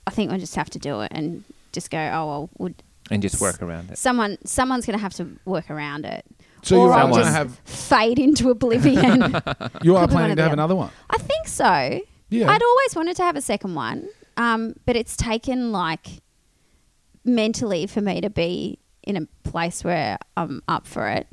I 0.07 0.11
think 0.11 0.31
we 0.31 0.37
just 0.37 0.55
have 0.57 0.69
to 0.71 0.79
do 0.79 1.01
it 1.01 1.13
and 1.15 1.45
just 1.73 1.91
go 1.91 1.99
oh 1.99 2.27
well 2.27 2.51
would 2.59 2.83
And 3.11 3.23
just 3.23 3.41
work 3.41 3.63
around 3.63 3.91
it. 3.91 3.97
someone 3.97 4.37
someone's 4.45 4.85
going 4.85 4.99
to 4.99 5.03
have 5.03 5.15
to 5.15 5.29
work 5.47 5.71
around 5.71 6.05
it 6.05 6.27
So 6.63 6.77
you're 6.77 6.93
I'll 6.93 7.09
going 7.09 7.21
to 7.21 7.21
just 7.25 7.37
have 7.37 7.59
fade 7.61 8.19
into 8.19 8.51
oblivion 8.51 9.03
you 9.03 9.03
are 9.03 9.33
Probably 9.33 9.95
one 9.95 10.09
planning 10.09 10.33
or 10.33 10.37
to 10.37 10.43
have 10.43 10.51
the 10.51 10.53
another 10.53 10.77
one. 10.77 10.91
I 11.09 11.19
think 11.19 11.49
so. 11.49 12.01
Yeah. 12.29 12.51
I'd 12.51 12.63
always 12.63 12.97
wanted 12.97 13.17
to 13.17 13.23
have 13.23 13.37
a 13.37 13.41
second 13.41 13.75
one, 13.75 14.09
um, 14.37 14.75
but 14.87 14.97
it's 14.97 15.17
taken 15.17 15.73
like 15.73 16.07
mentally 17.25 17.87
for 17.87 18.01
me 18.01 18.21
to 18.21 18.31
be 18.31 18.79
in 19.03 19.17
a 19.17 19.27
place 19.49 19.83
where 19.85 20.19
I'm 20.37 20.63
up 20.69 20.87
for 20.87 21.09
it. 21.09 21.27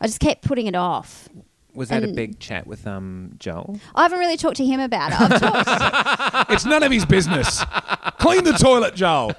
I 0.00 0.06
just 0.06 0.20
kept 0.20 0.42
putting 0.42 0.66
it 0.66 0.76
off. 0.76 1.28
Was 1.76 1.90
that 1.90 2.02
a 2.02 2.06
And- 2.06 2.16
big 2.16 2.38
chat 2.40 2.66
with 2.66 2.86
um 2.86 3.32
Joel? 3.38 3.78
I 3.94 4.02
haven't 4.02 4.18
really 4.18 4.36
talked 4.36 4.56
to 4.56 4.64
him 4.64 4.80
about 4.80 5.12
it. 5.12 5.20
I've 5.20 5.40
talked, 5.40 6.50
It's 6.50 6.64
none 6.64 6.82
of 6.82 6.90
his 6.90 7.04
business. 7.04 7.62
Clean 8.18 8.42
the 8.42 8.52
toilet, 8.54 8.94
Joel. 8.94 9.32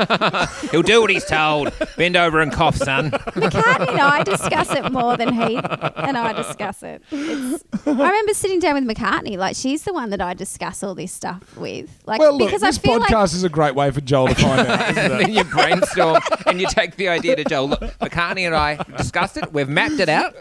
He'll 0.72 0.82
do 0.84 1.02
what 1.02 1.10
he's 1.10 1.26
told. 1.26 1.74
Bend 1.98 2.16
over 2.16 2.40
and 2.40 2.52
cough, 2.52 2.76
son. 2.78 3.12
McCartney 3.12 3.90
and 3.90 4.00
I 4.02 4.24
discuss 4.24 4.72
it 4.72 4.92
more 4.92 5.18
than 5.18 5.34
he 5.34 5.56
and 5.58 6.18
I 6.18 6.34
discuss 6.34 6.84
it. 6.84 7.02
It's, 7.12 7.64
I 7.86 7.92
remember 7.92 8.34
sitting 8.34 8.60
down 8.60 8.76
with 8.76 8.98
McCartney, 8.98 9.38
like 9.38 9.56
she's 9.56 9.84
the 9.84 9.94
one 9.94 10.12
that 10.12 10.22
I 10.22 10.34
discuss 10.34 10.84
all 10.84 10.96
this 10.96 11.12
stuff 11.12 11.58
with. 11.58 11.90
Like 12.06 12.20
Well, 12.20 12.38
look, 12.38 12.48
because 12.50 12.62
this 12.62 12.78
I 12.78 12.82
feel 12.82 13.00
podcast 13.00 13.12
like 13.14 13.34
is 13.34 13.44
a 13.44 13.50
great 13.50 13.76
way 13.76 13.92
for 13.92 14.02
Joel 14.02 14.28
to 14.30 14.36
find 14.36 14.68
out, 14.68 14.90
isn't 14.92 14.98
and 15.12 15.14
it? 15.14 15.18
then 15.26 15.34
you 15.34 15.44
brainstorm 15.46 16.22
and 16.46 16.62
you 16.62 16.68
take 16.70 16.96
the 16.98 17.10
idea 17.10 17.36
to 17.36 17.44
Joel. 17.44 17.70
Look, 17.70 17.82
McCartney 17.82 18.46
and 18.46 18.56
I 18.56 18.76
discussed 18.96 19.38
it. 19.38 19.52
We've 19.52 19.68
mapped 19.70 20.00
it 20.00 20.10
out. 20.10 20.36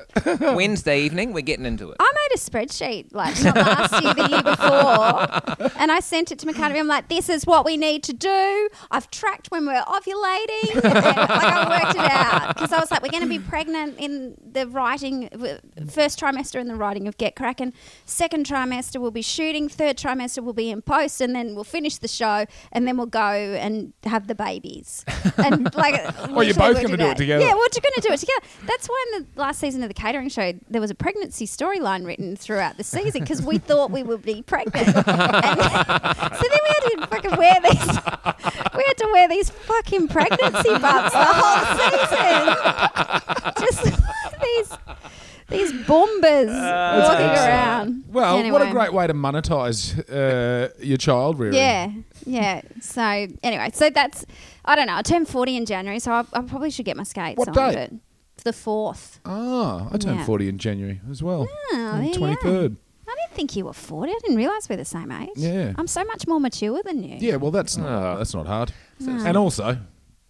Wednesday 0.55 1.01
evening, 1.03 1.33
we're 1.33 1.41
getting 1.41 1.65
into 1.67 1.86
to 1.87 1.93
it? 1.93 1.97
I 2.01 2.13
made 2.15 2.35
a 2.35 2.39
spreadsheet 2.39 3.15
like 3.15 3.43
not 3.43 3.57
last 3.57 4.03
year, 4.03 4.15
the 4.15 4.29
year 4.29 4.43
before, 4.43 5.71
and 5.81 5.91
I 5.93 6.01
sent 6.01 6.33
it 6.33 6.39
to 6.41 6.47
McCartney. 6.47 6.79
I'm 6.79 6.87
like, 6.87 7.09
"This 7.09 7.29
is 7.29 7.47
what 7.47 7.65
we 7.65 7.77
need 7.77 8.03
to 8.05 8.13
do." 8.13 8.69
I've 8.91 9.11
tracked 9.11 9.49
when 9.49 9.67
we're 9.67 9.83
ovulating, 9.83 10.75
and 10.75 10.85
like 10.85 11.17
I 11.17 11.85
worked 11.85 11.97
it 11.97 12.11
out 12.11 12.55
because 12.55 12.73
I 12.73 12.79
was 12.81 12.91
like, 12.91 13.03
"We're 13.03 13.11
going 13.11 13.23
to 13.23 13.29
be 13.29 13.39
pregnant 13.39 13.99
in 13.99 14.37
the 14.53 14.67
writing 14.67 15.29
first 15.91 16.19
trimester 16.21 16.61
in 16.61 16.69
the 16.69 16.77
writing 16.77 17.09
of 17.09 17.17
Get 17.19 17.37
Crackin'. 17.37 17.73
Second 18.05 18.47
trimester 18.47 19.01
we'll 19.01 19.11
be 19.11 19.23
shooting. 19.23 19.69
Third 19.69 19.97
trimester 19.97 20.43
we'll 20.43 20.53
be 20.53 20.71
in 20.71 20.83
post, 20.83 21.21
and 21.21 21.35
then 21.35 21.55
we'll 21.55 21.65
finish 21.65 21.99
the 21.99 22.09
show, 22.09 22.47
and 22.73 22.87
then 22.87 22.97
we'll 22.97 23.07
go 23.07 23.21
and 23.21 23.93
have 24.05 24.27
the 24.27 24.35
babies." 24.35 25.05
And 25.37 25.75
like, 25.75 25.95
oh, 26.19 26.33
Well, 26.33 26.45
you're 26.45 26.55
literally 26.55 26.75
both 26.75 26.83
gonna 26.83 26.97
do 26.97 27.07
it 27.11 27.17
together. 27.17 27.45
Yeah, 27.45 27.53
we're 27.55 27.69
going 27.77 27.93
to 27.95 28.01
do 28.01 28.13
it 28.13 28.19
together. 28.21 28.41
That's 28.67 28.87
why 28.89 29.05
in 29.15 29.23
the 29.35 29.41
last 29.41 29.61
season 29.61 29.83
of 29.83 29.89
the 29.89 29.95
Katering 29.95 30.31
show 30.31 30.53
there 30.69 30.81
was 30.81 30.91
a 30.91 30.95
pregnancy 30.95 31.47
storyline 31.77 32.07
written 32.07 32.37
throughout 32.37 32.77
the 32.77 32.85
season 32.85 33.21
because 33.23 33.43
we 33.43 33.59
thought 33.59 33.91
we 33.91 34.03
would 34.03 34.23
be 34.23 34.43
pregnant. 34.43 34.87
And 34.89 34.95
so 34.97 35.05
then 35.05 36.61
we 36.63 36.69
had 36.69 36.91
to 36.91 37.07
fucking 37.09 37.37
wear 37.37 37.61
these. 37.63 37.87
We 38.77 38.85
had 38.87 38.97
to 38.99 39.09
wear 39.13 39.29
these 39.29 39.51
fucking 39.51 40.09
pregnancy 40.09 40.69
bumps 40.79 41.13
the 41.13 41.25
whole 41.25 41.61
season. 41.79 43.67
Just 43.67 43.85
these 44.43 44.73
these 45.49 45.73
bombers 45.87 46.49
walking 46.49 47.27
around. 47.27 48.05
Well, 48.09 48.51
what 48.53 48.63
a 48.63 48.71
great 48.71 48.93
way 48.93 49.07
to 49.07 49.15
monetize 49.15 49.97
uh, 50.11 50.73
your 50.81 50.97
child 50.99 51.39
rearing. 51.39 51.55
Yeah, 51.57 51.93
yeah. 52.25 52.63
So 52.81 53.03
anyway, 53.43 53.71
so 53.73 53.91
that's 53.91 54.27
I 54.65 54.75
don't 54.75 54.87
know. 54.89 54.97
I 54.97 55.03
turned 55.03 55.29
forty 55.29 55.57
in 55.57 55.65
January, 55.67 56.01
so 56.01 56.13
I, 56.13 56.25
I 56.33 56.43
probably 56.43 56.71
should 56.71 56.85
get 56.85 56.97
my 56.97 57.05
skates 57.05 57.39
What 57.39 57.57
on. 57.57 57.75
date? 57.75 57.91
But 58.37 58.45
the 58.45 58.53
fourth. 58.53 59.21
Ah, 59.25 59.89
I 59.91 59.97
turned 59.99 60.19
Yeah. 60.21 60.27
40 60.27 60.49
in 60.49 60.59
January 60.59 61.01
as 61.11 61.23
well. 61.23 61.47
Oh, 61.51 61.77
On 61.77 62.01
there 62.01 62.01
the 62.01 62.07
you 62.09 62.15
go. 62.15 62.27
23rd. 62.37 62.77
I 63.09 63.15
didn't 63.15 63.35
think 63.35 63.57
you 63.57 63.65
were 63.65 63.73
40. 63.73 64.11
I 64.13 64.19
didn't 64.23 64.37
realise 64.37 64.69
we're 64.69 64.77
the 64.77 64.85
same 64.85 65.11
age. 65.13 65.31
Yeah. 65.37 65.73
I'm 65.77 65.87
so 65.87 66.05
much 66.05 66.27
more 66.27 66.41
mature 66.41 66.83
than 66.85 67.03
you. 67.03 67.17
Yeah, 67.21 67.37
well, 67.37 67.51
that's 67.51 67.77
not, 67.77 67.89
Oh. 67.89 68.19
that's 68.19 68.35
not 68.35 68.47
hard. 68.47 68.73
No. 68.99 69.25
And 69.25 69.37
also, 69.37 69.79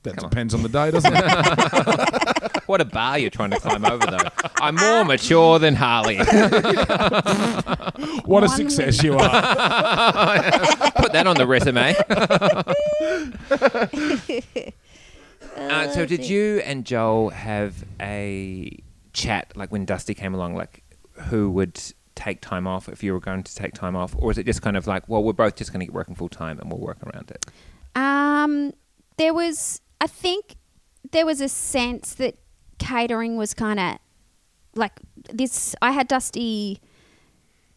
that 0.03 0.17
Come 0.17 0.29
depends 0.29 0.55
on 0.55 0.63
the 0.63 0.69
day, 0.69 0.91
doesn't 0.91 1.13
it? 1.15 2.53
What 2.67 2.81
a 2.81 2.85
bar 2.85 3.17
you're 3.17 3.31
trying 3.31 3.51
to 3.53 3.61
climb 3.61 3.85
over, 3.85 4.05
though. 4.07 4.29
I'm 4.57 4.75
more 4.75 5.03
um, 5.03 5.07
mature 5.07 5.61
than 5.61 5.77
Harley. 5.77 6.17
what 8.25 8.43
a 8.43 8.49
One 8.49 8.49
success 8.49 9.05
you 9.05 9.13
are. 9.15 9.21
Put 10.97 11.13
that 11.13 11.29
on 11.29 11.37
the 11.37 11.47
resume. 11.47 11.95
Uh, 15.57 15.89
so, 15.91 16.07
did 16.07 16.29
you 16.29 16.59
and 16.65 16.85
Joel 16.85 17.31
have 17.31 17.85
a 18.01 18.79
chat, 19.13 19.53
like 19.57 19.73
when 19.73 19.85
Dusty 19.85 20.15
came 20.15 20.35
along, 20.35 20.55
like 20.55 20.83
who 21.29 21.51
would 21.51 21.81
take 22.15 22.41
time 22.41 22.67
off 22.67 22.89
if 22.89 23.03
you 23.03 23.13
were 23.13 23.21
going 23.21 23.43
to 23.43 23.55
take 23.55 23.75
time 23.75 23.97
off, 23.97 24.15
or 24.19 24.31
is 24.31 24.39
it 24.39 24.47
just 24.47 24.63
kind 24.63 24.77
of 24.77 24.87
like, 24.87 25.09
well, 25.09 25.23
we're 25.23 25.33
both 25.33 25.57
just 25.57 25.73
going 25.73 25.81
to 25.81 25.87
get 25.87 25.95
working 25.95 26.15
full 26.15 26.29
time 26.29 26.59
and 26.59 26.71
we'll 26.71 26.81
work 26.81 26.99
around 27.03 27.31
it? 27.31 27.47
Um, 27.95 28.73
there 29.17 29.33
was, 29.33 29.81
I 30.01 30.07
think, 30.07 30.57
there 31.13 31.25
was 31.25 31.41
a 31.41 31.49
sense 31.49 32.15
that 32.15 32.37
Katering 32.79 33.37
was 33.37 33.55
kind 33.55 33.81
of 33.81 33.99
like 34.75 34.93
this. 35.33 35.75
I 35.81 35.93
had 35.93 36.09
Dusty 36.09 36.81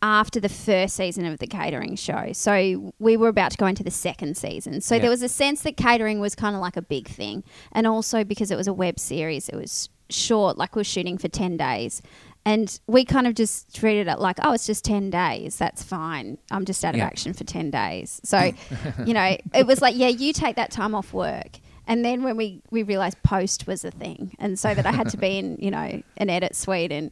after 0.02 0.40
the 0.40 0.50
first 0.50 0.96
season 0.96 1.26
of 1.26 1.40
the 1.40 1.48
Katering 1.48 1.98
show, 1.98 2.32
so 2.34 2.94
we 3.00 3.18
were 3.18 3.28
about 3.28 3.52
to 3.52 3.58
go 3.58 3.66
into 3.66 3.84
the 3.84 3.92
second 3.92 4.38
season. 4.38 4.82
So 4.82 4.98
there 5.00 5.10
was 5.10 5.22
a 5.22 5.30
sense 5.30 5.62
that 5.64 5.78
Katering 5.78 6.20
was 6.20 6.36
kind 6.36 6.56
of 6.56 6.62
like 6.62 6.78
a 6.78 6.82
big 6.82 7.08
thing, 7.08 7.44
and 7.72 7.86
also 7.86 8.24
because 8.24 8.52
it 8.52 8.56
was 8.56 8.68
a 8.68 8.74
web 8.74 9.00
series, 9.00 9.50
it 9.50 9.56
was 9.56 9.90
short. 10.10 10.58
Like 10.58 10.76
we're 10.76 10.84
shooting 10.84 11.18
for 11.18 11.28
ten 11.28 11.58
days. 11.58 12.02
And 12.46 12.80
we 12.88 13.06
kind 13.06 13.28
of 13.28 13.36
just 13.36 13.76
treated 13.76 14.08
it 14.08 14.18
like, 14.18 14.38
oh, 14.42 14.54
it's 14.54 14.66
just 14.66 14.86
10 14.86 15.10
days. 15.10 15.58
That's 15.58 15.84
fine. 15.84 16.38
I'm 16.50 16.66
just 16.66 16.84
out 16.86 16.96
of 16.96 17.02
action 17.02 17.34
for 17.34 17.44
10 17.44 17.70
days. 17.70 18.22
So, 18.24 18.52
you 19.06 19.14
know, 19.14 19.38
it 19.54 19.68
was 19.68 19.82
like, 19.82 19.96
yeah, 19.96 20.08
you 20.08 20.32
take 20.34 20.56
that 20.56 20.72
time 20.72 20.96
off 20.96 21.14
work. 21.14 21.60
And 21.86 22.06
then 22.06 22.24
when 22.24 22.38
we, 22.38 22.62
we 22.72 22.84
realized 22.84 23.22
post 23.24 23.68
was 23.68 23.84
a 23.84 23.92
thing. 23.92 24.36
And 24.40 24.58
so 24.58 24.74
that 24.74 24.86
I 24.86 24.92
had 24.92 25.10
to 25.10 25.18
be 25.18 25.38
in, 25.38 25.58
you 25.60 25.70
know, 25.70 26.02
an 26.18 26.30
edit 26.30 26.56
suite. 26.56 26.92
And 26.92 27.12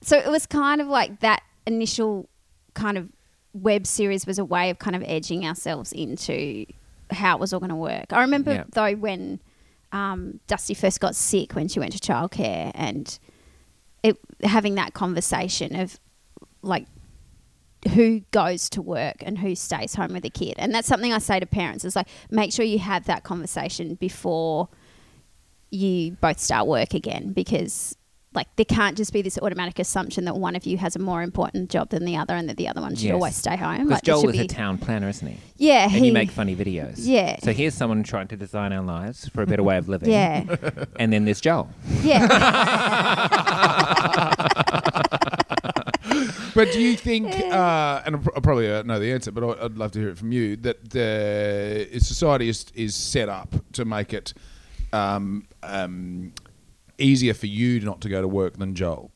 so 0.00 0.18
it 0.18 0.28
was 0.28 0.44
kind 0.44 0.80
of 0.80 0.88
like 0.88 1.20
that 1.20 1.42
initial 1.68 2.28
kind 2.74 2.98
of 2.98 3.08
web 3.52 3.86
series 3.86 4.26
was 4.26 4.38
a 4.38 4.44
way 4.44 4.70
of 4.70 4.78
kind 4.78 4.96
of 4.96 5.02
edging 5.06 5.46
ourselves 5.46 5.92
into 5.92 6.66
how 7.10 7.36
it 7.36 7.40
was 7.40 7.52
all 7.52 7.60
going 7.60 7.70
to 7.70 7.76
work. 7.76 8.06
I 8.12 8.20
remember 8.22 8.52
Yeah. 8.54 8.64
though 8.72 8.94
when 8.96 9.40
um, 9.92 10.40
Dusty 10.46 10.74
first 10.74 11.00
got 11.00 11.14
sick 11.16 11.54
when 11.54 11.68
she 11.68 11.80
went 11.80 11.92
to 11.92 11.98
childcare 11.98 12.70
and 12.74 13.18
it 14.02 14.18
having 14.44 14.74
that 14.76 14.92
conversation 14.94 15.74
of 15.74 15.98
like 16.62 16.86
who 17.94 18.20
goes 18.32 18.68
to 18.70 18.82
work 18.82 19.16
and 19.22 19.38
who 19.38 19.54
stays 19.54 19.94
home 19.94 20.12
with 20.12 20.24
the 20.24 20.30
kid. 20.30 20.54
And 20.58 20.74
that's 20.74 20.86
something 20.88 21.12
I 21.12 21.18
say 21.18 21.40
to 21.40 21.46
parents 21.46 21.84
is 21.84 21.96
like 21.96 22.08
make 22.30 22.52
sure 22.52 22.64
you 22.64 22.78
have 22.80 23.04
that 23.06 23.22
conversation 23.24 23.94
before 23.94 24.68
you 25.70 26.12
both 26.20 26.38
start 26.38 26.66
work 26.66 26.94
again 26.94 27.32
because 27.32 27.96
like 28.34 28.46
there 28.56 28.64
can't 28.66 28.96
just 28.96 29.12
be 29.12 29.22
this 29.22 29.38
automatic 29.38 29.78
assumption 29.78 30.24
that 30.26 30.36
one 30.36 30.54
of 30.54 30.66
you 30.66 30.76
has 30.78 30.94
a 30.94 30.98
more 30.98 31.22
important 31.22 31.70
job 31.70 31.88
than 31.88 32.04
the 32.04 32.16
other 32.16 32.34
and 32.34 32.48
that 32.48 32.56
the 32.58 32.68
other 32.68 32.80
one 32.80 32.94
should 32.94 33.06
Yes. 33.06 33.14
always 33.14 33.36
stay 33.36 33.56
home. 33.56 33.78
Because 33.78 33.90
Like, 33.90 34.02
there 34.02 34.14
Joel 34.14 34.20
should 34.22 34.34
is 34.34 34.40
a 34.40 34.44
be- 34.44 34.48
town 34.48 34.78
planner, 34.78 35.08
isn't 35.08 35.26
he? 35.26 35.38
Yeah, 35.56 35.84
And 35.84 35.92
he, 35.92 36.06
you 36.08 36.12
make 36.12 36.30
funny 36.30 36.54
videos. 36.54 36.96
Yeah. 36.98 37.38
So 37.42 37.52
here's 37.52 37.74
someone 37.74 38.02
trying 38.02 38.28
to 38.28 38.36
design 38.36 38.72
our 38.72 38.84
lives 38.84 39.28
for 39.28 39.42
a 39.42 39.46
better 39.46 39.62
way 39.62 39.78
of 39.78 39.88
living. 39.94 40.10
Yeah. 40.10 40.44
And 41.00 41.12
then 41.12 41.24
there's 41.24 41.40
Joel. 41.40 41.70
Yeah. 42.02 42.28
But 46.54 46.72
do 46.72 46.80
you 46.80 46.96
think, 46.96 47.28
uh, 47.28 48.02
and 48.04 48.16
I 48.16 48.18
pr- 48.18 48.30
I 48.36 48.40
probably 48.40 48.72
uh, 48.72 48.82
know 48.82 48.98
the 48.98 49.12
answer, 49.12 49.30
but 49.30 49.44
I- 49.44 49.64
I'd 49.66 49.76
love 49.78 49.92
to 49.92 50.00
hear 50.00 50.08
it 50.08 50.18
from 50.18 50.32
you, 50.32 50.56
that 50.56 50.90
the 50.90 51.86
society 52.00 52.48
is, 52.48 52.66
is 52.74 52.96
set 52.96 53.28
up 53.28 53.54
to 53.74 53.84
make 53.84 54.12
it 54.12 54.34
um, 54.92 55.46
um, 55.62 56.32
easier 56.98 57.34
for 57.34 57.46
you 57.46 57.80
not 57.80 58.00
to 58.02 58.08
go 58.08 58.20
to 58.20 58.28
work 58.28 58.58
than 58.58 58.74
Joel? 58.74 59.10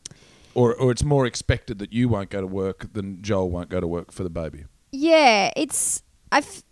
Or, 0.55 0.75
or 0.75 0.91
it's 0.91 1.03
more 1.03 1.25
expected 1.27 1.79
that 1.79 1.93
you 1.93 2.09
won't 2.09 2.29
go 2.31 2.41
to 2.41 2.47
work 2.47 2.93
than 2.93 3.23
Joel 3.23 3.51
won't 3.51 3.71
go 3.71 3.81
to 3.81 3.87
work 3.87 4.13
for 4.13 4.23
the 4.23 4.31
baby? 4.31 4.65
yeah, 4.93 5.51
it's 5.57 6.03
I've 6.31 6.63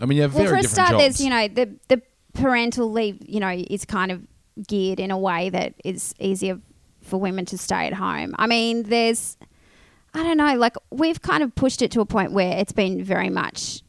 I 0.00 0.06
mean, 0.06 0.16
you 0.16 0.22
have 0.22 0.34
well, 0.34 0.44
very 0.44 0.56
for 0.56 0.58
a 0.58 0.62
different 0.62 0.74
start, 0.74 0.90
jobs. 0.90 1.02
there's 1.02 1.20
you 1.20 1.30
know 1.30 1.48
the 1.48 1.74
the 1.88 2.02
parental 2.34 2.90
leave, 2.90 3.18
you 3.26 3.40
know, 3.40 3.50
is 3.50 3.84
kind 3.84 4.12
of 4.12 4.22
geared 4.66 5.00
in 5.00 5.10
a 5.10 5.18
way 5.18 5.50
that 5.50 5.74
is 5.84 6.14
easier 6.20 6.60
for 7.00 7.18
women 7.18 7.44
to 7.46 7.58
stay 7.58 7.86
at 7.86 7.94
home. 7.94 8.34
I 8.38 8.46
mean, 8.46 8.84
there's 8.84 9.36
I 10.14 10.22
don't 10.22 10.36
know, 10.36 10.54
like 10.56 10.76
we've 10.90 11.20
kind 11.22 11.42
of 11.42 11.54
pushed 11.54 11.82
it 11.82 11.90
to 11.92 12.00
a 12.00 12.06
point 12.06 12.32
where 12.32 12.58
it's 12.58 12.72
been 12.72 13.02
very 13.02 13.30
much 13.30 13.82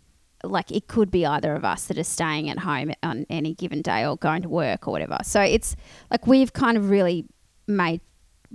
like 0.43 0.71
it 0.71 0.87
could 0.87 1.09
be 1.09 1.25
either 1.25 1.55
of 1.55 1.63
us 1.63 1.85
that 1.85 1.97
are 1.97 2.03
staying 2.03 2.49
at 2.49 2.59
home 2.59 2.91
on 3.01 3.25
any 3.29 3.53
given 3.53 3.81
day 3.81 4.05
or 4.05 4.17
going 4.17 4.41
to 4.41 4.49
work 4.49 4.87
or 4.87 4.91
whatever. 4.91 5.17
So 5.23 5.41
it's 5.41 5.75
like 6.11 6.27
we've 6.27 6.53
kind 6.53 6.77
of 6.77 6.89
really 6.89 7.25
made 7.67 8.01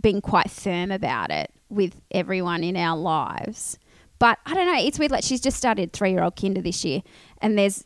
been 0.01 0.21
quite 0.21 0.51
firm 0.51 0.91
about 0.91 1.31
it 1.31 1.51
with 1.69 2.01
everyone 2.11 2.63
in 2.63 2.77
our 2.77 2.97
lives. 2.97 3.79
But 4.19 4.39
I 4.47 4.55
don't 4.55 4.67
know, 4.67 4.81
it's 4.81 4.99
weird. 4.99 5.13
Like 5.13 5.25
she's 5.25 5.41
just 5.41 5.57
started 5.57 5.93
three 5.93 6.11
year 6.11 6.23
old 6.23 6.37
kinder 6.37 6.61
this 6.61 6.85
year, 6.85 7.03
and 7.41 7.57
there's 7.57 7.85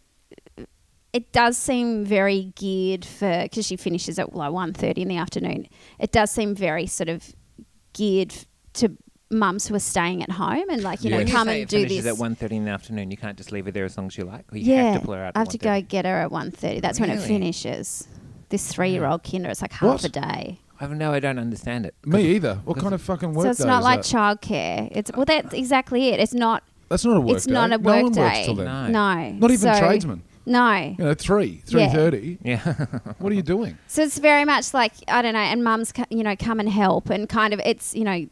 it 1.13 1.31
does 1.33 1.59
seem 1.59 2.05
very 2.05 2.53
geared 2.57 3.05
for 3.05 3.43
because 3.43 3.67
she 3.67 3.77
finishes 3.77 4.19
at 4.19 4.35
like 4.35 4.53
one 4.53 4.73
thirty 4.73 5.03
in 5.03 5.09
the 5.09 5.17
afternoon. 5.17 5.69
It 5.99 6.11
does 6.13 6.31
seem 6.31 6.55
very 6.55 6.87
sort 6.87 7.09
of 7.09 7.35
geared 7.93 8.35
to 8.75 8.97
mums 9.33 9.67
who 9.67 9.75
are 9.75 9.79
staying 9.81 10.23
at 10.23 10.31
home 10.31 10.69
and 10.71 10.83
like 10.83 11.03
you 11.03 11.11
Yeah. 11.11 11.17
know 11.17 11.21
When 11.21 11.27
you 11.27 11.33
come 11.33 11.49
say 11.49 11.63
and 11.63 11.73
it 11.73 11.89
do 11.89 11.89
this. 11.89 12.07
at 12.07 12.15
1.30 12.15 12.51
in 12.53 12.65
the 12.67 12.71
afternoon, 12.71 13.11
you 13.11 13.17
can't 13.17 13.37
just 13.37 13.51
leave 13.53 13.65
her 13.65 13.71
there 13.73 13.85
as 13.85 13.97
long 13.97 14.07
as 14.09 14.17
you 14.19 14.25
like? 14.25 14.45
Or 14.53 14.59
you 14.59 14.73
yeah, 14.73 14.93
have 14.93 15.01
to 15.01 15.07
pull 15.07 15.15
her 15.15 15.25
out 15.25 15.33
I 15.35 15.39
have 15.41 15.49
to 15.49 15.59
at 15.69 15.83
go 15.83 15.87
get 15.89 16.05
her 16.05 16.17
at 16.21 16.31
one 16.31 16.51
thirty. 16.51 16.81
That's 16.81 17.01
when 17.01 17.11
it 17.11 17.21
finishes. 17.21 18.07
This 18.51 18.71
three 18.71 18.91
year 18.91 19.07
old 19.07 19.23
kinder, 19.25 19.49
it's 19.49 19.63
like 19.63 19.73
half 19.73 20.03
What? 20.03 20.05
a 20.05 20.09
day. 20.09 20.59
I 20.81 20.87
no, 20.89 21.13
I 21.13 21.21
don't 21.21 21.39
understand 21.39 21.87
it. 21.87 21.95
Me 22.05 22.23
either. 22.35 22.57
What 22.65 22.77
kind 22.79 22.93
of 22.93 23.01
fucking 23.01 23.35
work 23.35 23.45
So 23.45 23.51
it's 23.51 23.61
day 23.61 23.67
not 23.67 23.79
is 23.81 23.85
like 23.85 24.03
that? 24.03 24.41
childcare. 24.43 24.89
It's 24.93 25.11
well, 25.15 25.25
that's 25.25 25.55
exactly 25.55 26.09
it. 26.09 26.21
It's 26.21 26.35
not. 26.35 26.63
That's 26.89 27.05
not 27.05 27.17
a 27.17 27.21
work 27.21 27.37
it's 27.37 27.47
day. 27.47 27.53
not 27.55 27.67
a 27.73 27.79
no 27.79 27.79
work 27.79 28.03
one 28.03 28.13
day. 28.13 28.21
works 28.21 28.39
till 28.45 28.55
then. 28.57 28.67
No. 28.67 28.89
No, 28.91 29.31
Not 29.39 29.51
even 29.51 29.59
So- 29.75 29.79
tradesmen. 29.79 30.23
No. 30.45 30.77
You 30.99 31.05
know, 31.05 31.15
three, 31.15 31.63
three 31.67 31.83
Yeah. 31.83 31.93
thirty. 31.93 32.39
Yeah. 32.43 32.59
What 33.19 33.31
are 33.33 33.35
you 33.37 33.43
doing? 33.43 33.79
So 33.87 34.03
it's 34.03 34.19
very 34.19 34.45
much 34.45 34.75
like 34.75 34.93
I 35.09 35.23
don't 35.23 35.35
know, 35.35 35.39
and 35.41 35.63
mums, 35.63 35.93
co- 35.93 36.05
you 36.11 36.23
know, 36.25 36.35
come 36.37 36.59
and 36.61 36.69
help, 36.69 37.11
and 37.11 37.29
kind 37.29 37.55
of 37.55 37.61
it's 37.65 37.95
you 37.95 38.05
know, 38.05 38.27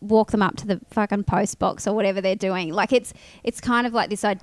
walk 0.00 0.32
them 0.32 0.42
up 0.42 0.56
to 0.56 0.66
the 0.66 0.80
fucking 0.90 1.24
post 1.24 1.58
box 1.58 1.86
or 1.86 1.94
whatever 1.94 2.20
they're 2.20 2.34
doing. 2.36 2.72
Like 2.72 2.92
it's 2.92 3.12
it's 3.44 3.60
kind 3.60 3.86
of 3.86 3.92
like 3.92 4.10
this. 4.10 4.24
I 4.24 4.36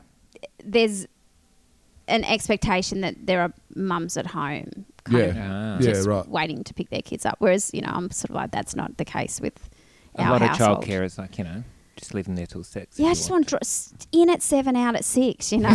there's 0.64 1.08
an 2.08 2.24
expectation 2.24 3.02
that 3.02 3.16
there 3.28 3.42
are 3.42 3.54
mums 3.76 4.18
at 4.18 4.28
home, 4.28 4.86
kind 5.04 5.18
Yeah. 5.18 5.24
of 5.26 5.36
Ah. 5.38 5.78
Yeah, 5.80 5.94
just 5.94 6.08
right. 6.08 6.28
waiting 6.28 6.64
to 6.64 6.74
pick 6.74 6.90
their 6.90 7.02
kids 7.02 7.26
up. 7.26 7.36
Whereas 7.40 7.70
you 7.74 7.82
know, 7.82 7.92
I'm 7.92 8.10
sort 8.12 8.30
of 8.32 8.36
like 8.38 8.52
that's 8.52 8.76
not 8.76 8.98
the 8.98 9.06
case 9.06 9.40
with 9.42 9.70
A 10.16 10.24
our 10.24 10.32
lot 10.32 10.42
of 10.42 10.48
household. 10.50 10.86
childcare 10.86 11.04
is 11.04 11.18
like, 11.18 11.38
you 11.38 11.44
know, 11.44 11.64
just 12.00 12.14
leave 12.14 12.26
them 12.26 12.36
there 12.36 12.46
till 12.48 12.64
6. 12.64 13.00
Yeah, 13.00 13.10
I 13.10 13.14
just 13.14 13.30
want 13.30 13.46
to 13.48 13.50
dro- 13.52 13.60
in 14.12 14.30
at 14.30 14.42
seven, 14.42 14.76
out 14.76 14.96
at 14.96 15.06
six. 15.06 15.52
You 15.52 15.60
know, 15.60 15.70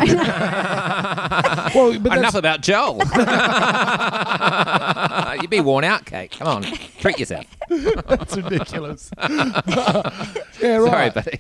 Well, 1.75 1.99
but 2.01 2.19
Enough 2.19 2.35
about 2.35 2.61
Joel. 2.63 2.99
You'd 5.41 5.51
be 5.51 5.61
worn 5.61 5.85
out, 5.85 6.05
Kate. 6.07 6.31
Come 6.33 6.47
on, 6.49 6.63
treat 6.99 7.19
yourself. 7.19 7.45
That's 7.69 8.37
ridiculous. 8.37 9.11
yeah, 9.19 9.61
Sorry, 10.61 10.79
right. 10.81 11.15
buddy. 11.15 11.39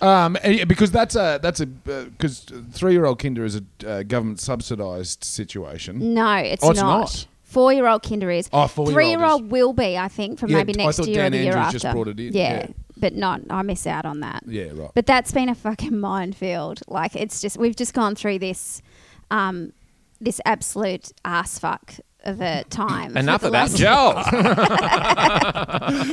Um, 0.00 0.36
because 0.68 0.90
that's 0.90 1.16
a 1.16 1.38
that's 1.42 1.60
a 1.60 1.66
because 1.66 2.44
three 2.72 2.92
year 2.92 3.06
old 3.06 3.18
kinder 3.18 3.44
is 3.46 3.56
a 3.56 3.62
uh, 3.88 4.02
government 4.02 4.40
subsidised 4.40 5.24
situation. 5.24 6.12
No, 6.14 6.34
it's, 6.36 6.62
Oh, 6.62 6.70
it's 6.72 6.80
not. 6.80 6.98
not? 7.00 7.26
Four 7.44 7.72
year 7.72 7.86
old 7.86 8.02
kinder 8.02 8.30
is. 8.30 8.50
Oh, 8.52 8.66
four-year-old 8.66 8.94
Three 8.94 9.08
year 9.08 9.24
old 9.24 9.50
will 9.50 9.72
be, 9.72 9.96
I 9.96 10.08
think, 10.08 10.38
from 10.38 10.50
Yeah, 10.50 10.58
maybe 10.58 10.74
next 10.74 10.98
thought 10.98 11.08
year 11.08 11.16
Dan 11.22 11.32
or 11.32 11.38
the 11.38 11.44
year 11.44 11.56
after. 11.56 11.78
just 11.78 11.90
brought 11.94 12.08
it 12.08 12.20
in, 12.20 12.34
Yeah, 12.34 12.66
yeah. 12.66 12.68
But 12.96 13.14
not. 13.14 13.40
I 13.50 13.62
miss 13.62 13.86
out 13.86 14.04
on 14.06 14.20
that. 14.20 14.42
Yeah, 14.46 14.70
right. 14.74 14.90
But 14.94 15.06
that's 15.06 15.32
been 15.32 15.48
a 15.48 15.54
fucking 15.54 15.98
minefield. 16.00 16.80
Like 16.88 17.14
it's 17.16 17.40
just 17.40 17.56
we've 17.58 17.76
just 17.76 17.94
gone 17.94 18.14
through 18.14 18.38
this, 18.40 18.82
um, 19.30 19.72
this 20.20 20.40
absolute 20.44 21.12
ass 21.24 21.58
fuck 21.58 21.94
of 22.24 22.40
a 22.40 22.64
time. 22.70 23.16
Enough 23.16 23.42
the 23.42 23.48
about 23.48 23.70
last- 23.70 23.76
Joel. 23.76 24.14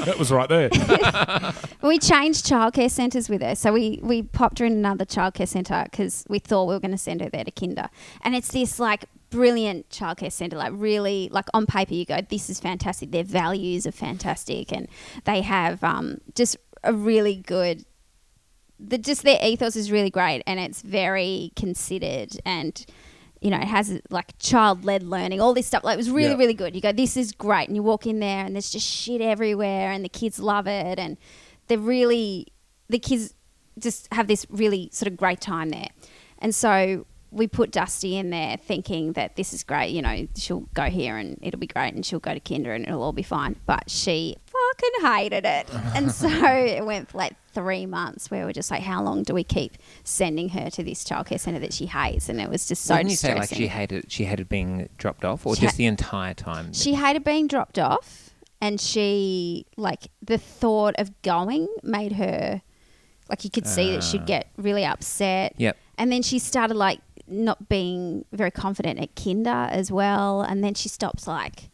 that 0.05 0.15
was 0.17 0.31
right 0.31 0.49
there. 0.49 0.69
We 1.83 1.99
changed 1.99 2.45
childcare 2.45 2.89
centres 2.89 3.27
with 3.29 3.41
her. 3.41 3.55
So 3.55 3.73
we, 3.73 3.99
we 4.01 4.23
popped 4.23 4.59
her 4.59 4.65
in 4.65 4.71
another 4.71 5.03
childcare 5.03 5.47
centre 5.49 5.83
because 5.91 6.23
we 6.29 6.39
thought 6.39 6.65
we 6.69 6.73
were 6.73 6.79
going 6.79 6.91
to 6.91 6.97
send 6.97 7.19
her 7.19 7.29
there 7.29 7.43
to 7.43 7.51
kinder. 7.51 7.89
And 8.21 8.33
it's 8.35 8.53
this 8.53 8.79
like 8.79 9.03
brilliant 9.29 9.89
childcare 9.89 10.31
centre, 10.31 10.55
like 10.55 10.71
really, 10.73 11.27
like 11.33 11.43
on 11.53 11.65
paper 11.65 11.93
you 11.93 12.05
go, 12.05 12.19
this 12.29 12.49
is 12.49 12.61
fantastic. 12.61 13.11
Their 13.11 13.25
values 13.25 13.85
are 13.85 13.91
fantastic. 13.91 14.71
And 14.71 14.87
they 15.25 15.41
have 15.41 15.83
um, 15.83 16.21
just 16.35 16.55
a 16.83 16.93
really 16.93 17.35
good, 17.35 17.85
the, 18.79 18.97
just 18.97 19.23
their 19.23 19.39
ethos 19.43 19.75
is 19.75 19.91
really 19.91 20.09
great. 20.09 20.43
And 20.45 20.59
it's 20.59 20.81
very 20.81 21.51
considered 21.55 22.37
and 22.45 22.85
you 23.41 23.49
know, 23.49 23.57
it 23.57 23.67
has 23.67 23.99
like 24.09 24.37
child 24.39 24.85
led 24.85 25.03
learning, 25.03 25.41
all 25.41 25.53
this 25.53 25.67
stuff. 25.67 25.83
Like, 25.83 25.95
it 25.95 25.97
was 25.97 26.09
really, 26.09 26.31
Yeah. 26.31 26.37
really 26.37 26.53
good. 26.53 26.75
You 26.75 26.81
go, 26.81 26.93
this 26.93 27.17
is 27.17 27.33
great. 27.33 27.67
And 27.67 27.75
you 27.75 27.83
walk 27.83 28.07
in 28.07 28.21
there 28.21 28.45
and 28.45 28.55
there's 28.55 28.71
just 28.71 28.87
shit 28.87 29.19
everywhere 29.19 29.91
and 29.91 30.03
the 30.03 30.07
kids 30.07 30.39
love 30.39 30.65
it. 30.65 30.97
And 30.97 31.17
they're 31.67 31.77
really, 31.77 32.47
the 32.87 32.99
kids 32.99 33.33
just 33.77 34.07
have 34.13 34.27
this 34.27 34.45
really 34.49 34.89
sort 34.93 35.11
of 35.11 35.17
great 35.17 35.41
time 35.41 35.71
there. 35.71 35.89
And 36.39 36.55
so 36.55 37.05
we 37.31 37.47
put 37.47 37.71
Dusty 37.71 38.15
in 38.15 38.29
there 38.29 38.55
thinking 38.55 39.11
that 39.13 39.35
this 39.35 39.51
is 39.51 39.61
great. 39.61 39.91
You 39.91 40.03
know, 40.03 40.25
she'll 40.37 40.69
go 40.73 40.83
here 40.83 41.17
and 41.17 41.37
it'll 41.41 41.59
be 41.59 41.67
great 41.67 41.93
and 41.95 42.05
she'll 42.05 42.19
go 42.19 42.33
to 42.33 42.39
kinder 42.39 42.73
and 42.73 42.87
it'll 42.87 43.03
all 43.03 43.11
be 43.11 43.23
fine. 43.23 43.57
But 43.65 43.89
she 43.89 44.37
fucking 44.73 45.11
hated 45.11 45.45
it. 45.45 45.67
and 45.95 46.11
so 46.11 46.27
it 46.29 46.85
went 46.85 47.09
for 47.09 47.17
like 47.17 47.33
three 47.53 47.85
months 47.85 48.31
where 48.31 48.45
we're 48.45 48.53
just 48.53 48.71
like, 48.71 48.81
how 48.81 49.03
long 49.03 49.23
do 49.23 49.33
we 49.33 49.43
keep 49.43 49.77
sending 50.03 50.49
her 50.49 50.69
to 50.71 50.83
this 50.83 51.03
childcare 51.03 51.39
centre 51.39 51.59
that 51.59 51.73
she 51.73 51.85
hates? 51.85 52.29
And 52.29 52.39
it 52.41 52.49
was 52.49 52.67
just 52.67 52.83
so 52.83 52.95
Wouldn't 52.95 53.11
you 53.11 53.17
say 53.17 53.35
like 53.35 53.49
she 53.49 53.67
hated 53.67 54.11
she 54.11 54.25
hated 54.25 54.49
being 54.49 54.89
dropped 54.97 55.23
off, 55.25 55.45
or 55.45 55.55
She 55.55 55.61
just 55.61 55.75
ha- 55.75 55.77
the 55.77 55.85
entire 55.85 56.33
time? 56.33 56.73
She 56.73 56.93
hated 56.93 57.23
being 57.23 57.47
dropped 57.47 57.77
off, 57.79 58.31
and 58.61 58.79
she 58.81 59.65
like 59.77 60.07
the 60.21 60.37
thought 60.37 60.95
of 60.97 61.21
going 61.21 61.67
made 61.83 62.13
her 62.13 62.61
like 63.29 63.43
you 63.43 63.49
could 63.49 63.67
see 63.67 63.91
that 63.91 64.03
she'd 64.03 64.21
Ah. 64.21 64.25
get 64.25 64.47
really 64.57 64.85
upset. 64.85 65.53
Yep. 65.57 65.77
And 65.97 66.11
then 66.11 66.21
she 66.23 66.39
started 66.39 66.75
like 66.75 66.99
not 67.27 67.69
being 67.69 68.25
very 68.33 68.51
confident 68.51 68.99
at 68.99 69.15
kinder 69.15 69.67
as 69.71 69.91
well, 69.91 70.41
and 70.41 70.63
then 70.63 70.73
she 70.73 70.89
stops 70.89 71.25
like 71.27 71.69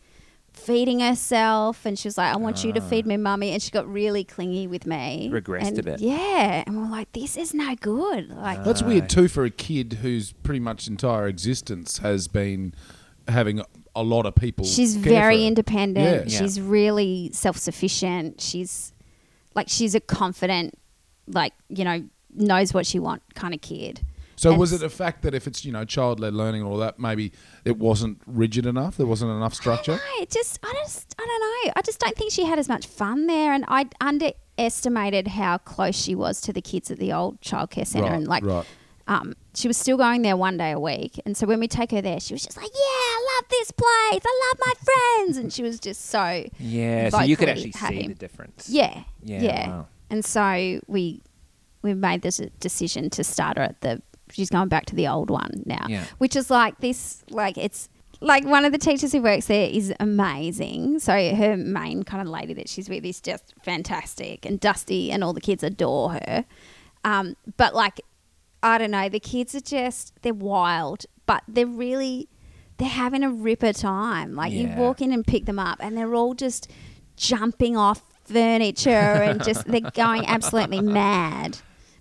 feeding 0.59 0.99
herself 0.99 1.85
and 1.85 1.97
she 1.97 2.07
was 2.07 2.17
like 2.17 2.33
i 2.33 2.37
want 2.37 2.63
you 2.63 2.71
to 2.73 2.81
feed 2.81 3.05
ah. 3.05 3.09
me 3.09 3.17
mummy 3.17 3.51
and 3.51 3.61
she 3.61 3.71
got 3.71 3.87
really 3.87 4.23
clingy 4.23 4.67
with 4.67 4.85
me 4.85 5.29
Regressed 5.31 5.67
and 5.67 5.79
a 5.79 5.83
bit. 5.83 5.99
yeah 5.99 6.63
and 6.65 6.77
we're 6.77 6.89
like 6.89 7.11
this 7.13 7.37
is 7.37 7.53
no 7.53 7.75
good 7.75 8.29
like 8.29 8.63
That's 8.63 8.83
weird 8.83 9.09
too 9.09 9.27
for 9.27 9.45
a 9.45 9.49
kid 9.49 9.99
whose 10.01 10.31
pretty 10.31 10.59
much 10.59 10.87
entire 10.87 11.27
existence 11.27 11.99
has 11.99 12.27
been 12.27 12.73
having 13.27 13.61
a 13.95 14.03
lot 14.03 14.25
of 14.25 14.35
people. 14.35 14.65
She's 14.65 14.93
care 14.95 15.03
for 15.03 15.09
very 15.09 15.41
her. 15.41 15.47
independent. 15.47 16.29
Yeah. 16.29 16.39
She's 16.39 16.59
really 16.59 17.31
self 17.33 17.57
sufficient. 17.57 18.41
She's 18.41 18.93
like 19.55 19.69
she's 19.69 19.95
a 19.95 19.99
confident, 19.99 20.77
like 21.27 21.53
you 21.69 21.83
know, 21.83 22.03
knows 22.33 22.73
what 22.73 22.85
she 22.85 22.99
want 22.99 23.21
kind 23.35 23.53
of 23.53 23.61
kid. 23.61 24.01
So 24.39 24.51
And 24.51 24.59
was 24.59 24.71
it 24.71 24.81
a 24.81 24.89
fact 24.89 25.23
that 25.23 25.33
if 25.35 25.47
it's 25.47 25.65
you 25.65 25.73
know 25.73 25.83
child 25.83 26.21
led 26.21 26.33
learning 26.33 26.61
and 26.61 26.69
all 26.71 26.77
that, 26.77 26.97
maybe 26.97 27.33
it 27.65 27.77
wasn't 27.77 28.21
rigid 28.25 28.65
enough? 28.65 28.95
There 28.95 29.05
wasn't 29.05 29.31
enough 29.31 29.53
structure. 29.53 29.91
No, 29.97 30.21
it 30.23 30.29
just 30.31 30.57
I 30.63 30.71
just 30.81 31.13
I 31.19 31.25
don't 31.25 31.41
know. 31.67 31.73
I 31.75 31.81
just 31.81 31.99
don't 31.99 32.15
think 32.15 32.31
she 32.31 32.45
had 32.45 32.57
as 32.57 32.69
much 32.69 32.87
fun 32.87 33.27
there, 33.27 33.51
and 33.51 33.65
I 33.67 33.87
underestimated 33.99 35.27
how 35.27 35.57
close 35.57 35.95
she 35.95 36.15
was 36.15 36.39
to 36.41 36.53
the 36.53 36.61
kids 36.61 36.89
at 36.89 36.99
the 36.99 37.11
old 37.11 37.41
childcare 37.41 37.85
centre, 37.85 38.07
Right, 38.09 38.15
and 38.15 38.27
like. 38.27 38.43
right. 38.45 38.65
Um, 39.09 39.33
she 39.55 39.67
was 39.67 39.75
still 39.75 39.97
going 39.97 40.21
there 40.21 40.37
one 40.37 40.55
day 40.57 40.69
a 40.71 40.79
week, 40.79 41.19
and 41.25 41.35
so 41.35 41.47
when 41.47 41.59
we 41.59 41.67
take 41.67 41.89
her 41.89 41.99
there, 41.99 42.19
she 42.19 42.31
was 42.35 42.43
just 42.43 42.55
like, 42.55 42.69
"Yeah, 42.71 42.79
I 42.79 43.37
love 43.41 43.49
this 43.49 43.71
place. 43.71 44.21
I 44.23 44.49
love 44.51 44.59
my 44.67 44.73
friends," 45.25 45.37
and 45.37 45.51
she 45.51 45.63
was 45.63 45.79
just 45.79 46.05
so 46.05 46.45
yeah, 46.59 47.09
so 47.09 47.21
you 47.21 47.35
could 47.35 47.49
actually 47.49 47.71
happy. 47.71 48.01
see 48.03 48.07
the 48.09 48.13
difference. 48.13 48.69
Yeah, 48.69 49.01
Yeah, 49.23 49.41
yeah. 49.41 49.67
wow. 49.69 49.87
And 50.11 50.23
so 50.23 50.79
we 50.85 51.23
we 51.81 51.95
made 51.95 52.21
this 52.21 52.39
decision 52.59 53.09
to 53.09 53.23
start 53.23 53.57
her 53.57 53.63
at 53.63 53.81
the. 53.81 54.01
She's 54.31 54.49
going 54.49 54.67
back 54.69 54.85
to 54.87 54.95
the 54.95 55.07
old 55.07 55.29
one 55.29 55.63
now, 55.65 55.85
Yeah. 55.87 56.03
which 56.17 56.35
is 56.35 56.49
like 56.49 56.79
this. 56.79 57.23
Like 57.29 57.57
it's 57.57 57.89
like 58.21 58.45
one 58.45 58.65
of 58.65 58.71
the 58.71 58.77
teachers 58.77 59.11
who 59.13 59.21
works 59.21 59.45
there 59.47 59.69
is 59.69 59.93
amazing. 59.99 60.99
So 60.99 61.13
her 61.35 61.55
main 61.57 62.03
kind 62.03 62.21
of 62.21 62.27
lady 62.27 62.53
that 62.55 62.67
she's 62.69 62.89
with 62.89 63.05
is 63.05 63.21
just 63.21 63.53
fantastic, 63.63 64.45
and 64.45 64.59
Dusty 64.59 65.11
and 65.11 65.23
all 65.23 65.33
the 65.33 65.41
kids 65.41 65.63
adore 65.63 66.11
her. 66.13 66.45
Um, 67.03 67.35
but 67.57 67.73
like, 67.73 68.01
I 68.61 68.77
don't 68.77 68.91
know, 68.91 69.07
the 69.09 69.19
kids 69.21 69.55
are 69.55 69.61
just 69.61 70.13
they're 70.21 70.33
wild, 70.33 71.05
but 71.25 71.43
they're 71.47 71.65
really 71.65 72.27
they're 72.77 72.87
having 72.89 73.23
a 73.23 73.29
ripper 73.31 73.73
time. 73.73 74.35
Like 74.35 74.51
you 74.53 74.67
walk 74.77 75.01
in 75.01 75.11
and 75.11 75.25
pick 75.25 75.45
them 75.45 75.59
up, 75.59 75.77
and 75.81 75.97
they're 75.97 76.13
all 76.15 76.33
just 76.33 76.69
jumping 77.15 77.75
off 77.77 78.01
furniture 78.25 78.89
and 78.89 79.43
just 79.43 79.65
they're 79.65 79.81
going 79.93 80.25
absolutely 80.27 80.81
mad. 80.81 81.57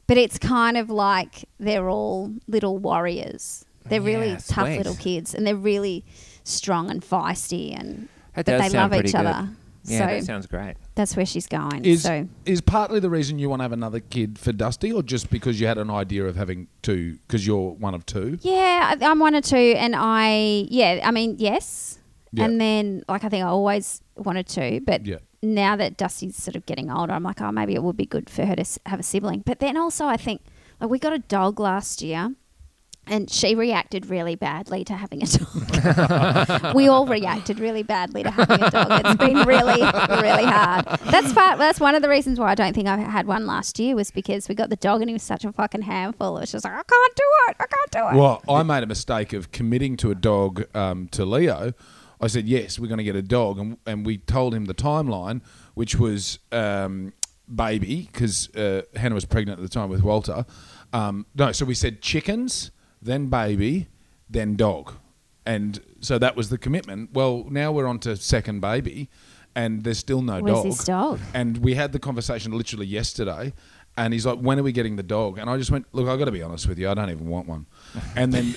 But 0.09 0.17
it's 0.17 0.39
kind 0.39 0.77
of 0.77 0.91
like 0.91 1.45
they're 1.61 1.89
all 1.89 2.33
little 2.49 2.79
warriors. 2.79 3.65
They're 3.89 4.01
oh, 4.01 4.05
really 4.05 4.31
Yeah, 4.31 4.41
tough 4.49 4.67
sweet. 4.67 4.79
little 4.79 4.97
kids, 4.97 5.35
and 5.35 5.47
they're 5.47 5.55
really 5.55 6.05
strong 6.45 6.91
and 6.91 7.01
feisty, 7.03 7.79
and 7.79 8.09
That 8.35 8.47
but 8.47 8.53
does 8.53 8.61
they 8.63 8.69
sound 8.71 8.75
love 8.75 8.91
pretty 8.99 9.09
each 9.11 9.15
good. 9.15 9.27
other. 9.27 9.49
Yeah, 9.85 9.99
so 10.01 10.07
that 10.07 10.25
sounds 10.25 10.47
great. 10.47 10.75
that's 10.97 11.17
where 11.17 11.25
she's 11.25 11.47
going. 11.47 11.85
Is 11.87 12.03
so 12.03 12.29
is 12.45 12.61
partly 12.61 13.01
the 13.01 13.09
reason 13.09 13.39
you 13.39 13.49
want 13.49 13.61
to 13.61 13.65
have 13.65 13.73
another 13.73 14.01
kid 14.01 14.39
for 14.39 14.53
Dusty, 14.53 14.93
or 14.93 15.03
just 15.03 15.31
because 15.31 15.61
you 15.61 15.67
had 15.67 15.79
an 15.79 15.89
idea 15.91 16.27
of 16.27 16.37
having 16.37 16.69
two? 16.83 17.19
Because 17.27 17.47
you're 17.47 17.71
one 17.73 17.95
of 17.95 18.05
two. 18.05 18.39
Yeah, 18.43 18.97
I, 19.01 19.05
I'm 19.07 19.19
one 19.21 19.35
or 19.35 19.41
two, 19.41 19.57
and 19.57 19.95
I 19.97 20.67
yeah, 20.69 21.01
I 21.05 21.11
mean 21.11 21.37
yes, 21.39 21.99
Yeah. 22.33 22.45
and 22.47 22.61
then 22.61 23.03
like 23.09 23.25
I 23.25 23.29
think 23.31 23.45
I 23.45 23.49
always 23.49 24.03
wanted 24.17 24.47
to, 24.49 24.81
but 24.85 25.07
Yeah. 25.07 25.19
Now 25.43 25.77
that 25.77 25.97
Dusty's 25.97 26.37
sort 26.37 26.57
of 26.57 26.67
getting 26.67 26.91
older, 26.91 27.13
I'm 27.13 27.23
like, 27.23 27.41
oh, 27.41 27.53
maybe 27.53 27.75
it 27.75 27.83
would 27.83 27.97
be 27.97 28.07
good 28.07 28.29
for 28.29 28.45
her 28.45 28.57
to 28.57 28.65
have 28.87 29.01
a 29.01 29.03
sibling. 29.03 29.43
But 29.47 29.61
then 29.61 29.77
also, 29.77 30.07
I 30.07 30.17
think 30.17 30.43
like 30.81 30.91
we 30.91 30.99
got 30.99 31.13
a 31.13 31.19
dog 31.19 31.61
last 31.61 32.03
year. 32.03 32.35
And 33.11 33.31
she 33.31 33.55
reacted 33.55 34.11
really 34.11 34.35
badly 34.35 34.85
to 34.85 34.93
having 34.93 35.23
a 35.23 35.27
dog. 35.27 36.75
we 36.75 36.89
all 36.89 37.07
reacted 37.07 37.59
really 37.59 37.83
badly 37.83 38.23
to 38.23 38.31
having 38.31 38.63
a 38.63 38.71
dog. 38.71 39.01
It's 39.03 39.15
been 39.15 39.47
really, 39.47 39.81
really 39.81 40.45
hard. 40.45 40.85
That's 41.11 41.33
part. 41.33 41.57
That's 41.57 41.81
one 41.81 41.95
of 41.95 42.03
the 42.03 42.11
reasons 42.11 42.39
why 42.39 42.51
I 42.51 42.55
don't 42.55 42.75
think 42.75 42.87
I 42.87 42.99
had 42.99 43.27
one 43.27 43.47
last 43.47 43.79
year 43.79 43.97
was 43.97 44.11
because 44.11 44.47
we 44.47 44.55
got 44.55 44.69
the 44.69 44.77
dog 44.77 45.01
and 45.01 45.09
he 45.09 45.15
was 45.15 45.23
such 45.23 45.47
a 45.47 45.53
fucking 45.53 45.83
handful. 45.83 46.37
It 46.37 46.41
was 46.41 46.53
just 46.53 46.67
like 46.67 46.75
I 46.75 46.83
can't 46.83 47.17
do 47.17 47.25
it. 47.49 47.57
I 47.59 47.65
can't 47.65 47.91
do 47.91 47.99
it. 48.11 48.21
Well, 48.21 48.43
I 48.47 48.63
made 48.63 48.83
a 48.83 48.87
mistake 48.87 49.33
of 49.33 49.53
committing 49.53 49.97
to 49.99 50.11
a 50.11 50.15
dog 50.15 50.67
um, 50.77 51.09
to 51.13 51.25
Leo. 51.25 51.73
I 52.21 52.27
said 52.27 52.49
yes, 52.49 52.79
we're 52.79 52.89
going 52.89 52.99
to 52.99 53.05
get 53.05 53.17
a 53.17 53.23
dog, 53.23 53.59
and 53.59 53.79
and 53.87 54.05
we 54.05 54.19
told 54.19 54.55
him 54.55 54.65
the 54.67 54.75
timeline, 54.75 55.41
which 55.75 55.97
was 55.97 56.39
um, 56.53 57.13
baby 57.53 58.09
because 58.13 58.55
uh, 58.55 58.83
Hannah 58.97 59.15
was 59.15 59.25
pregnant 59.25 59.59
at 59.59 59.63
the 59.63 59.69
time 59.69 59.89
with 59.89 60.03
Walter. 60.03 60.45
Um, 60.93 61.27
no, 61.35 61.53
so 61.53 61.65
we 61.65 61.75
said 61.75 62.03
chickens, 62.03 62.71
then 63.01 63.27
baby, 63.27 63.89
then 64.29 64.57
dog, 64.57 64.95
and 65.47 65.81
so 66.01 66.19
that 66.19 66.37
was 66.37 66.51
the 66.51 66.59
commitment. 66.59 67.13
Well, 67.13 67.45
now 67.49 67.73
we're 67.73 67.87
on 67.87 67.99
to 68.01 68.17
second 68.17 68.61
baby, 68.61 69.09
and 69.55 69.85
there's 69.85 69.99
still 69.99 70.23
no 70.23 70.41
Where's 70.41 70.57
dog. 70.57 70.65
this 70.67 70.85
dog? 70.85 71.21
And 71.35 71.59
we 71.59 71.75
had 71.75 71.93
the 71.93 71.99
conversation 71.99 72.53
literally 72.53 72.87
yesterday. 72.87 73.53
And 74.01 74.13
he's 74.13 74.25
like, 74.25 74.39
"When 74.39 74.61
are 74.61 74.63
we 74.63 74.71
getting 74.71 74.95
the 74.95 75.03
dog?" 75.03 75.39
And 75.39 75.51
I 75.51 75.57
just 75.59 75.73
went, 75.73 75.87
"Look, 75.93 76.07
I 76.09 76.17
got 76.17 76.27
to 76.27 76.31
be 76.31 76.41
honest 76.41 76.69
with 76.69 76.79
you. 76.79 76.89
I 76.89 76.95
don't 76.95 77.11
even 77.11 77.27
want 77.27 77.49
one." 77.49 77.67
And 78.15 78.33
then 78.33 78.55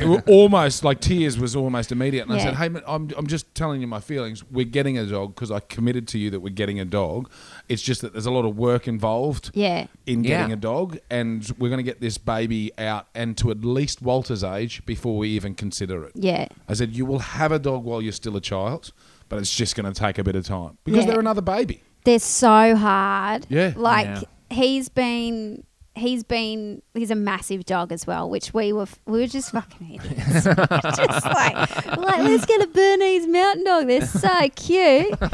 it 0.00 0.08
was 0.08 0.22
almost 0.26 0.82
like 0.82 1.00
tears 1.00 1.38
was 1.38 1.54
almost 1.54 1.92
immediate. 1.92 2.24
And 2.28 2.32
I 2.32 2.38
said, 2.42 2.56
"Hey, 2.56 2.68
man, 2.68 2.82
I'm 2.86 3.08
I'm 3.16 3.28
just 3.28 3.54
telling 3.54 3.80
you 3.80 3.86
my 3.86 4.00
feelings. 4.00 4.42
We're 4.50 4.64
getting 4.64 4.98
a 4.98 5.06
dog 5.06 5.36
because 5.36 5.52
I 5.52 5.60
committed 5.60 6.08
to 6.08 6.18
you 6.18 6.30
that 6.30 6.40
we're 6.40 6.50
getting 6.52 6.80
a 6.80 6.84
dog. 6.84 7.30
It's 7.68 7.80
just 7.80 8.00
that 8.00 8.12
there's 8.12 8.26
a 8.26 8.32
lot 8.32 8.44
of 8.44 8.56
work 8.58 8.88
involved 8.88 9.52
Yeah. 9.54 9.86
in 10.04 10.24
Yeah. 10.24 10.30
getting 10.38 10.52
a 10.52 10.56
dog, 10.56 10.98
and 11.10 11.48
we're 11.60 11.68
going 11.68 11.78
to 11.84 11.90
get 11.92 12.00
this 12.00 12.18
baby 12.18 12.72
out 12.76 13.06
and 13.14 13.36
to 13.38 13.52
at 13.52 13.64
least 13.64 14.02
Walter's 14.02 14.42
age 14.42 14.84
before 14.84 15.16
we 15.16 15.28
even 15.28 15.54
consider 15.54 16.02
it." 16.04 16.12
Yeah. 16.16 16.48
I 16.68 16.74
said, 16.74 16.96
"You 16.96 17.06
will 17.06 17.20
have 17.20 17.52
a 17.52 17.60
dog 17.60 17.84
while 17.84 18.02
you're 18.02 18.10
still 18.12 18.36
a 18.36 18.40
child, 18.40 18.90
but 19.28 19.38
it's 19.38 19.54
just 19.54 19.76
going 19.76 19.86
to 19.92 19.98
take 19.98 20.18
a 20.18 20.24
bit 20.24 20.34
of 20.34 20.44
time 20.44 20.76
because 20.82 21.04
Yeah. 21.04 21.10
they're 21.12 21.20
another 21.20 21.40
baby." 21.42 21.82
They're 22.04 22.18
so 22.18 22.74
hard. 22.74 23.46
Yeah. 23.48 23.74
Like 23.76 24.06
Yeah. 24.06 24.22
He's 24.52 24.88
been 24.88 25.64
he's 25.94 26.22
been 26.24 26.80
he's 26.94 27.10
a 27.10 27.14
massive 27.14 27.64
dog 27.64 27.92
as 27.92 28.06
well, 28.06 28.28
which 28.30 28.54
we 28.54 28.72
were 28.72 28.86
we 29.06 29.20
were 29.20 29.26
just 29.26 29.50
fucking 29.52 29.94
idiots. 30.02 30.44
just 30.96 31.26
like 31.26 31.56
like 31.96 32.18
let's 32.22 32.46
get 32.46 32.62
a 32.62 32.66
Bernese 32.66 33.26
Mountain 33.26 33.64
Dog. 33.64 33.86
They're 33.86 34.06
so 34.06 34.48
cute. 34.56 35.14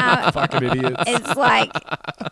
Um, 0.00 0.32
Fucking 0.32 0.62
idiots. 0.62 1.02
it's 1.06 1.36
like 1.36 1.70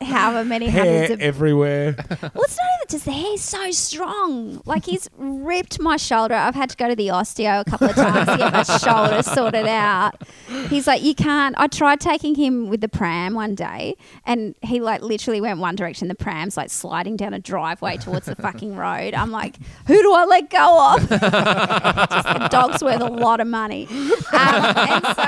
however 0.02 0.44
many 0.44 0.68
Hair 0.68 0.84
hundreds 0.84 1.10
of 1.12 1.20
everywhere. 1.20 1.94
well, 2.08 2.44
it's 2.44 2.56
not 2.56 2.66
even 2.78 2.88
just 2.88 3.04
the 3.04 3.12
hair. 3.12 3.24
He's 3.32 3.42
so 3.42 3.70
strong. 3.72 4.62
Like 4.64 4.84
he's 4.86 5.08
ripped 5.16 5.80
my 5.80 5.96
shoulder. 5.96 6.34
I've 6.34 6.54
had 6.54 6.70
to 6.70 6.76
go 6.76 6.88
to 6.88 6.94
the 6.96 7.08
osteo 7.08 7.60
a 7.60 7.64
couple 7.64 7.88
of 7.90 7.96
times 7.96 8.28
to 8.28 8.36
get 8.38 8.52
my 8.52 8.62
shoulder 8.62 9.22
sorted 9.22 9.66
out. 9.66 10.22
He's 10.68 10.86
like, 10.86 11.02
you 11.02 11.14
can't. 11.14 11.54
I 11.58 11.66
tried 11.66 12.00
taking 12.00 12.34
him 12.36 12.68
with 12.68 12.80
the 12.80 12.88
pram 12.88 13.34
one 13.34 13.54
day, 13.54 13.96
and 14.24 14.54
he 14.62 14.80
like 14.80 15.02
literally 15.02 15.40
went 15.40 15.58
one 15.58 15.76
direction. 15.76 16.08
The 16.08 16.14
pram's 16.14 16.56
like 16.56 16.70
sliding 16.70 17.16
down 17.16 17.34
a 17.34 17.40
driveway 17.58 17.96
towards 17.96 18.26
the 18.26 18.36
fucking 18.36 18.76
road. 18.76 19.14
I'm 19.14 19.32
like, 19.32 19.56
who 19.88 20.00
do 20.00 20.14
I 20.14 20.24
let 20.26 20.48
go 20.48 20.94
of? 20.94 21.00
just 21.08 21.20
the 21.20 22.48
dog's 22.52 22.84
worth 22.84 23.00
a 23.00 23.06
lot 23.06 23.40
of 23.40 23.48
money. 23.48 23.88
Um, 24.32 24.64
and 24.76 25.04
so. 25.16 25.24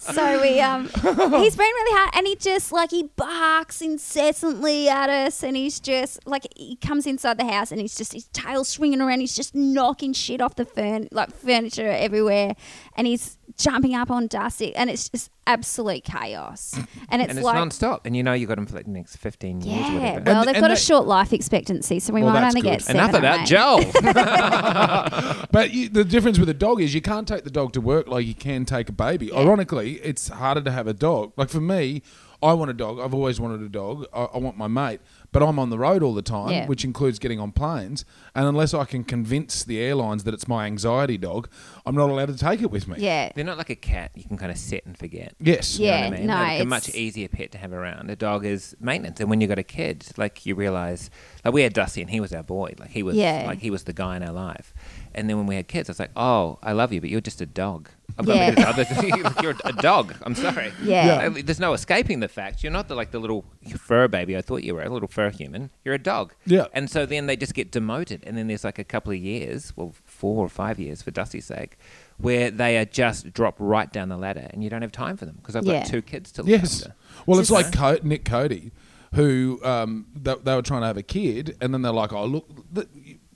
So 0.00 0.40
we 0.40 0.60
um 0.60 0.84
he's 0.84 1.56
been 1.56 1.66
really 1.66 1.98
hard 1.98 2.10
and 2.14 2.26
he 2.26 2.36
just 2.36 2.72
like 2.72 2.90
he 2.90 3.04
barks 3.16 3.82
incessantly 3.82 4.88
at 4.88 5.10
us 5.10 5.42
and 5.42 5.56
he's 5.56 5.80
just 5.80 6.26
like 6.26 6.46
he 6.56 6.76
comes 6.76 7.06
inside 7.06 7.36
the 7.38 7.44
house 7.44 7.72
and 7.72 7.80
he's 7.80 7.96
just 7.96 8.12
his 8.12 8.26
tail 8.28 8.64
swinging 8.64 9.00
around 9.00 9.20
he's 9.20 9.36
just 9.36 9.54
knocking 9.54 10.12
shit 10.12 10.40
off 10.40 10.54
the 10.54 10.64
furn 10.64 11.08
like 11.10 11.30
furniture 11.34 11.88
everywhere 11.88 12.54
and 12.96 13.06
he's 13.06 13.38
jumping 13.58 13.94
up 13.94 14.10
on 14.10 14.28
Dusty 14.28 14.74
and 14.74 14.88
it's 14.88 15.08
just 15.08 15.30
absolute 15.48 16.04
chaos 16.04 16.74
and 17.10 17.20
it's 17.22 17.30
and 17.30 17.38
it's 17.38 17.44
like 17.44 17.54
non-stop, 17.56 18.06
and 18.06 18.16
you 18.16 18.22
know 18.22 18.32
you've 18.34 18.48
got 18.48 18.54
them 18.56 18.66
for 18.66 18.76
like 18.76 18.84
the 18.84 18.90
next 18.92 19.16
fifteen 19.16 19.60
years. 19.60 19.80
yeah 19.80 19.94
whatever. 19.94 20.24
well 20.26 20.38
And- 20.40 20.48
they've 20.48 20.54
and 20.56 20.62
got 20.62 20.68
they- 20.68 20.74
a 20.74 20.76
short 20.76 21.06
life 21.06 21.32
expectancy 21.32 21.98
so 21.98 22.12
we 22.12 22.22
Well, 22.22 22.32
might 22.34 22.46
only 22.46 22.60
good. 22.60 22.70
get 22.70 22.82
seven 22.82 23.00
Enough 23.02 23.14
of 23.14 23.22
that, 23.22 23.40
eight. 23.40 23.46
Joel. 23.48 25.38
But 25.50 25.72
you, 25.72 25.88
the 25.88 26.04
difference 26.04 26.38
with 26.38 26.48
a 26.50 26.54
dog 26.54 26.80
is 26.80 26.94
you 26.94 27.00
can't 27.00 27.26
take 27.26 27.44
the 27.44 27.50
dog 27.50 27.72
to 27.72 27.80
work 27.80 28.06
like 28.06 28.26
you 28.26 28.34
can 28.34 28.64
take 28.64 28.88
a 28.88 28.92
baby. 28.92 29.32
Ironically, 29.32 29.94
it's 30.02 30.28
harder 30.28 30.60
to 30.60 30.70
have 30.70 30.86
a 30.86 30.92
dog. 30.92 31.32
Like 31.36 31.48
for 31.48 31.60
me, 31.60 32.02
I 32.42 32.52
want 32.52 32.70
a 32.70 32.74
dog. 32.74 33.00
I've 33.00 33.14
always 33.14 33.40
wanted 33.40 33.62
a 33.62 33.68
dog. 33.68 34.04
I, 34.12 34.24
I 34.24 34.38
want 34.38 34.56
my 34.58 34.68
mate, 34.68 35.00
but 35.32 35.42
I'm 35.42 35.58
on 35.58 35.70
the 35.70 35.78
road 35.78 36.02
all 36.02 36.14
the 36.14 36.22
time, 36.22 36.50
Yeah. 36.50 36.66
which 36.66 36.84
includes 36.84 37.18
getting 37.18 37.38
on 37.38 37.52
planes. 37.52 38.04
And 38.34 38.46
unless 38.46 38.72
I 38.74 38.84
can 38.84 39.04
convince 39.04 39.62
the 39.64 39.78
airlines 39.78 40.24
that 40.24 40.32
it's 40.34 40.48
my 40.48 40.64
anxiety 40.66 41.18
dog, 41.18 41.48
I'm 41.84 41.94
not 41.94 42.08
allowed 42.10 42.28
to 42.28 42.36
take 42.36 42.62
it 42.62 42.70
with 42.70 42.88
me. 42.88 42.96
yeah 42.98 43.30
They're 43.34 43.44
not 43.44 43.58
like 43.58 43.70
a 43.70 43.76
cat 43.76 44.10
you 44.14 44.24
can 44.24 44.38
kind 44.38 44.50
of 44.50 44.58
set 44.58 44.86
and 44.86 44.96
forget. 44.96 45.34
Yes. 45.40 45.78
You 45.78 45.86
know 45.86 45.92
Yeah, 45.92 46.00
what 46.04 46.06
I 46.14 46.16
mean? 46.18 46.26
no, 46.26 46.36
They're 46.46 46.62
a 46.62 46.64
much 46.64 46.88
easier 46.94 47.28
pet 47.28 47.52
to 47.52 47.58
have 47.58 47.72
around. 47.72 48.10
A 48.10 48.16
dog 48.16 48.44
is 48.46 48.74
maintenance, 48.80 49.20
and 49.20 49.28
when 49.28 49.40
you've 49.40 49.48
got 49.50 49.58
a 49.58 49.62
kid, 49.62 50.06
like 50.16 50.46
you 50.46 50.54
realize, 50.54 51.10
like 51.44 51.52
we 51.54 51.62
had 51.62 51.72
Dusty, 51.74 52.00
and 52.00 52.10
he 52.10 52.20
was 52.20 52.32
our 52.32 52.42
boy. 52.42 52.74
Like 52.78 52.90
he 52.90 53.02
was, 53.02 53.16
Yeah. 53.16 53.44
like 53.46 53.58
he 53.60 53.70
was 53.70 53.84
the 53.84 53.92
guy 53.92 54.16
in 54.16 54.22
our 54.22 54.32
life. 54.32 54.72
And 55.14 55.28
then 55.28 55.36
when 55.36 55.46
we 55.46 55.56
had 55.56 55.68
kids, 55.68 55.88
I 55.88 55.92
was 55.92 55.98
like, 56.00 56.10
"Oh, 56.16 56.58
I 56.62 56.72
love 56.72 56.92
you, 56.92 57.00
but 57.00 57.10
you're 57.10 57.20
just 57.20 57.40
a 57.40 57.46
dog." 57.46 57.90
I've 58.18 58.26
got 58.26 58.36
Yeah. 58.36 58.72
this 58.72 58.90
other- 58.90 59.32
you're 59.42 59.54
a 59.64 59.72
dog. 59.72 60.14
I'm 60.22 60.34
sorry. 60.34 60.72
Yeah. 60.82 61.30
Uh, 61.36 61.40
There's 61.44 61.60
no 61.60 61.72
escaping 61.72 62.20
the 62.20 62.28
fact. 62.28 62.62
You're 62.62 62.72
not 62.72 62.88
the, 62.88 62.94
like 62.96 63.10
the 63.12 63.18
little 63.20 63.44
fur 63.78 64.08
baby 64.08 64.36
I 64.36 64.42
thought 64.42 64.64
you 64.64 64.74
were, 64.74 64.82
a 64.82 64.90
little 64.90 65.08
fur 65.08 65.30
human. 65.30 65.70
You're 65.84 65.94
a 65.94 65.98
dog. 66.02 66.34
Yeah. 66.44 66.66
And 66.72 66.90
so 66.90 67.06
then 67.06 67.26
they 67.26 67.36
just 67.36 67.54
get 67.54 67.70
demoted, 67.70 68.24
and 68.26 68.36
then 68.36 68.48
there's 68.48 68.64
like 68.64 68.78
a 68.78 68.84
couple 68.84 69.12
of 69.12 69.18
years, 69.18 69.72
well, 69.76 69.94
four 70.04 70.44
or 70.44 70.48
five 70.48 70.78
years 70.78 71.00
for 71.02 71.10
Dusty's 71.12 71.46
sake, 71.46 71.78
where 72.18 72.50
they 72.50 72.76
are 72.78 72.84
just 72.84 73.32
drop 73.32 73.54
right 73.58 73.92
down 73.92 74.08
the 74.08 74.16
ladder, 74.16 74.48
and 74.52 74.64
you 74.64 74.70
don't 74.70 74.82
have 74.82 74.92
time 74.92 75.16
for 75.16 75.24
them 75.24 75.36
because 75.36 75.54
I've 75.54 75.64
Yeah. 75.64 75.80
got 75.80 75.86
two 75.86 76.02
kids 76.02 76.32
to 76.32 76.42
look 76.42 76.50
Yes. 76.50 76.82
after. 76.82 76.94
Well, 77.26 77.38
it's 77.38 77.50
like 77.50 77.72
Co- 77.72 77.98
Nick 78.02 78.24
Cody, 78.24 78.72
who 79.14 79.60
um, 79.64 80.06
they, 80.14 80.34
they 80.42 80.54
were 80.54 80.62
trying 80.62 80.80
to 80.82 80.86
have 80.88 80.96
a 80.96 81.02
kid, 81.02 81.56
and 81.60 81.72
then 81.72 81.82
they're 81.82 81.92
like, 81.92 82.12
"Oh, 82.12 82.26
look, 82.26 82.48
th- 82.74 82.88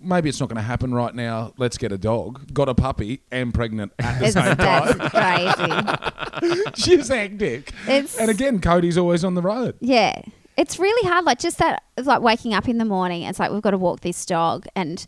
maybe 0.03 0.29
it's 0.29 0.41
not 0.41 0.49
going 0.49 0.57
to 0.57 0.63
happen 0.63 0.93
right 0.95 1.15
now. 1.15 1.53
Let's 1.57 1.79
get 1.79 1.93
a 1.93 1.99
dog." 1.99 2.53
Got 2.53 2.69
a 2.69 2.75
puppy 2.75 3.23
and 3.31 3.53
pregnant 3.55 3.93
at 3.99 4.19
the 4.21 4.31
same 4.33 4.57
time. 4.57 4.99
that's 4.99 5.97
crazy 6.47 6.63
She's 6.77 7.09
hectic. 7.09 7.73
It's- 7.87 8.19
and 8.19 8.31
again, 8.31 8.61
Cody's 8.61 8.99
always 8.99 9.25
on 9.25 9.35
the 9.35 9.43
road. 9.43 9.77
Yeah. 9.81 10.21
It's 10.57 10.79
really 10.79 11.09
hard. 11.09 11.25
Like 11.25 11.39
just 11.39 11.59
that, 11.59 11.83
like 12.03 12.21
waking 12.21 12.53
up 12.55 12.69
in 12.69 12.79
the 12.79 12.85
morning. 12.85 13.23
It's 13.23 13.39
like 13.39 13.51
we've 13.53 13.63
got 13.63 13.71
to 13.71 13.79
walk 13.79 14.01
this 14.01 14.27
dog, 14.27 14.67
and 14.77 15.05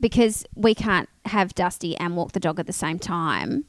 because 0.00 0.44
we 0.56 0.74
can't 0.74 1.08
have 1.26 1.54
Dusty 1.54 1.96
and 1.96 2.16
walk 2.16 2.32
the 2.32 2.40
dog 2.40 2.58
at 2.58 2.66
the 2.66 2.72
same 2.72 2.98
time, 2.98 3.64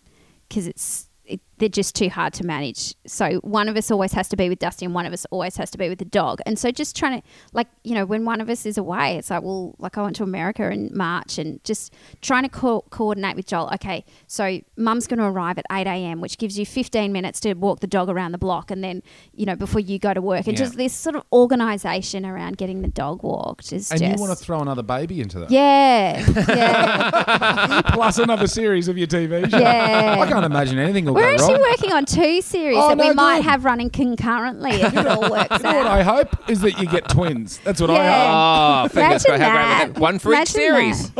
because 0.48 0.66
it's 0.66 1.08
it, 1.26 1.40
they're 1.60 1.70
just 1.70 1.94
too 1.96 2.10
hard 2.10 2.34
to 2.34 2.46
manage. 2.46 2.96
So 3.06 3.36
one 3.44 3.70
of 3.70 3.78
us 3.78 3.92
always 3.92 4.14
has 4.14 4.28
to 4.30 4.36
be 4.38 4.50
with 4.50 4.60
Dusty, 4.60 4.86
and 4.86 4.94
one 4.96 5.06
of 5.06 5.14
us 5.14 5.26
always 5.32 5.56
has 5.58 5.70
to 5.72 5.78
be 5.78 5.90
with 5.90 6.00
the 6.00 6.06
dog. 6.06 6.40
And 6.46 6.58
so 6.58 6.72
just 6.72 6.96
trying 6.96 7.22
to 7.22 7.28
like 7.54 7.68
you 7.84 7.94
know 7.94 8.06
when 8.06 8.26
one 8.26 8.42
of 8.42 8.50
us 8.50 8.66
is 8.66 8.78
away, 8.78 9.18
it's 9.18 9.30
like 9.30 9.44
well, 9.44 9.76
like 9.80 9.98
I 9.98 10.02
went 10.02 10.16
to 10.18 10.24
America 10.24 10.70
in 10.72 10.90
March, 10.94 11.38
and 11.38 11.64
just 11.64 11.94
trying 12.22 12.44
to 12.44 12.50
co- 12.50 12.86
coordinate 12.90 13.36
with 13.36 13.46
Joel. 13.48 13.70
Okay, 13.76 14.04
so 14.28 14.60
Mum's 14.78 15.06
going 15.08 15.20
to 15.20 15.26
arrive 15.26 15.58
at 15.58 15.66
eight 15.72 15.88
a.m., 15.88 16.22
which 16.22 16.38
gives 16.38 16.58
you 16.58 16.66
fifteen 16.66 17.12
minutes 17.12 17.40
to 17.42 17.54
walk 17.54 17.82
the 17.82 17.88
dog 17.88 18.10
around 18.10 18.32
the 18.32 18.38
block, 18.38 18.72
and 18.72 18.84
then 18.84 19.04
you 19.34 19.46
know 19.46 19.56
before 19.56 19.82
you 19.82 20.00
go 20.00 20.14
to 20.14 20.22
work, 20.22 20.48
and 20.48 20.58
Yeah. 20.58 20.66
just 20.66 20.78
this 20.78 20.94
sort 20.94 21.16
of 21.16 21.24
organisation 21.34 22.26
around 22.26 22.58
getting 22.58 22.82
the 22.82 22.88
dog 22.88 23.22
walked 23.24 23.74
is 23.74 23.92
And 23.92 24.00
just 24.00 24.16
you 24.18 24.22
want 24.22 24.38
to 24.38 24.44
throw 24.44 24.60
another 24.62 24.84
baby 24.84 25.22
into 25.22 25.40
that? 25.40 25.52
yeah, 25.52 26.20
yeah, 26.48 27.82
Plus 27.94 28.18
another 28.20 28.48
series 28.48 28.88
of 28.88 28.98
your 28.98 29.08
TV 29.08 29.50
show. 29.50 29.58
Yeah. 29.60 30.18
I 30.20 30.28
can't 30.28 30.46
imagine 30.46 30.80
anything 30.80 31.06
will 31.06 31.14
We're 31.16 31.38
go 31.38 31.48
actually 31.56 31.70
working 31.72 31.94
on 31.94 32.06
two 32.06 32.42
series 32.42 32.78
Oh, 32.78 32.90
that 32.90 32.98
we 32.98 33.14
might 33.14 33.38
good. 33.40 33.46
have 33.46 33.66
running 33.66 33.90
concurrently 33.90 34.72
if 34.72 34.94
it 34.96 35.06
all 35.08 35.30
works 35.30 35.58
You 35.58 35.64
know 35.64 35.78
what. 35.78 35.88
I 35.88 36.04
hope 36.04 36.50
is 36.50 36.62
that 36.62 36.80
you 36.80 36.86
get 36.88 37.08
twins. 37.10 37.60
That's 37.64 37.80
what 37.82 37.90
I 37.90 37.94
Yeah. 37.96 38.82
hope. 38.84 38.92
Oh, 38.92 38.94
fingers 38.94 39.26
Imagine. 39.26 39.42
How 39.42 39.52
great 39.52 39.62
that. 39.62 39.88
would 39.88 39.96
that- 39.96 40.02
One 40.02 40.20
for 40.20 40.30
each 40.34 40.56
Imagine 40.56 40.94
series. 40.94 41.12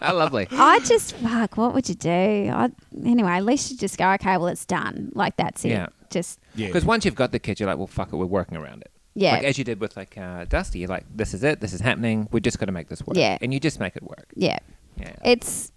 How 0.00 0.14
lovely. 0.14 0.48
I 0.52 0.78
just 0.80 1.14
fuck. 1.16 1.56
What 1.56 1.74
would 1.74 1.88
you 1.88 1.94
do? 1.94 2.10
I, 2.10 2.70
anyway, 3.04 3.32
at 3.32 3.44
least 3.44 3.70
you 3.70 3.76
just 3.76 3.98
go. 3.98 4.10
Okay, 4.12 4.36
well, 4.36 4.48
it's 4.48 4.64
done. 4.66 5.10
Like 5.14 5.36
that's 5.36 5.64
it. 5.64 5.70
Yeah. 5.70 5.86
Just 6.10 6.38
Yeah. 6.54 6.66
Because 6.68 6.84
once 6.84 7.04
you've 7.04 7.14
got 7.14 7.32
the 7.32 7.38
kid, 7.38 7.60
you're 7.60 7.68
like, 7.68 7.78
well, 7.78 7.86
fuck 7.86 8.12
it, 8.12 8.16
we're 8.16 8.26
working 8.26 8.56
around 8.56 8.82
it. 8.82 8.90
Yeah. 9.14 9.32
Like 9.34 9.44
as 9.44 9.58
you 9.58 9.64
did 9.64 9.80
with 9.80 9.96
like 9.96 10.16
uh, 10.18 10.44
Dusty, 10.44 10.80
you're 10.80 10.88
like, 10.88 11.04
this 11.14 11.34
is 11.34 11.42
it, 11.42 11.60
this 11.60 11.72
is 11.72 11.80
happening. 11.80 12.28
We're 12.30 12.40
just 12.40 12.58
going 12.58 12.68
to 12.68 12.72
make 12.72 12.88
this 12.88 13.02
work. 13.06 13.16
Yeah. 13.16 13.38
And 13.40 13.52
you 13.52 13.60
just 13.60 13.80
make 13.80 13.96
it 13.96 14.02
work. 14.02 14.26
yeah. 14.34 14.58
Yeah. 14.96 15.12
It's 15.24 15.72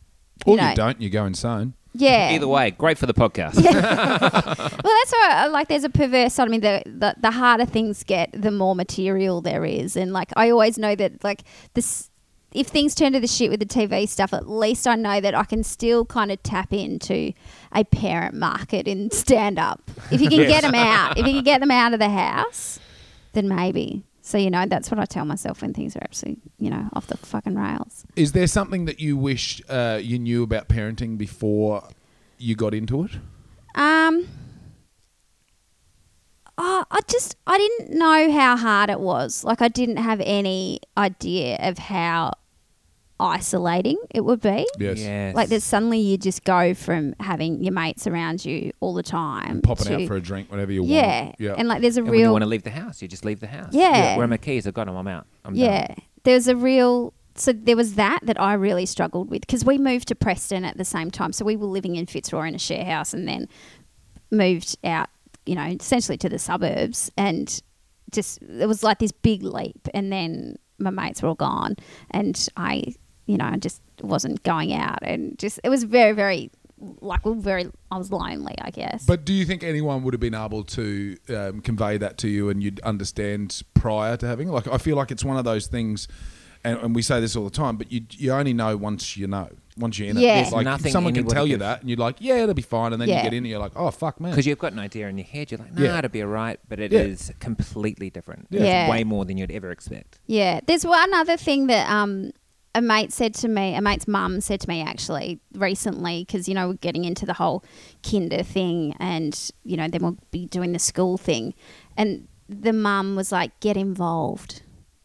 Or 0.45 0.55
you 0.55 0.61
know, 0.61 0.69
you 0.69 0.75
don't, 0.75 1.01
you 1.01 1.09
go 1.09 1.25
insane. 1.25 1.73
Yeah. 1.93 2.31
Either 2.31 2.47
way, 2.47 2.71
great 2.71 2.97
for 2.97 3.05
the 3.05 3.13
podcast. 3.13 3.55
Well, 4.83 4.93
that's 4.93 5.11
why 5.11 5.29
I- 5.31 5.47
like 5.47 5.67
there's 5.67 5.83
a 5.83 5.89
perverse 5.89 6.33
side 6.33 6.45
of 6.47 6.51
me. 6.51 6.57
The, 6.59 6.83
the 6.85 7.15
the 7.19 7.31
harder 7.31 7.65
things 7.65 8.03
get, 8.03 8.29
the 8.33 8.51
more 8.51 8.75
material 8.75 9.41
there 9.41 9.63
is, 9.65 9.95
and 9.95 10.11
like 10.13 10.31
I 10.35 10.49
always 10.49 10.77
know 10.77 10.95
that 10.95 11.23
like 11.23 11.43
this. 11.73 12.09
If 12.53 12.67
things 12.67 12.93
turn 12.93 13.13
to 13.13 13.19
the 13.19 13.25
shit 13.25 13.49
with 13.49 13.59
the 13.59 13.65
TV 13.65 14.07
stuff, 14.07 14.31
at 14.31 14.47
least 14.47 14.85
I 14.87 14.93
know 14.95 15.19
that 15.19 15.33
I 15.33 15.43
can 15.43 15.63
still 15.63 16.05
kind 16.05 16.31
of 16.31 16.43
tap 16.43 16.71
into 16.71 17.33
a 17.73 17.83
parent 17.83 18.35
market 18.35 18.87
in 18.87 19.09
stand 19.09 19.57
up. 19.57 19.81
If 20.11 20.21
you 20.21 20.29
can 20.29 20.41
Yes. 20.41 20.49
get 20.61 20.61
them 20.61 20.75
out, 20.75 21.17
if 21.17 21.25
you 21.25 21.33
can 21.33 21.43
get 21.43 21.61
them 21.61 21.71
out 21.71 21.93
of 21.93 21.99
the 21.99 22.09
house, 22.09 22.79
then 23.31 23.47
maybe. 23.47 24.03
So 24.25 24.37
you 24.37 24.49
know 24.49 24.65
that's 24.65 24.89
what 24.89 25.01
I 25.01 25.05
tell 25.05 25.25
myself 25.25 25.61
when 25.61 25.73
things 25.73 25.97
are 25.97 26.01
actually 26.01 26.37
you 26.57 26.69
know 26.69 26.87
off 26.93 27.07
the 27.07 27.17
fucking 27.17 27.55
rails. 27.55 28.05
Is 28.15 28.31
there 28.31 28.47
something 28.47 28.85
that 28.85 29.01
you 29.01 29.17
wish 29.17 29.61
uh, 29.67 29.99
you 30.01 30.17
knew 30.17 30.43
about 30.43 30.69
parenting 30.69 31.17
before 31.17 31.89
you 32.37 32.55
got 32.55 32.73
into 32.73 33.03
it? 33.03 33.11
Um, 33.75 34.25
oh, 36.57 36.85
I 36.89 37.01
just 37.09 37.35
I 37.45 37.57
didn't 37.57 37.97
know 37.97 38.31
how 38.31 38.55
hard 38.55 38.89
it 38.89 39.01
was. 39.01 39.43
Like 39.43 39.61
I 39.61 39.67
didn't 39.67 39.97
have 39.97 40.21
any 40.23 40.79
idea 40.97 41.57
of 41.59 41.77
how 41.77 42.31
isolating 43.23 43.97
it 44.11 44.21
would 44.21 44.41
be. 44.41 44.67
Yes. 44.77 44.99
Yes. 44.99 45.35
Like 45.35 45.49
that 45.49 45.61
suddenly 45.61 45.99
you 45.99 46.17
just 46.17 46.43
go 46.43 46.73
from 46.73 47.15
having 47.19 47.63
your 47.63 47.73
mates 47.73 48.05
around 48.05 48.45
you 48.45 48.73
all 48.81 48.93
the 48.93 49.03
time, 49.03 49.61
Popping 49.61 49.85
to, 49.85 50.01
out 50.01 50.07
for 50.07 50.17
a 50.17 50.21
drink 50.21 50.51
whenever 50.51 50.71
you 50.71 50.83
yeah, 50.83 51.23
want. 51.23 51.35
Yeah. 51.39 51.55
and 51.57 51.67
like 51.67 51.81
there's 51.81 51.97
a 51.97 52.01
And 52.01 52.09
when 52.09 52.19
you 52.19 52.31
want 52.31 52.43
to 52.43 52.49
leave 52.49 52.63
the 52.63 52.69
house, 52.69 53.01
you 53.01 53.07
just 53.07 53.25
leave 53.25 53.39
the 53.39 53.47
house. 53.47 53.73
Yeah. 53.73 54.17
Where 54.17 54.25
are 54.25 54.27
my 54.27 54.37
keys? 54.37 54.67
I've 54.67 54.73
got 54.73 54.87
them. 54.87 54.95
I'm 54.95 55.07
out. 55.07 55.25
I'm 55.45 55.55
yeah. 55.55 55.87
done. 55.87 55.97
There's 56.23 56.47
a 56.47 56.55
real 56.55 57.13
so 57.35 57.51
there 57.51 57.75
was 57.75 57.95
that 57.95 58.19
that 58.23 58.39
I 58.39 58.53
really 58.53 58.85
struggled 58.85 59.29
with 59.29 59.41
because 59.41 59.65
we 59.65 59.77
moved 59.77 60.09
to 60.09 60.15
Preston 60.15 60.65
at 60.65 60.77
the 60.77 60.85
same 60.85 61.09
time. 61.09 61.33
So 61.33 61.45
we 61.45 61.55
were 61.55 61.67
living 61.67 61.95
in 61.95 62.05
Fitzroy 62.05 62.47
in 62.47 62.55
a 62.55 62.59
share 62.59 62.85
house 62.85 63.13
and 63.13 63.27
then 63.27 63.47
moved 64.31 64.77
out, 64.83 65.09
you 65.45 65.55
know, 65.55 65.65
essentially 65.65 66.17
to 66.17 66.29
the 66.29 66.39
suburbs 66.39 67.09
and 67.17 67.61
just 68.11 68.41
it 68.43 68.67
was 68.67 68.83
like 68.83 68.99
this 68.99 69.11
big 69.11 69.43
leap 69.43 69.87
and 69.93 70.11
then 70.11 70.57
my 70.77 70.89
mates 70.89 71.21
were 71.21 71.29
all 71.29 71.35
gone 71.35 71.75
and 72.11 72.49
I, 72.57 72.95
you 73.25 73.37
know, 73.37 73.45
I 73.45 73.57
just 73.57 73.81
wasn't 74.01 74.43
going 74.43 74.73
out 74.73 74.99
and 75.01 75.37
just 75.39 75.59
it 75.63 75.69
was 75.69 75.83
very 75.83 76.11
very 76.13 76.51
like 76.99 77.25
we 77.25 77.33
very 77.35 77.69
I 77.91 77.97
was 77.97 78.11
lonely, 78.11 78.55
I 78.59 78.69
guess. 78.71 79.05
But 79.05 79.23
do 79.25 79.31
you 79.33 79.45
think 79.45 79.63
anyone 79.63 80.03
would 80.03 80.13
have 80.13 80.21
been 80.21 80.35
able 80.35 80.63
to 80.65 81.15
um, 81.29 81.61
convey 81.61 81.97
that 81.97 82.17
to 82.19 82.27
you 82.27 82.49
and 82.49 82.61
you'd 82.61 82.79
understand 82.81 83.63
prior 83.73 84.17
to 84.17 84.27
having? 84.27 84.49
Like, 84.49 84.67
I 84.67 84.77
feel 84.77 84.97
like 84.97 85.09
it's 85.11 85.23
one 85.23 85.37
of 85.37 85.45
those 85.45 85.67
things. 85.67 86.07
and, 86.65 86.77
and 86.79 86.95
we 86.95 87.01
say 87.01 87.19
this 87.21 87.35
all 87.37 87.43
the 87.45 87.49
time, 87.49 87.77
but 87.77 87.91
you 87.91 88.01
you 88.11 88.31
only 88.31 88.53
know 88.53 88.75
once 88.77 89.15
you 89.17 89.27
know. 89.27 89.49
Once 89.75 89.97
you're 89.97 90.07
in 90.09 90.17
Yeah. 90.17 90.33
it, 90.39 90.41
There's 90.43 90.53
like 90.53 90.65
nothing 90.65 90.91
someone 90.91 91.13
can 91.15 91.25
tell 91.25 91.47
you 91.47 91.57
that, 91.57 91.81
and 91.81 91.89
you're 91.89 91.97
like, 91.97 92.17
"Yeah, 92.19 92.43
it'll 92.43 92.53
be 92.53 92.61
fine," 92.61 92.93
and 92.93 93.01
then 93.01 93.09
Yeah. 93.09 93.17
you 93.17 93.23
get 93.23 93.33
in, 93.33 93.37
and 93.39 93.47
you're 93.47 93.59
like, 93.59 93.71
"Oh 93.75 93.89
fuck, 93.89 94.19
man!" 94.21 94.31
Because 94.31 94.45
you've 94.45 94.59
got 94.59 94.71
an 94.71 94.77
idea 94.79 95.07
in 95.07 95.17
your 95.17 95.25
head, 95.25 95.49
you're 95.51 95.57
like, 95.57 95.73
nah, 95.73 95.81
Yeah. 95.83 95.97
it'll 95.97 96.11
be 96.11 96.21
alright, 96.21 96.59
but 96.69 96.79
it 96.79 96.93
is 96.93 97.29
Yeah. 97.29 97.35
completely 97.39 98.09
different. 98.11 98.47
Yeah. 98.51 98.59
It's 98.59 98.67
Yeah. 98.67 98.89
way 98.91 99.03
more 99.03 99.25
than 99.25 99.37
you'd 99.37 99.49
ever 99.51 99.71
expect. 99.71 100.19
Yeah, 100.27 100.59
there's 100.67 100.85
one 100.85 101.11
other 101.15 101.37
thing 101.37 101.67
that 101.67 101.89
um 101.89 102.31
a 102.75 102.81
mate 102.81 103.13
said 103.13 103.33
to 103.35 103.47
me, 103.47 103.75
a 103.75 103.81
mate's 103.81 104.07
mum 104.07 104.41
said 104.41 104.61
to 104.61 104.69
me 104.69 104.81
actually 104.81 105.39
recently, 105.53 106.23
because 106.25 106.47
you 106.47 106.55
know 106.55 106.69
we're 106.69 106.73
getting 106.75 107.05
into 107.05 107.25
the 107.25 107.33
whole 107.33 107.63
kinder 108.09 108.43
thing, 108.43 108.95
and 108.99 109.51
you 109.63 109.77
know 109.77 109.87
then 109.87 110.01
we'll 110.01 110.17
be 110.31 110.45
doing 110.45 110.73
the 110.73 110.79
school 110.79 111.17
thing, 111.17 111.53
and 111.97 112.27
the 112.49 112.73
mum 112.73 113.15
was 113.15 113.31
like, 113.31 113.59
"Get 113.59 113.77
involved." 113.77 114.61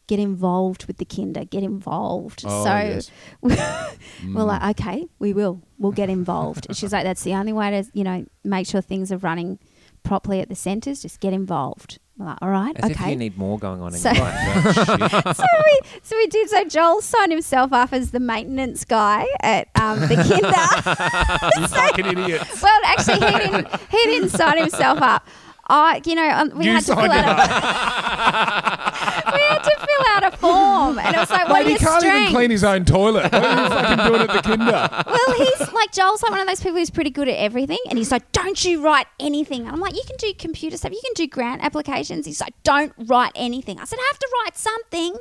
Get 0.07 0.21
involved 0.21 0.87
with 0.87 0.97
the 0.97 1.05
kinder. 1.05 1.45
Get 1.45 1.63
involved. 1.63 2.43
Oh, 2.47 2.65
so 2.65 2.71
yes. 2.71 3.11
we're 3.43 3.51
mm. 3.53 4.47
like, 4.47 4.81
okay, 4.81 5.07
we 5.19 5.35
will. 5.35 5.61
We'll 5.77 5.93
get 5.93 6.09
involved. 6.09 6.65
And 6.67 6.75
she's 6.75 6.95
like, 6.95 7.05
that's 7.05 7.25
the 7.25 7.35
only 7.35 7.53
way 7.53 7.71
to, 7.73 7.85
you 7.93 8.05
know, 8.05 8.25
make 8.43 8.67
sure 8.67 8.81
things 8.81 9.13
are 9.13 9.19
running 9.19 9.59
properly 10.05 10.41
at 10.41 10.49
the 10.49 10.55
centres. 10.55 11.03
Just 11.03 11.21
get 11.21 11.35
involved. 11.35 11.99
Like, 12.21 12.39
all 12.43 12.49
right, 12.49 12.75
As 12.77 12.91
if 12.91 12.97
okay 13.01 13.11
you 13.11 13.17
need 13.17 13.39
more 13.39 13.59
going 13.61 13.81
on 13.81 13.95
in 13.95 14.01
So- 14.01 14.11
your 14.11 14.25
life. 14.25 14.75
so 15.37 15.45
we 15.45 15.81
so 16.03 16.17
we 16.17 16.27
did. 16.27 16.49
So 16.51 16.65
Joel 16.65 17.01
signed 17.01 17.31
himself 17.31 17.73
up 17.73 17.93
as 17.93 18.11
the 18.11 18.19
maintenance 18.19 18.85
guy 18.85 19.25
at 19.41 19.69
um, 19.81 20.01
the 20.01 20.17
kinder. 20.17 21.51
you 21.61 21.69
fucking 21.69 22.07
idiots. 22.07 22.61
well, 22.61 22.81
actually, 22.87 23.21
he 23.25 23.39
didn't. 23.39 23.69
He 23.91 23.99
didn't 24.07 24.31
sign 24.31 24.59
himself 24.59 25.01
up. 25.01 25.27
I, 25.71 26.01
you 26.07 26.15
know, 26.15 26.29
um, 26.29 26.51
we 26.59 26.65
You 26.65 26.73
had 26.73 26.85
to 26.87 26.97
fill 26.97 27.13
out. 27.13 27.39
A, 27.39 29.33
we 29.33 29.41
had 29.41 29.59
to 29.63 29.77
fill 29.87 30.07
out 30.17 30.33
a 30.33 30.37
form, 30.39 30.98
and 31.09 31.17
it 31.17 31.21
was 31.21 31.31
like, 31.31 31.49
"What 31.49 31.55
Mate, 31.55 31.61
are 31.61 31.65
he 31.65 31.71
your 31.71 31.79
can't 31.79 32.05
even 32.05 32.11
strengths?" 32.11 32.33
clean 32.33 32.51
his 32.51 32.65
own 32.65 32.85
toilet. 32.85 33.33
What 33.33 33.45
are 33.45 33.63
you 33.63 33.69
fucking 33.69 34.07
doing 34.07 34.21
at 34.23 34.33
the 34.33 34.43
kinder? 34.43 35.05
well, 35.07 35.37
he's 35.37 35.73
like 35.73 35.93
Joel's 35.93 36.23
like 36.23 36.31
one 36.31 36.41
of 36.41 36.47
those 36.47 36.61
people 36.61 36.79
who's 36.79 36.91
pretty 36.91 37.11
good 37.11 37.29
at 37.29 37.37
everything, 37.37 37.79
and 37.89 37.99
he's 37.99 38.11
like, 38.13 38.31
"Don't 38.33 38.65
you 38.65 38.83
write 38.83 39.07
anything?" 39.19 39.63
And 39.63 39.71
I'm 39.71 39.81
like, 39.81 39.95
"You 39.95 40.03
can 40.07 40.17
do 40.19 40.33
computer 40.35 40.77
stuff, 40.77 40.93
you 40.93 41.01
can 41.05 41.15
do 41.15 41.27
grant 41.27 41.63
applications." 41.65 42.27
He's 42.27 42.41
like, 42.41 42.55
"Don't 42.63 42.93
write 42.99 43.33
anything." 43.35 43.79
I 43.81 43.85
said, 43.85 43.99
"I 43.99 44.09
have 44.13 44.19
to 44.19 44.29
write 44.45 44.57
something," 44.57 45.17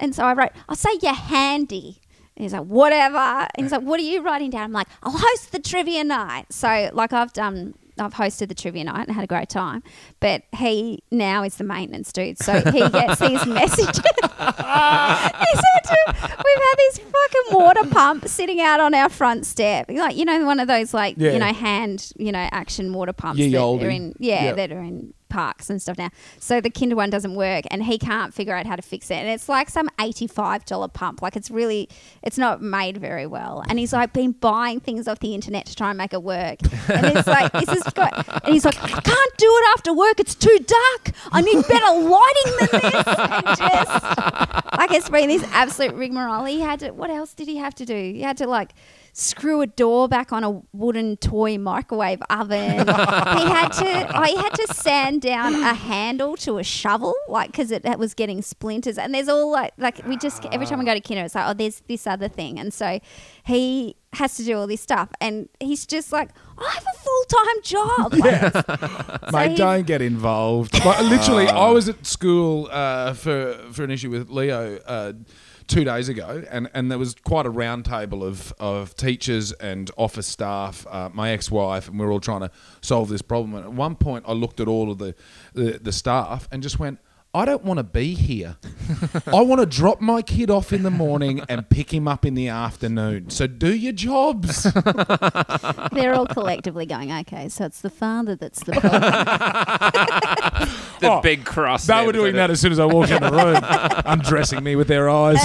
and 0.00 0.14
so 0.14 0.24
I 0.24 0.32
wrote, 0.34 0.50
"I'll 0.68 0.76
say 0.76 0.90
you're 1.02 1.12
handy." 1.12 2.00
And 2.36 2.42
he's 2.42 2.52
like, 2.52 2.64
"Whatever." 2.64 3.16
And 3.18 3.64
he's 3.64 3.72
like, 3.72 3.82
"What 3.82 4.00
are 4.00 4.04
you 4.04 4.22
writing 4.22 4.50
down?" 4.50 4.64
I'm 4.64 4.72
like, 4.72 4.88
"I'll 5.02 5.12
host 5.16 5.52
the 5.52 5.58
trivia 5.60 6.04
night." 6.04 6.46
So 6.52 6.90
like 6.92 7.12
I've 7.12 7.32
done. 7.32 7.74
I've 7.96 8.14
hosted 8.14 8.48
the 8.48 8.56
trivia 8.56 8.82
night 8.82 9.06
and 9.06 9.14
had 9.14 9.22
a 9.22 9.28
great 9.28 9.48
time, 9.48 9.84
but 10.24 10.42
he 10.58 11.02
now 11.10 11.42
is 11.42 11.56
the 11.56 11.64
maintenance 11.64 12.10
dude, 12.10 12.38
so 12.38 12.54
he 12.72 12.80
gets 12.88 13.20
these 13.20 13.44
messages. 13.60 14.00
To, 15.84 15.96
we've 16.08 16.62
had 16.62 16.74
this 16.78 16.98
fucking 16.98 17.58
water 17.58 17.84
pump 17.90 18.26
sitting 18.26 18.58
out 18.60 18.80
on 18.80 18.94
our 18.94 19.10
front 19.10 19.44
step, 19.44 19.90
like 19.90 20.16
you 20.16 20.24
know, 20.24 20.46
one 20.46 20.58
of 20.58 20.66
those 20.66 20.94
like 20.94 21.16
Yeah. 21.18 21.32
you 21.32 21.38
know 21.38 21.52
hand 21.52 22.10
you 22.16 22.32
know 22.32 22.48
action 22.52 22.92
water 22.94 23.12
pumps 23.12 23.38
that 23.38 23.54
olde. 23.54 23.82
are 23.82 23.90
in 23.90 24.14
yeah 24.18 24.44
Yep. 24.44 24.56
that 24.56 24.72
are 24.72 24.80
in 24.80 25.12
parks 25.28 25.68
and 25.68 25.82
stuff 25.82 25.98
now. 25.98 26.08
So 26.38 26.60
the 26.60 26.70
Kinder 26.70 26.94
one 26.96 27.10
doesn't 27.10 27.34
work, 27.34 27.64
and 27.70 27.82
he 27.82 27.98
can't 27.98 28.32
figure 28.32 28.54
out 28.54 28.66
how 28.66 28.76
to 28.76 28.82
fix 28.82 29.10
it, 29.10 29.16
and 29.16 29.28
it's 29.28 29.48
like 29.48 29.68
some 29.68 29.90
eighty-five 30.00 30.64
dollar 30.64 30.88
pump. 30.88 31.20
Like 31.20 31.36
it's 31.36 31.50
really, 31.50 31.88
it's 32.22 32.38
not 32.38 32.62
made 32.62 32.96
very 32.96 33.26
well, 33.26 33.62
and 33.68 33.78
he's 33.78 33.92
like 33.92 34.12
been 34.14 34.32
buying 34.32 34.80
things 34.80 35.06
off 35.06 35.18
the 35.18 35.34
internet 35.34 35.66
to 35.66 35.76
try 35.76 35.90
and 35.90 35.98
make 35.98 36.14
it 36.14 36.22
work, 36.22 36.60
and 36.88 37.06
it's 37.16 37.26
like 37.26 37.52
this 37.52 37.68
is 37.68 37.82
got, 37.92 38.26
and 38.44 38.54
he's 38.54 38.64
like, 38.64 38.82
I 38.82 38.88
can't 38.88 39.36
do 39.36 39.46
it 39.48 39.64
after 39.76 39.92
work. 39.92 40.13
It's 40.20 40.34
too 40.34 40.58
dark. 40.58 41.14
I 41.32 41.40
need 41.40 41.66
better 41.68 41.98
lighting 42.08 42.52
than 42.60 42.92
this. 42.92 43.06
And 43.06 43.46
just 43.58 44.04
like 44.76 44.90
it's 44.92 45.08
been 45.08 45.28
this 45.28 45.44
absolute 45.52 45.94
rigmarole. 45.94 46.44
He 46.44 46.60
had 46.60 46.80
to. 46.80 46.90
What 46.90 47.10
else 47.10 47.34
did 47.34 47.48
he 47.48 47.56
have 47.58 47.74
to 47.76 47.84
do? 47.84 47.94
He 47.94 48.22
had 48.22 48.36
to 48.38 48.46
like 48.46 48.72
screw 49.16 49.60
a 49.60 49.66
door 49.66 50.08
back 50.08 50.32
on 50.32 50.42
a 50.42 50.60
wooden 50.72 51.16
toy 51.16 51.56
microwave 51.56 52.20
oven. 52.28 52.70
he 52.72 52.84
had 52.84 53.68
to. 53.68 54.18
Oh, 54.18 54.22
he 54.24 54.36
had 54.36 54.50
to 54.54 54.74
sand 54.74 55.22
down 55.22 55.54
a 55.54 55.72
handle 55.72 56.36
to 56.38 56.58
a 56.58 56.64
shovel, 56.64 57.14
like 57.28 57.50
because 57.52 57.70
it, 57.70 57.84
it 57.84 57.98
was 57.98 58.12
getting 58.12 58.42
splinters. 58.42 58.98
And 58.98 59.14
there's 59.14 59.28
all 59.28 59.50
like 59.50 59.72
like 59.78 60.04
we 60.06 60.16
just 60.16 60.44
every 60.46 60.66
time 60.66 60.80
we 60.80 60.84
go 60.84 60.94
to 60.94 61.00
Kinder, 61.00 61.24
it's 61.24 61.34
like 61.34 61.48
oh, 61.48 61.54
there's 61.54 61.80
this 61.88 62.06
other 62.06 62.28
thing, 62.28 62.58
and 62.58 62.74
so 62.74 62.98
he 63.44 63.96
has 64.12 64.36
to 64.36 64.44
do 64.44 64.56
all 64.58 64.66
this 64.66 64.80
stuff, 64.80 65.08
and 65.20 65.48
he's 65.60 65.86
just 65.86 66.12
like, 66.12 66.30
I 66.58 66.70
have 66.70 66.84
a 66.84 66.98
full 66.98 67.24
time 67.24 67.62
job. 67.62 68.14
Like, 69.24 69.32
Mate, 69.32 69.50
he- 69.52 69.56
don't 69.56 69.86
get 69.86 70.02
involved. 70.02 70.84
Like, 70.84 71.00
literally, 71.02 71.46
I 71.46 71.70
was 71.70 71.88
at 71.88 72.04
school 72.04 72.68
uh, 72.70 73.12
for 73.14 73.54
for 73.72 73.84
an 73.84 73.90
issue 73.90 74.10
with 74.10 74.28
Leo 74.30 74.78
uh, 74.86 75.12
two 75.66 75.84
days 75.84 76.08
ago, 76.08 76.44
and, 76.50 76.68
and 76.74 76.90
there 76.90 76.98
was 76.98 77.14
quite 77.14 77.46
a 77.46 77.50
round 77.50 77.84
table 77.84 78.24
of, 78.24 78.52
of 78.58 78.94
teachers 78.94 79.52
and 79.52 79.90
office 79.96 80.26
staff, 80.26 80.86
uh, 80.88 81.08
my 81.12 81.30
ex 81.30 81.50
wife, 81.50 81.88
and 81.88 81.98
we 81.98 82.04
were 82.04 82.12
all 82.12 82.20
trying 82.20 82.40
to 82.40 82.50
solve 82.80 83.08
this 83.08 83.22
problem. 83.22 83.54
And 83.54 83.64
at 83.64 83.72
one 83.72 83.96
point, 83.96 84.24
I 84.28 84.32
looked 84.32 84.60
at 84.60 84.68
all 84.68 84.90
of 84.90 84.98
the, 84.98 85.14
the, 85.54 85.78
the 85.82 85.92
staff 85.92 86.48
and 86.52 86.62
just 86.62 86.78
went, 86.78 86.98
I 87.34 87.44
don't 87.44 87.64
want 87.64 87.78
to 87.78 87.84
be 87.84 88.14
here. 88.14 88.56
I 89.26 89.40
want 89.40 89.60
to 89.60 89.66
drop 89.66 90.00
my 90.00 90.22
kid 90.22 90.50
off 90.50 90.72
in 90.72 90.84
the 90.84 90.90
morning 90.90 91.42
and 91.48 91.68
pick 91.68 91.92
him 91.92 92.06
up 92.06 92.24
in 92.24 92.34
the 92.34 92.46
afternoon. 92.46 93.30
So 93.30 93.48
do 93.48 93.74
your 93.74 93.92
jobs. 93.92 94.62
they're 95.92 96.14
all 96.14 96.26
collectively 96.26 96.86
going, 96.86 97.10
okay, 97.10 97.48
so 97.48 97.64
it's 97.64 97.80
the 97.80 97.90
father 97.90 98.36
that's 98.36 98.62
the 98.62 98.72
problem. 98.72 99.00
the 101.00 101.10
Oh, 101.10 101.20
big 101.20 101.44
cross. 101.44 101.86
They 101.86 101.94
there 101.94 102.06
were 102.06 102.12
doing 102.12 102.36
that 102.36 102.50
as 102.50 102.60
soon 102.60 102.70
as 102.70 102.78
I 102.78 102.84
walked 102.84 103.10
in 103.10 103.20
the 103.20 103.32
room, 103.32 103.60
undressing 104.06 104.62
me 104.62 104.76
with 104.76 104.86
their 104.86 105.10
eyes. 105.10 105.38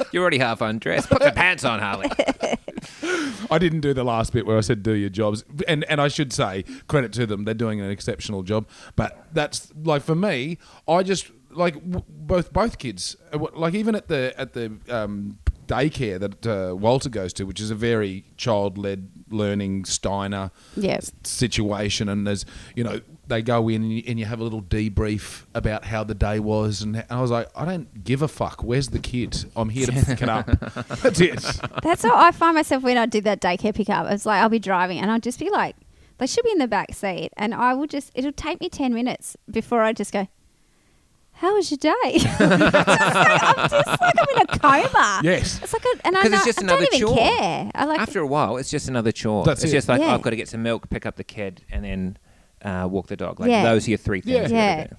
You're 0.12 0.22
already 0.22 0.38
half 0.38 0.60
undressed. 0.60 1.08
Put 1.10 1.22
the 1.22 1.32
pants 1.34 1.64
on, 1.64 1.80
Harley. 1.80 2.08
I 3.50 3.58
didn't 3.58 3.80
do 3.80 3.92
the 3.94 4.04
last 4.04 4.32
bit 4.32 4.46
where 4.46 4.56
I 4.56 4.60
said 4.60 4.82
do 4.82 4.92
your 4.92 5.10
jobs, 5.10 5.44
and 5.68 5.84
and 5.84 6.00
I 6.00 6.08
should 6.08 6.32
say 6.32 6.64
credit 6.88 7.12
to 7.14 7.26
them; 7.26 7.44
they're 7.44 7.54
doing 7.54 7.80
an 7.80 7.90
exceptional 7.90 8.42
job. 8.42 8.66
But 8.96 9.26
that's 9.32 9.72
like 9.82 10.02
for 10.04 10.14
me, 10.14 10.58
I 10.88 11.02
just 11.02 11.30
like 11.50 11.74
w- 11.74 12.04
both 12.08 12.52
both 12.52 12.78
kids, 12.78 13.16
uh, 13.32 13.38
like 13.54 13.74
even 13.74 13.94
at 13.94 14.08
the 14.08 14.32
at 14.38 14.52
the 14.52 14.72
um, 14.88 15.38
daycare 15.66 16.18
that 16.20 16.46
uh, 16.46 16.74
Walter 16.76 17.08
goes 17.08 17.32
to, 17.34 17.44
which 17.44 17.60
is 17.60 17.70
a 17.70 17.74
very 17.74 18.24
child 18.36 18.76
led 18.76 19.08
learning 19.30 19.84
Steiner 19.84 20.50
Yep. 20.76 20.98
s- 20.98 21.12
situation, 21.22 22.08
and 22.08 22.26
there's 22.26 22.44
you 22.74 22.84
know 22.84 23.00
they 23.26 23.40
go 23.40 23.68
in 23.70 23.82
and 23.82 23.92
you, 23.92 24.02
and 24.06 24.18
you 24.18 24.26
have 24.26 24.40
a 24.40 24.42
little 24.42 24.60
debrief 24.60 25.44
about 25.54 25.84
how 25.86 26.04
the 26.04 26.14
day 26.14 26.38
was, 26.38 26.82
and, 26.82 26.96
and 26.96 27.06
I 27.08 27.20
was 27.22 27.30
like, 27.30 27.48
I 27.56 27.64
don't 27.64 28.04
give 28.04 28.20
a 28.20 28.28
fuck. 28.28 28.62
Where's 28.62 28.88
the 28.88 28.98
kid? 28.98 29.46
I'm 29.56 29.70
here 29.70 29.86
to 29.86 29.92
pick 29.92 30.20
it 30.22 30.28
up. 30.28 30.46
That's 31.02 31.20
it. 31.20 31.40
That's 31.82 32.02
how 32.02 32.14
I 32.16 32.32
find 32.32 32.54
myself 32.54 32.82
when 32.82 32.98
I 32.98 33.06
do 33.06 33.20
that 33.22 33.40
daycare 33.40 33.74
pickup. 33.74 34.10
It's 34.10 34.26
like 34.26 34.42
I'll 34.42 34.50
be 34.50 34.58
driving 34.58 34.98
and 34.98 35.10
I'll 35.10 35.20
just 35.20 35.38
be 35.38 35.48
like, 35.50 35.74
they 36.18 36.26
should 36.26 36.44
be 36.44 36.50
in 36.52 36.58
the 36.58 36.68
back 36.68 36.94
seat, 36.94 37.30
and 37.36 37.54
I 37.54 37.74
will 37.74 37.86
just. 37.86 38.10
It'll 38.14 38.32
take 38.32 38.60
me 38.60 38.68
ten 38.68 38.92
minutes 38.94 39.36
before 39.50 39.82
I 39.82 39.92
just 39.92 40.12
go. 40.12 40.28
How 41.38 41.56
was 41.56 41.68
your 41.68 41.78
day? 41.78 41.90
Just 42.18 42.40
like, 42.40 42.62
I'm 42.62 43.68
just 43.68 43.86
like 44.00 44.14
I'm 44.18 44.36
in 44.36 44.42
a 44.42 44.58
coma. 44.58 45.20
Yes. 45.24 45.60
It's 45.64 45.72
like, 45.72 45.84
a, 45.84 46.06
and 46.06 46.16
I, 46.16 46.22
Because 46.22 46.30
know, 46.30 46.36
it's 46.36 46.44
just 46.46 46.58
I 46.60 46.62
another 46.62 46.84
don't 46.84 46.94
even 46.94 47.08
chore. 47.08 47.16
care. 47.16 47.70
I 47.74 47.84
like 47.86 47.98
After 48.00 48.20
a 48.20 48.26
while, 48.26 48.56
it's 48.56 48.70
just 48.70 48.88
another 48.88 49.10
chore. 49.10 49.44
That's 49.44 49.64
it's 49.64 49.72
it. 49.72 49.76
just 49.76 49.88
like, 49.88 50.00
Yeah. 50.00 50.12
oh, 50.12 50.14
I've 50.14 50.22
got 50.22 50.30
to 50.30 50.36
get 50.36 50.48
some 50.48 50.62
milk, 50.62 50.88
pick 50.90 51.06
up 51.06 51.16
the 51.16 51.24
kid, 51.24 51.62
and 51.72 51.84
then 51.84 52.18
uh, 52.64 52.86
walk 52.88 53.08
the 53.08 53.16
dog. 53.16 53.40
Like 53.40 53.50
Yeah. 53.50 53.64
those 53.64 53.88
are 53.88 53.90
your 53.90 53.98
three 53.98 54.20
things. 54.20 54.32
Yeah. 54.32 54.42
you 54.42 54.48
gotta 54.48 54.54
Yeah. 54.54 54.86
do. 54.86 54.96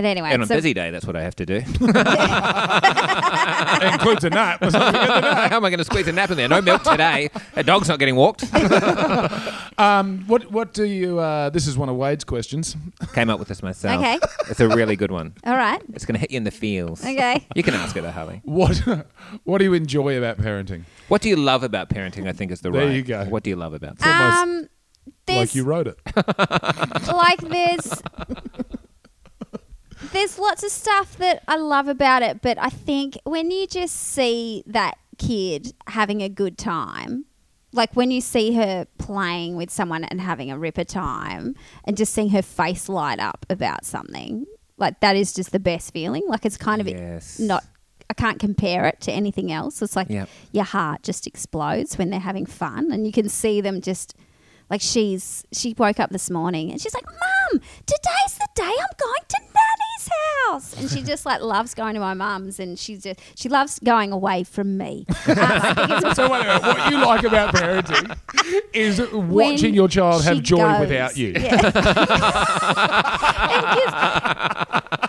But 0.00 0.06
anyway, 0.06 0.30
And 0.32 0.40
on 0.40 0.48
so- 0.48 0.54
a 0.54 0.56
busy 0.56 0.72
day, 0.72 0.90
that's 0.90 1.04
what 1.04 1.14
I 1.14 1.20
have 1.22 1.36
to 1.36 1.44
do. 1.44 1.56
It 1.56 1.66
includes 3.92 4.24
a 4.24 4.30
nap. 4.30 4.62
Let's 4.62 4.72
not 4.72 4.94
forget 4.94 5.08
the 5.08 5.20
nap. 5.20 5.50
How 5.50 5.56
am 5.58 5.64
I 5.66 5.68
going 5.68 5.76
to 5.78 5.84
squeeze 5.84 6.08
a 6.08 6.12
nap 6.12 6.30
in 6.30 6.38
there? 6.38 6.48
No 6.48 6.62
milk 6.62 6.82
today. 6.84 7.28
A 7.54 7.62
dog's 7.62 7.86
not 7.88 7.98
getting 7.98 8.16
walked. 8.16 8.44
Um, 9.78 10.24
what 10.26 10.50
what 10.52 10.74
do 10.74 10.84
you? 10.84 11.18
Uh, 11.20 11.48
this 11.48 11.66
is 11.66 11.78
one 11.78 11.88
of 11.88 11.96
Wade's 11.96 12.22
questions. 12.22 12.76
Came 13.14 13.30
up 13.30 13.38
with 13.38 13.48
this 13.48 13.62
myself. 13.62 13.98
Okay. 13.98 14.18
It's 14.50 14.60
a 14.60 14.68
really 14.68 14.94
good 14.94 15.10
one. 15.10 15.32
all 15.46 15.56
right. 15.56 15.80
It's 15.94 16.04
going 16.04 16.16
to 16.16 16.20
hit 16.20 16.30
you 16.30 16.36
in 16.36 16.44
the 16.44 16.50
feels. 16.50 17.02
Okay. 17.02 17.46
You 17.54 17.62
can 17.62 17.72
ask 17.72 17.96
it, 17.96 18.02
though, 18.02 18.10
Harley. 18.10 18.42
What 18.44 18.76
what 19.44 19.56
do 19.56 19.64
you 19.64 19.72
enjoy 19.72 20.18
about 20.18 20.36
parenting? 20.36 20.82
What 21.08 21.22
do 21.22 21.30
you 21.30 21.36
love 21.36 21.62
about 21.62 21.88
parenting? 21.88 22.28
I 22.28 22.34
think 22.34 22.52
is 22.52 22.60
the 22.60 22.70
There 22.70 22.88
right. 22.88 22.94
you 22.94 23.00
go. 23.02 23.24
What 23.24 23.42
do 23.42 23.48
you 23.48 23.56
love 23.56 23.72
about? 23.72 23.92
it? 24.00 24.06
almost 24.06 24.36
Um, 24.36 24.68
there's 25.24 25.38
like 25.38 25.54
you 25.54 25.64
wrote 25.64 25.86
it. 25.86 25.98
like 27.10 27.40
there's 27.40 28.02
there's 30.12 30.38
lots 30.38 30.62
of 30.62 30.70
stuff 30.70 31.16
that 31.18 31.42
I 31.48 31.56
love 31.56 31.88
about 31.88 32.22
it, 32.22 32.40
but 32.42 32.58
I 32.58 32.68
think 32.70 33.18
when 33.24 33.50
you 33.50 33.66
just 33.66 33.96
see 33.96 34.62
that 34.66 34.98
kid 35.18 35.72
having 35.86 36.22
a 36.22 36.28
good 36.28 36.56
time, 36.58 37.26
like 37.72 37.94
when 37.94 38.10
you 38.10 38.20
see 38.20 38.54
her 38.54 38.86
playing 38.98 39.56
with 39.56 39.70
someone 39.70 40.04
and 40.04 40.20
having 40.20 40.50
a 40.50 40.58
ripper 40.58 40.84
time, 40.84 41.54
and 41.84 41.96
just 41.96 42.12
seeing 42.12 42.30
her 42.30 42.42
face 42.42 42.88
light 42.88 43.20
up 43.20 43.46
about 43.48 43.84
something, 43.84 44.46
like 44.76 44.98
that 45.00 45.14
is 45.16 45.32
just 45.32 45.52
the 45.52 45.60
best 45.60 45.92
feeling. 45.92 46.22
Like 46.26 46.44
it's 46.44 46.56
kind 46.56 46.80
of 46.80 46.88
Yes. 46.88 47.38
not. 47.38 47.64
I 48.08 48.14
can't 48.14 48.40
compare 48.40 48.86
it 48.86 49.00
to 49.02 49.12
anything 49.12 49.52
else. 49.52 49.80
It's 49.82 49.94
like 49.94 50.10
Yep. 50.10 50.28
your 50.50 50.64
heart 50.64 51.04
just 51.04 51.28
explodes 51.28 51.96
when 51.96 52.10
they're 52.10 52.18
having 52.18 52.44
fun, 52.46 52.90
and 52.90 53.06
you 53.06 53.12
can 53.12 53.28
see 53.28 53.60
them 53.60 53.80
just 53.80 54.14
like 54.68 54.80
she's 54.80 55.44
she 55.52 55.74
woke 55.78 56.00
up 56.00 56.10
this 56.10 56.28
morning 56.30 56.70
and 56.72 56.80
she's 56.80 56.94
like, 56.94 57.04
"Mum, 57.06 57.60
today's 57.86 58.38
the 58.38 58.48
day 58.54 58.62
I'm 58.64 58.96
going 58.98 59.24
to 59.28 59.40
Nanny's 60.00 60.02
this 60.04 60.74
house, 60.74 60.80
and 60.80 60.90
she 60.90 61.02
just 61.02 61.26
like 61.26 61.40
loves 61.40 61.74
going 61.74 61.94
to 61.94 62.00
my 62.00 62.14
mum's, 62.14 62.60
and 62.60 62.78
she's 62.78 63.02
just 63.02 63.18
she 63.34 63.48
loves 63.48 63.78
going 63.80 64.12
away 64.12 64.44
from 64.44 64.76
me. 64.76 65.04
Um, 65.08 65.14
I 65.38 65.74
think 65.74 65.90
it's 66.04 66.16
So 66.16 66.30
wait 66.30 66.42
a 66.42 66.44
minute, 66.44 66.62
what 66.62 66.90
you 66.90 66.98
like 66.98 67.24
about 67.24 67.54
parenting 67.54 68.16
is 68.72 69.00
watching 69.12 69.74
your 69.74 69.88
child 69.88 70.22
have 70.24 70.42
joy 70.42 70.58
goes. 70.58 70.80
without 70.80 71.16
you. 71.16 71.32
Yeah. 71.34 71.52
And 71.52 71.62
'cause- 73.66 73.92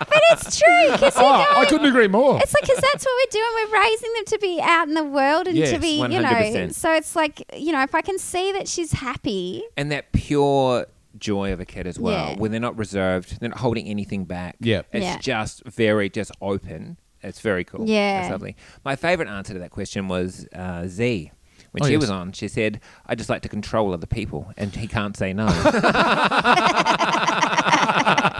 but 0.08 0.22
it's 0.32 0.58
true 0.58 0.92
because 0.92 1.14
Oh, 1.16 1.46
I 1.56 1.64
couldn't 1.66 1.86
agree 1.86 2.08
more. 2.08 2.38
It's 2.40 2.52
like 2.54 2.62
because 2.62 2.78
that's 2.80 3.04
what 3.04 3.12
we're 3.16 3.30
doing. 3.40 3.50
We're 3.70 3.80
raising 3.82 4.12
them 4.14 4.24
to 4.26 4.38
be 4.38 4.60
out 4.62 4.88
in 4.88 4.94
the 4.94 5.04
world 5.04 5.46
and 5.46 5.56
Yes, 5.56 5.70
to 5.72 5.78
be, 5.78 5.98
you 6.00 6.20
know. 6.20 6.68
So 6.70 6.92
it's 6.94 7.14
like 7.16 7.44
you 7.56 7.72
know, 7.72 7.82
if 7.82 7.94
I 7.94 8.00
can 8.02 8.18
see 8.18 8.52
that 8.52 8.68
she's 8.68 8.92
happy, 8.92 9.62
and 9.76 9.90
that 9.92 10.12
pure 10.12 10.86
joy 11.22 11.52
of 11.54 11.60
a 11.60 11.64
kid 11.64 11.86
as 11.86 11.98
well, 11.98 12.32
Yeah. 12.32 12.38
when 12.38 12.50
they're 12.50 12.60
not 12.60 12.76
reserved, 12.76 13.40
they're 13.40 13.48
not 13.48 13.60
holding 13.60 13.86
anything 13.88 14.24
back. 14.26 14.56
Yeah. 14.60 14.82
it's 14.92 15.04
Yeah. 15.04 15.16
just 15.18 15.62
very 15.64 16.10
just 16.10 16.30
open. 16.42 16.98
It's 17.22 17.40
very 17.40 17.64
cool. 17.64 17.88
Yeah. 17.88 18.22
it's 18.22 18.30
lovely. 18.30 18.56
My 18.84 18.96
favorite 18.96 19.28
answer 19.28 19.54
to 19.54 19.58
that 19.60 19.70
question 19.70 20.08
was 20.08 20.46
uh, 20.54 20.86
Z. 20.88 21.30
When 21.70 21.84
Oh, 21.84 21.86
she 21.86 21.92
yes. 21.92 22.00
was 22.02 22.10
on, 22.10 22.32
she 22.32 22.48
said, 22.48 22.80
"I 23.06 23.14
just 23.14 23.30
like 23.30 23.40
to 23.42 23.48
control 23.48 23.94
other 23.94 24.06
people," 24.06 24.52
and 24.58 24.74
he 24.76 24.86
can't 24.86 25.16
say 25.16 25.32
no. 25.32 25.46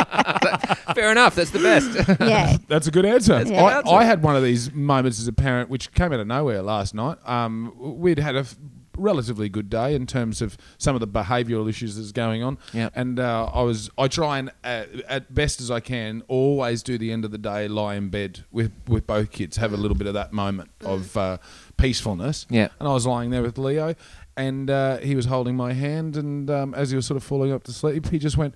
Fair 0.94 1.10
enough. 1.10 1.34
That's 1.34 1.50
the 1.50 1.58
best. 1.60 2.08
yeah, 2.20 2.56
That's 2.68 2.86
a 2.86 2.90
good 2.90 3.06
answer. 3.06 3.34
a 3.34 3.44
good 3.44 3.54
I. 3.54 3.82
I 3.90 4.04
had 4.04 4.22
one 4.22 4.36
of 4.36 4.42
these 4.42 4.72
moments 4.72 5.18
as 5.18 5.26
a 5.28 5.32
parent, 5.32 5.70
which 5.70 5.92
came 5.92 6.12
out 6.12 6.20
of 6.20 6.26
nowhere 6.26 6.62
last 6.62 6.94
night. 6.94 7.16
Um, 7.26 7.72
we'd 7.78 8.18
had 8.18 8.36
a 8.36 8.40
f- 8.40 8.56
relatively 8.96 9.48
good 9.48 9.70
day 9.70 9.94
in 9.94 10.06
terms 10.06 10.42
of 10.42 10.56
some 10.78 10.94
of 10.94 11.00
the 11.00 11.08
behavioural 11.08 11.68
issues 11.68 11.96
that's 11.96 12.12
going 12.12 12.42
on. 12.42 12.58
Yep. 12.72 12.92
And 12.94 13.20
uh, 13.20 13.50
I 13.52 13.62
was 13.62 13.90
I 13.98 14.08
try 14.08 14.38
and 14.38 14.50
uh, 14.64 14.84
at 15.08 15.34
best 15.34 15.60
as 15.60 15.70
I 15.70 15.80
can 15.80 16.22
always 16.28 16.82
do 16.82 16.98
the 16.98 17.12
end 17.12 17.24
of 17.24 17.30
the 17.30 17.38
day 17.38 17.68
lie 17.68 17.94
in 17.94 18.08
bed 18.08 18.44
with 18.50 18.72
with 18.88 19.06
both 19.06 19.30
kids, 19.30 19.56
have 19.56 19.72
a 19.72 19.76
little 19.76 19.96
bit 19.96 20.06
of 20.06 20.14
that 20.14 20.32
moment 20.32 20.70
of 20.84 21.16
uh, 21.16 21.38
peacefulness. 21.76 22.46
Yeah. 22.50 22.68
And 22.78 22.88
I 22.88 22.92
was 22.92 23.06
lying 23.06 23.30
there 23.30 23.42
with 23.42 23.58
Leo, 23.58 23.94
and 24.36 24.70
uh, 24.70 24.98
he 24.98 25.14
was 25.14 25.26
holding 25.26 25.56
my 25.56 25.72
hand, 25.72 26.16
and 26.16 26.50
um, 26.50 26.74
as 26.74 26.90
he 26.90 26.96
was 26.96 27.06
sort 27.06 27.16
of 27.16 27.24
falling 27.24 27.52
up 27.52 27.64
to 27.64 27.72
sleep, 27.72 28.08
he 28.10 28.18
just 28.18 28.36
went. 28.36 28.54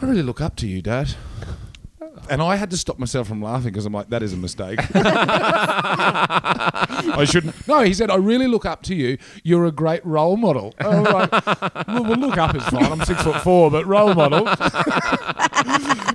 I 0.00 0.04
really 0.04 0.22
look 0.22 0.42
up 0.42 0.56
to 0.56 0.66
you, 0.66 0.82
Dad. 0.82 1.14
And 2.28 2.42
I 2.42 2.56
had 2.56 2.70
to 2.70 2.76
stop 2.76 2.98
myself 2.98 3.28
from 3.28 3.40
laughing 3.42 3.70
because 3.70 3.86
I'm 3.86 3.92
like, 3.92 4.08
that 4.10 4.22
is 4.22 4.32
a 4.32 4.36
mistake. 4.36 4.80
I 7.08 7.24
shouldn't. 7.24 7.66
No, 7.68 7.80
he 7.82 7.94
said, 7.94 8.10
I 8.10 8.16
really 8.16 8.46
look 8.46 8.64
up 8.66 8.82
to 8.84 8.94
you. 8.94 9.18
You're 9.44 9.66
a 9.66 9.72
great 9.72 10.04
role 10.04 10.36
model. 10.36 10.74
I'm 10.78 11.04
like, 11.04 11.30
well, 11.32 12.02
well, 12.04 12.16
look 12.18 12.36
up 12.38 12.54
is 12.56 12.64
fine. 12.64 12.84
I'm 12.84 13.04
six 13.04 13.22
foot 13.22 13.40
four, 13.42 13.70
but 13.70 13.86
role 13.86 14.14
model. 14.14 14.44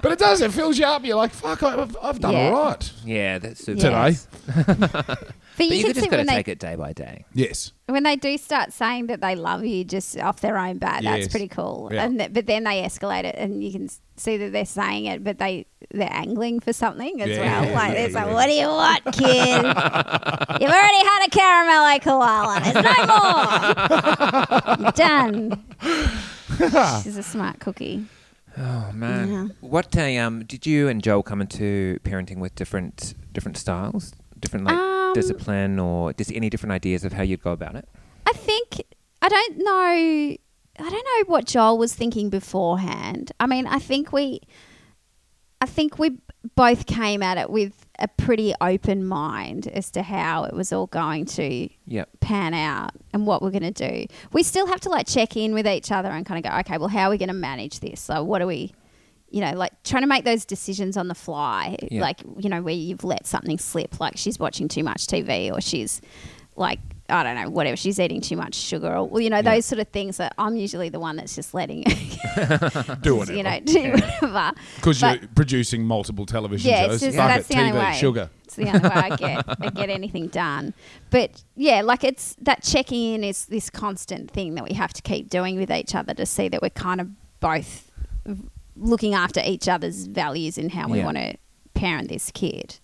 but 0.02 0.12
it 0.12 0.20
does. 0.20 0.42
It 0.42 0.52
fills 0.52 0.78
you 0.78 0.86
up. 0.86 1.06
You're 1.06 1.16
like, 1.18 1.32
fuck, 1.32 1.64
I've, 1.64 1.96
I've 2.02 2.20
done 2.20 2.34
Yeah. 2.34 2.50
all 2.50 2.64
right. 2.66 2.92
yeah, 3.06 3.40
that's 3.40 3.64
super 3.64 3.80
Today? 3.82 4.16
nice. 5.58 5.58
but 5.58 5.68
But 5.68 5.68
you, 5.68 5.76
you, 5.78 5.84
can 5.86 5.94
just 5.94 6.10
got 6.10 6.18
to 6.18 6.26
take 6.26 6.48
it 6.48 6.60
day 6.60 6.76
by 6.76 6.94
day. 6.94 7.26
Yes. 7.34 7.72
when 7.88 8.04
they 8.04 8.16
do 8.16 8.38
start 8.38 8.72
saying 8.74 9.08
that 9.08 9.22
they 9.22 9.36
love 9.36 9.64
you 9.66 9.84
just 9.84 10.18
off 10.18 10.40
their 10.42 10.58
own 10.58 10.78
bat. 10.78 11.04
That's 11.04 11.28
pretty 11.28 11.48
cool. 11.48 11.90
Yeah. 11.92 12.04
And 12.06 12.20
th- 12.20 12.34
but 12.34 12.46
then 12.48 12.64
they 12.64 12.82
escalate 12.82 13.24
it, 13.26 13.36
and 13.38 13.64
you 13.64 13.72
can 13.72 13.90
see 14.18 14.38
that 14.38 14.52
they're 14.52 14.66
saying 14.66 15.06
it, 15.06 15.24
but 15.24 15.38
they 15.40 15.66
they're 15.92 16.12
angling 16.14 16.60
for 16.62 16.72
something 16.74 17.22
as 17.22 17.30
Yeah, 17.30 17.62
well. 17.62 17.74
Like 17.74 17.94
yeah, 17.94 18.00
it's 18.06 18.14
like, 18.16 18.28
what 18.32 18.46
do 18.46 18.54
you 18.54 18.68
want, 18.68 19.04
kid? 19.06 19.62
You've 20.62 20.72
already 20.72 21.04
had 21.06 21.26
a 21.26 21.30
caramello 21.30 22.02
koala. 22.02 22.60
There's 22.64 22.76
no 22.76 22.96
more. 23.12 24.78
You're 24.80 24.92
done. 24.96 25.64
She's 27.04 27.18
a 27.18 27.24
smart 27.24 27.60
cookie. 27.60 28.06
Oh 28.58 28.92
man, 28.94 29.32
Yeah. 29.32 29.48
what 29.62 29.96
uh, 29.98 30.02
um 30.20 30.44
did 30.46 30.66
you 30.66 30.88
and 30.90 31.02
Joel 31.02 31.24
come 31.24 31.42
into 31.42 32.00
parenting 32.04 32.38
with 32.40 32.54
different 32.56 33.14
different 33.32 33.58
styles, 33.58 34.12
different 34.40 34.66
like 34.66 34.76
Um, 35.12 35.16
discipline, 35.16 35.80
or 35.80 36.14
just 36.14 36.32
any 36.32 36.50
different 36.50 36.72
ideas 36.74 37.04
of 37.04 37.14
how 37.14 37.24
you'd 37.24 37.42
go 37.44 37.52
about 37.52 37.76
it? 37.76 37.88
I 38.26 38.34
think 38.34 38.84
I 39.22 39.30
don't 39.30 39.58
know. 39.58 40.38
I 40.80 40.90
don't 40.90 40.92
know 40.94 41.24
what 41.32 41.46
Joel 41.46 41.78
was 41.78 41.94
thinking 41.94 42.30
beforehand. 42.30 43.32
I 43.40 43.46
mean, 43.46 43.68
I 43.68 43.78
think 43.78 44.12
we, 44.14 44.42
I 45.60 45.66
think 45.66 46.00
we 46.00 46.18
both 46.56 46.86
came 46.88 47.22
at 47.22 47.38
it 47.38 47.50
with 47.50 47.86
a 48.00 48.08
pretty 48.08 48.54
open 48.62 49.06
mind 49.06 49.68
as 49.68 49.92
to 49.92 50.02
how 50.02 50.46
it 50.46 50.54
was 50.56 50.74
all 50.74 50.88
going 50.88 51.26
to 51.26 51.70
Yep. 51.86 52.10
pan 52.20 52.54
out 52.56 52.92
and 53.14 53.28
what 53.28 53.44
we're 53.44 53.52
going 53.52 53.72
to 53.74 53.90
do. 53.90 54.08
We 54.34 54.42
still 54.42 54.66
have 54.66 54.80
to 54.82 54.90
like 54.90 55.08
check 55.08 55.36
in 55.38 55.54
with 55.54 55.68
each 55.68 55.92
other 55.92 56.10
and 56.10 56.26
kind 56.26 56.44
of 56.44 56.52
go, 56.52 56.58
okay, 56.62 56.78
well, 56.80 56.88
how 56.88 57.08
are 57.08 57.10
we 57.12 57.18
going 57.20 57.28
to 57.28 57.34
manage 57.36 57.80
this? 57.82 58.00
So, 58.02 58.24
what 58.24 58.42
are 58.42 58.48
we, 58.48 58.74
you 59.32 59.42
know, 59.42 59.54
like 59.54 59.72
trying 59.84 60.04
to 60.04 60.08
make 60.08 60.26
those 60.26 60.46
decisions 60.46 60.98
on 60.98 61.08
the 61.08 61.16
fly, 61.16 61.78
Yeah. 61.90 62.02
like, 62.02 62.22
you 62.38 62.50
know, 62.50 62.62
where 62.62 62.74
you've 62.74 63.04
let 63.04 63.26
something 63.26 63.58
slip, 63.58 64.00
like 64.00 64.18
she's 64.18 64.38
watching 64.38 64.68
too 64.68 64.84
much 64.84 65.08
TV 65.08 65.52
or 65.52 65.62
she's 65.62 66.02
like, 66.56 66.80
I 67.10 67.24
don't 67.24 67.36
know, 67.36 67.50
whatever, 67.50 67.76
she's 67.76 68.00
eating 68.00 68.22
too 68.22 68.36
much 68.38 68.56
sugar 68.56 68.94
or, 68.96 69.08
well, 69.08 69.22
you 69.22 69.30
know, 69.30 69.38
Yeah. 69.38 69.56
those 69.56 69.66
sort 69.66 69.80
of 69.80 69.88
things 69.90 70.18
that 70.18 70.34
I'm 70.38 70.56
usually 70.56 70.90
the 70.90 71.00
one 71.00 71.16
that's 71.16 71.34
just 71.36 71.54
letting, 71.54 71.84
Do 73.02 73.16
whatever. 73.16 73.34
you 73.38 73.44
know, 73.44 73.60
do 73.62 73.92
whatever. 73.92 74.52
Because 74.78 75.02
you're 75.02 75.18
producing 75.36 75.84
multiple 75.86 76.26
television 76.26 76.70
Yeah, 76.72 76.84
shows. 76.88 76.94
it's 76.96 77.04
just, 77.04 77.18
Fuck 77.18 77.28
that's 77.28 77.50
it, 77.50 77.54
the 77.56 77.62
only 77.62 77.80
way. 77.80 77.94
sugar. 77.94 78.30
It's 78.46 78.56
the 78.56 78.68
only 78.68 78.80
way 78.80 78.90
I 78.96 79.16
get 79.16 79.46
I 79.62 79.70
get 79.70 79.90
anything 79.90 80.28
done. 80.28 80.74
But 81.10 81.42
yeah, 81.56 81.82
like 81.82 82.04
it's 82.04 82.36
that 82.42 82.64
checking 82.64 83.14
in 83.16 83.24
is 83.24 83.46
this 83.46 83.70
constant 83.70 84.30
thing 84.32 84.56
that 84.56 84.64
we 84.68 84.74
have 84.76 84.92
to 84.94 85.02
keep 85.02 85.30
doing 85.30 85.58
with 85.58 85.72
each 85.72 85.96
other 85.96 86.14
to 86.14 86.26
see 86.26 86.48
that 86.50 86.62
we're 86.62 86.70
kind 86.70 87.00
of 87.02 87.10
both 87.40 87.90
looking 88.82 89.14
after 89.14 89.42
each 89.46 89.68
other's 89.70 90.08
values 90.08 90.58
and 90.58 90.72
how 90.72 90.88
we 90.90 90.98
Yeah. 91.00 91.06
want 91.06 91.18
to 91.18 91.36
parent 91.74 92.10
this 92.10 92.32
kid. 92.32 92.80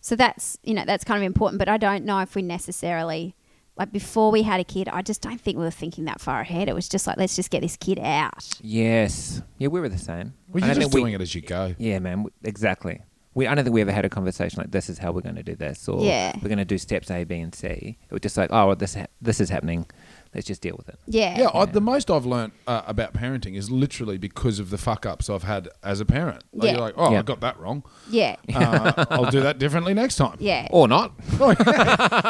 So 0.00 0.16
that's 0.16 0.58
you 0.64 0.74
know 0.74 0.84
that's 0.84 1.04
kind 1.04 1.18
of 1.22 1.26
important. 1.26 1.58
But 1.58 1.68
I 1.68 1.76
don't 1.76 2.04
know 2.04 2.18
if 2.20 2.34
we 2.34 2.42
necessarily 2.42 3.34
like 3.76 3.92
before 3.92 4.30
we 4.32 4.42
had 4.42 4.60
a 4.60 4.64
kid. 4.64 4.88
I 4.88 5.02
just 5.02 5.20
don't 5.22 5.40
think 5.40 5.56
we 5.56 5.64
were 5.64 5.70
thinking 5.70 6.04
that 6.06 6.20
far 6.20 6.40
ahead. 6.40 6.68
It 6.68 6.74
was 6.74 6.88
just 6.88 7.06
like 7.06 7.16
let's 7.18 7.36
just 7.36 7.50
get 7.50 7.60
this 7.62 7.76
kid 7.76 7.98
out. 8.00 8.48
Yes. 8.60 9.42
Yeah, 9.58 9.68
we 9.68 9.80
were 9.80 9.88
the 9.88 9.98
same. 9.98 10.34
Well, 10.48 10.64
I 10.64 10.66
you're 10.66 10.74
just 10.74 10.80
think 10.86 10.94
we- 10.94 11.00
doing 11.02 11.12
it 11.14 11.20
as 11.20 11.34
you 11.34 11.40
go. 11.42 11.74
Yeah, 11.78 11.98
man. 12.00 12.18
w- 12.18 12.32
Exactly. 12.42 13.00
We, 13.34 13.46
I 13.46 13.54
don't 13.54 13.64
think 13.64 13.72
we 13.72 13.80
ever 13.80 13.92
had 13.92 14.04
a 14.04 14.10
conversation 14.10 14.58
like 14.60 14.72
this 14.72 14.90
is 14.90 14.98
how 14.98 15.10
we're 15.12 15.22
going 15.22 15.36
to 15.36 15.42
do 15.42 15.54
this, 15.56 15.88
or 15.88 16.04
Yeah. 16.04 16.32
we're 16.42 16.48
going 16.50 16.58
to 16.58 16.66
do 16.66 16.76
steps 16.76 17.10
A, 17.10 17.24
B, 17.24 17.36
and 17.40 17.54
C. 17.54 17.96
It 18.02 18.12
was 18.12 18.20
just 18.20 18.36
like, 18.36 18.50
oh, 18.52 18.74
this 18.74 18.94
ha- 18.94 19.06
this 19.22 19.40
is 19.40 19.48
happening. 19.48 19.86
Let's 20.34 20.46
just 20.46 20.62
deal 20.62 20.74
with 20.78 20.88
it. 20.88 20.98
Yeah. 21.06 21.38
Yeah, 21.38 21.50
I, 21.52 21.66
the 21.66 21.80
most 21.82 22.10
I've 22.10 22.24
learned 22.24 22.52
uh, 22.66 22.80
about 22.86 23.12
parenting 23.12 23.54
is 23.54 23.70
literally 23.70 24.16
because 24.16 24.58
of 24.58 24.70
the 24.70 24.78
fuck 24.78 25.04
ups 25.04 25.28
I've 25.28 25.42
had 25.42 25.68
as 25.82 26.00
a 26.00 26.06
parent. 26.06 26.42
Like, 26.54 26.64
Yeah. 26.66 26.70
You're 26.72 26.80
like, 26.80 26.94
oh, 26.96 27.12
Yeah. 27.12 27.18
I 27.18 27.22
got 27.22 27.40
that 27.40 27.58
wrong. 27.60 27.82
Yeah. 28.10 28.36
Uh, 28.54 29.04
I'll 29.10 29.30
do 29.30 29.40
that 29.40 29.58
differently 29.58 29.92
next 29.92 30.16
time. 30.16 30.36
Yeah. 30.40 30.68
Or 30.70 30.88
not. 30.88 31.12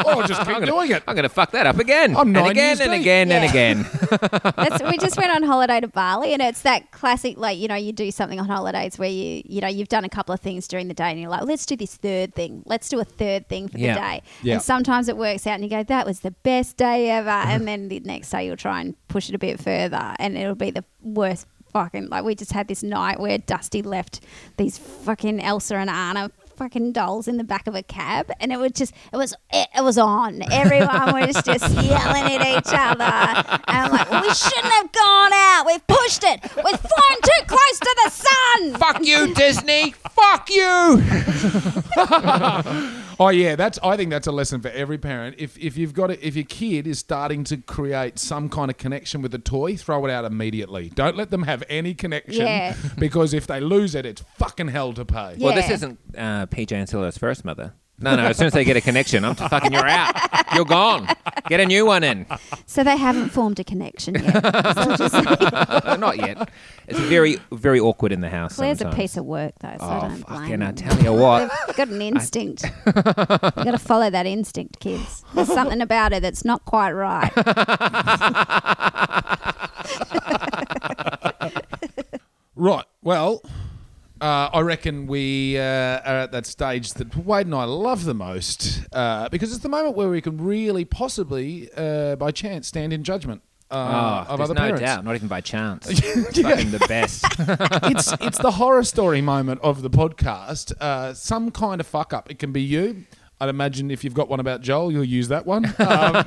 Oh, 0.05 0.24
just 0.26 0.40
keep 0.40 0.48
I'm 0.48 0.55
gonna, 0.61 0.66
doing 0.66 0.90
it. 0.90 1.03
I'm 1.07 1.14
going 1.14 1.22
to 1.24 1.28
fuck 1.28 1.53
that 1.53 1.66
up 1.66 1.78
again. 1.78 2.16
I'm 2.16 2.22
and 2.28 2.32
nine 2.32 2.50
again 2.50 2.66
years 2.66 2.80
and 2.80 2.90
deep. 2.92 3.00
again 3.03 3.30
and 3.32 3.44
Yeah. 3.44 3.50
again. 3.50 3.86
That's, 4.57 4.82
we 4.82 4.98
just 4.98 5.16
went 5.16 5.30
on 5.34 5.42
holiday 5.42 5.80
to 5.80 5.88
Bali, 5.88 6.32
and 6.32 6.42
it's 6.42 6.62
that 6.62 6.90
classic, 6.90 7.36
like 7.38 7.59
you 7.59 7.68
know, 7.68 7.74
you 7.74 7.92
do 7.92 8.11
something 8.11 8.38
on 8.40 8.46
holidays 8.46 8.98
where 8.98 9.09
you, 9.09 9.42
you 9.44 9.61
know, 9.61 9.68
you've 9.68 9.88
done 9.88 10.05
a 10.05 10.09
couple 10.09 10.32
of 10.34 10.40
things 10.40 10.66
during 10.68 10.88
the 10.88 10.94
day, 10.94 11.11
and 11.11 11.20
you're 11.20 11.30
like, 11.30 11.42
let's 11.44 11.66
do 11.66 11.76
this 11.76 11.94
third 11.96 12.34
thing. 12.34 12.62
Let's 12.66 12.88
do 12.88 12.98
a 13.00 13.05
third 13.05 13.48
thing 13.48 13.68
for 13.68 13.78
Yeah. 13.78 13.94
the 13.94 14.00
day. 14.00 14.22
Yeah. 14.42 14.55
And 14.55 14.62
sometimes 14.62 15.09
it 15.09 15.16
works 15.16 15.46
out, 15.46 15.55
and 15.55 15.64
you 15.64 15.70
go, 15.70 15.82
that 15.82 16.07
was 16.07 16.20
the 16.20 16.30
best 16.32 16.76
day 16.76 17.11
ever, 17.11 17.30
and 17.30 17.66
then 17.68 17.88
the 17.99 18.09
next 18.09 18.30
day 18.30 18.47
you'll 18.47 18.57
try 18.57 18.80
and 18.80 18.95
push 19.09 19.28
it 19.28 19.34
a 19.34 19.38
bit 19.38 19.61
further, 19.61 20.14
and 20.18 20.36
it'll 20.36 20.55
be 20.55 20.70
the 20.70 20.84
worst. 21.03 21.47
Fucking 21.72 22.09
like 22.11 22.22
we 22.22 22.34
just 22.34 22.53
had 22.53 22.68
this 22.68 22.82
night 22.82 23.18
where 23.18 23.38
Dusty 23.38 23.80
left 23.80 24.20
these 24.59 24.76
fucking 24.76 25.40
Elsa 25.40 25.76
and 25.76 25.88
Anna 25.88 26.30
fucking 26.57 26.93
dolls 26.93 27.26
in 27.26 27.38
the 27.38 27.45
back 27.45 27.66
of 27.66 27.74
a 27.74 27.82
cab, 27.82 28.30
and 28.40 28.53
it 28.53 28.59
was 28.59 28.72
just 28.72 28.93
it 29.12 29.16
was 29.16 29.34
it, 29.53 29.68
it 29.74 29.82
was 29.82 29.97
on. 29.97 30.43
Everyone 30.53 31.12
was 31.14 31.43
just 31.47 31.74
yelling 31.74 32.24
at 32.24 32.59
each 32.59 32.72
other, 32.74 33.05
and 33.05 33.62
I'm 33.68 33.90
like, 33.90 34.11
well, 34.11 34.20
we 34.22 34.34
shouldn't 34.34 34.72
have 34.72 34.93
gone 34.93 35.32
out. 35.32 35.64
We've 35.66 35.86
pushed 35.86 36.24
it. 36.24 36.43
We've 36.43 36.78
flown 36.78 37.20
too 37.22 37.45
close 37.47 37.78
to 37.80 37.97
the 38.05 38.11
sun. 38.11 38.74
fuck 38.74 39.05
you, 39.05 39.32
Disney. 39.34 39.93
fuck 39.93 40.51
you. 40.51 41.03
Oh 43.22 43.28
yeah, 43.28 43.54
that's. 43.54 43.78
I 43.84 43.96
think 43.96 44.10
that's 44.10 44.26
a 44.26 44.32
lesson 44.32 44.60
for 44.60 44.68
every 44.70 44.98
parent. 44.98 45.36
If 45.38 45.56
if 45.56 45.76
you've 45.76 45.94
got 45.94 46.10
it, 46.10 46.18
if 46.22 46.34
your 46.34 46.44
kid 46.44 46.88
is 46.88 46.98
starting 46.98 47.44
to 47.44 47.56
create 47.56 48.18
some 48.18 48.48
kind 48.48 48.68
of 48.68 48.78
connection 48.78 49.22
with 49.22 49.32
a 49.32 49.38
toy, 49.38 49.76
throw 49.76 50.04
it 50.06 50.10
out 50.10 50.24
immediately. 50.24 50.88
Don't 50.88 51.16
let 51.16 51.30
them 51.30 51.44
have 51.44 51.62
any 51.68 51.94
connection. 51.94 52.46
Yeah. 52.46 52.74
Because 52.98 53.32
if 53.34 53.46
they 53.46 53.60
lose 53.60 53.94
it, 53.94 54.04
it's 54.06 54.22
fucking 54.36 54.68
hell 54.68 54.92
to 54.92 55.04
pay. 55.04 55.34
Yeah. 55.36 55.46
Well, 55.46 55.54
this 55.54 55.70
isn't 55.70 55.98
uh, 56.16 56.46
PJ 56.46 56.72
and 56.72 56.88
Silla's 56.88 57.16
first 57.16 57.44
mother. 57.44 57.74
No, 57.99 58.16
no. 58.16 58.24
As 58.24 58.36
soon 58.36 58.49
as 58.49 58.53
they 58.53 58.64
get 58.64 58.76
a 58.76 58.80
connection, 58.80 59.24
I'm 59.24 59.36
fucking. 59.36 59.72
You're 59.72 59.86
out. 59.86 60.16
You're 60.55 60.64
gone. 60.64 61.07
Get 61.49 61.61
a 61.61 61.66
new 61.66 61.86
one 61.86 62.03
in. 62.03 62.26
So 62.66 62.82
they 62.82 62.97
haven't 62.97 63.28
formed 63.28 63.61
a 63.61 63.64
connection 63.64 64.16
yet. 64.16 64.43
Not 66.01 66.16
yet. 66.16 66.51
It's 66.88 66.99
very, 66.99 67.36
very 67.53 67.78
awkward 67.78 68.11
in 68.11 68.20
the 68.20 68.28
house. 68.28 68.57
Claire's 68.57 68.78
a 68.80 68.84
sometimes. 68.84 69.01
piece 69.01 69.16
of 69.16 69.24
work 69.24 69.53
though, 69.61 69.76
so 69.78 69.84
I 69.84 69.97
Oh, 69.97 70.01
don't 70.01 70.26
blame 70.26 70.40
fucking! 70.40 70.62
I 70.62 70.72
them. 70.72 70.74
tell 70.74 71.03
you 71.05 71.12
what. 71.12 71.53
They've 71.68 71.76
got 71.76 71.88
an 71.88 72.03
instinct. 72.03 72.64
You've 72.86 72.95
got 73.05 73.64
to 73.70 73.78
follow 73.78 74.11
that 74.11 74.26
instinct, 74.26 74.80
kids. 74.80 75.22
There's 75.34 75.47
something 75.49 75.80
about 75.80 76.12
it 76.12 76.22
that's 76.22 76.45
not 76.45 76.64
quite 76.64 76.93
right. 76.93 77.30
Right. 82.55 82.84
Well, 83.03 83.43
Uh, 84.22 84.48
I 84.52 84.60
reckon 84.60 85.08
we 85.08 85.58
uh, 85.58 85.62
are 85.62 86.16
at 86.20 86.30
that 86.32 86.46
stage 86.46 86.92
that 86.94 87.16
Wade 87.16 87.46
and 87.46 87.54
I 87.56 87.64
love 87.64 88.04
the 88.04 88.14
most 88.14 88.82
uh, 88.92 89.28
because 89.30 89.52
it's 89.52 89.62
the 89.64 89.68
moment 89.68 89.96
where 89.96 90.08
we 90.08 90.20
can 90.20 90.36
really 90.38 90.84
possibly, 90.84 91.68
uh, 91.76 92.14
by 92.16 92.30
chance, 92.30 92.68
stand 92.68 92.92
in 92.92 93.02
judgment 93.02 93.42
uh, 93.68 94.24
Oh, 94.28 94.32
of 94.32 94.38
there's 94.38 94.50
other 94.50 94.54
no 94.54 94.60
parents. 94.60 94.80
doubt, 94.82 95.04
not 95.04 95.16
even 95.16 95.26
by 95.26 95.40
chance. 95.40 95.88
It's 95.90 96.38
Yeah. 96.38 96.50
fucking 96.50 96.70
the 96.70 96.78
best. 96.86 97.24
it's 97.90 98.12
it's 98.20 98.38
the 98.38 98.52
horror 98.52 98.84
story 98.84 99.22
moment 99.22 99.60
of 99.62 99.82
the 99.82 99.90
podcast. 99.90 100.72
Uh, 100.80 101.14
some 101.14 101.50
kind 101.50 101.80
of 101.80 101.86
fuck 101.88 102.12
up. 102.12 102.30
It 102.30 102.38
can 102.38 102.52
be 102.52 102.62
you. 102.62 103.04
I'd 103.43 103.49
imagine 103.49 103.90
if 103.90 104.05
you've 104.05 104.14
got 104.14 104.28
one 104.28 104.38
about 104.38 104.61
Joel, 104.61 104.93
you'll 104.93 105.03
use 105.05 105.28
that 105.28 105.45
one. 105.47 105.64
Um, 105.80 106.24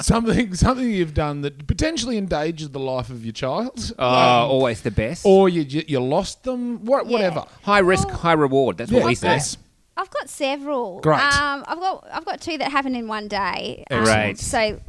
something 0.00 0.54
something 0.54 0.90
you've 0.90 1.14
done 1.14 1.42
that 1.42 1.66
potentially 1.66 2.16
endangered 2.16 2.72
the 2.72 2.78
life 2.80 3.10
of 3.10 3.24
your 3.24 3.32
child, 3.32 3.92
Oh, 3.98 4.06
always 4.06 4.80
the 4.82 4.90
best. 4.90 5.24
or 5.26 5.48
you 5.48 5.62
you 5.62 5.84
you 5.86 6.00
lost 6.00 6.44
them. 6.44 6.84
What, 6.84 7.06
Yeah. 7.06 7.12
Whatever. 7.12 7.44
high 7.62 7.80
risk, 7.80 8.08
high 8.08 8.32
reward. 8.32 8.78
That's 8.78 8.90
what 8.90 9.00
Yeah, 9.00 9.06
we 9.06 9.14
say. 9.14 9.28
that's- 9.28 9.58
I've 9.98 10.10
got 10.10 10.28
several. 10.28 11.00
Great. 11.00 11.20
Um, 11.20 11.64
I've 11.66 11.80
got 11.80 12.06
I've 12.12 12.24
got 12.24 12.40
two 12.40 12.58
that 12.58 12.70
happened 12.70 12.96
in 12.96 13.08
one 13.08 13.28
day. 13.28 13.84
Um, 13.90 14.00
Excellent. 14.02 14.38
So 14.38 14.80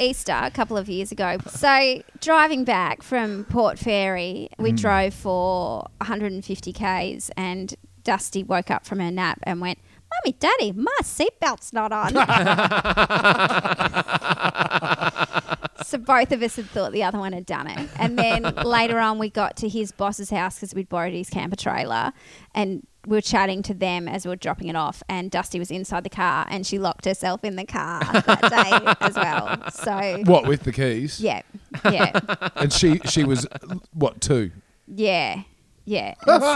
Easter 0.00 0.38
a 0.40 0.50
couple 0.50 0.76
of 0.76 0.88
years 0.88 1.10
ago. 1.12 1.38
So 1.48 2.02
driving 2.20 2.64
back 2.64 3.02
from 3.02 3.44
Port 3.44 3.78
Fairy, 3.78 4.48
we 4.58 4.72
drove 4.72 5.14
for 5.14 5.86
150 6.00 6.72
k's, 6.72 7.30
and 7.36 7.74
Dusty 8.04 8.42
woke 8.42 8.70
up 8.70 8.84
from 8.86 8.98
her 9.00 9.10
nap 9.10 9.38
and 9.44 9.60
went. 9.60 9.78
Mummy, 10.10 10.36
Daddy, 10.38 10.72
my 10.72 10.96
seatbelt's 11.02 11.72
not 11.72 11.92
on. 11.92 12.14
so 15.84 15.98
both 15.98 16.32
of 16.32 16.42
us 16.42 16.56
had 16.56 16.66
thought 16.66 16.92
the 16.92 17.02
other 17.04 17.18
one 17.18 17.32
had 17.32 17.46
done 17.46 17.66
it. 17.66 17.88
And 17.98 18.18
then 18.18 18.42
later 18.64 18.98
on, 18.98 19.18
we 19.18 19.30
got 19.30 19.56
to 19.58 19.68
his 19.68 19.92
boss's 19.92 20.30
house 20.30 20.56
because 20.56 20.74
we'd 20.74 20.88
borrowed 20.88 21.12
his 21.12 21.30
camper 21.30 21.56
trailer. 21.56 22.12
And 22.54 22.86
we 23.06 23.16
were 23.16 23.20
chatting 23.22 23.62
to 23.62 23.74
them 23.74 24.08
as 24.08 24.26
we 24.26 24.30
were 24.30 24.36
dropping 24.36 24.68
it 24.68 24.76
off. 24.76 25.02
And 25.08 25.30
Dusty 25.30 25.58
was 25.58 25.70
inside 25.70 26.04
the 26.04 26.10
car 26.10 26.46
and 26.50 26.66
she 26.66 26.78
locked 26.78 27.04
herself 27.04 27.44
in 27.44 27.56
the 27.56 27.64
car 27.64 28.00
that 28.00 28.50
day 28.50 28.94
as 29.06 29.14
well. 29.14 29.70
So, 29.70 30.22
What 30.24 30.46
with 30.46 30.64
the 30.64 30.72
keys? 30.72 31.20
yeah, 31.20 31.42
yeah, 31.90 32.18
And 32.56 32.72
she 32.72 32.98
she 33.06 33.24
was 33.24 33.46
what 33.92 34.20
two? 34.20 34.50
yeah, 34.86 35.42
yeah. 35.84 36.14
And 36.26 36.42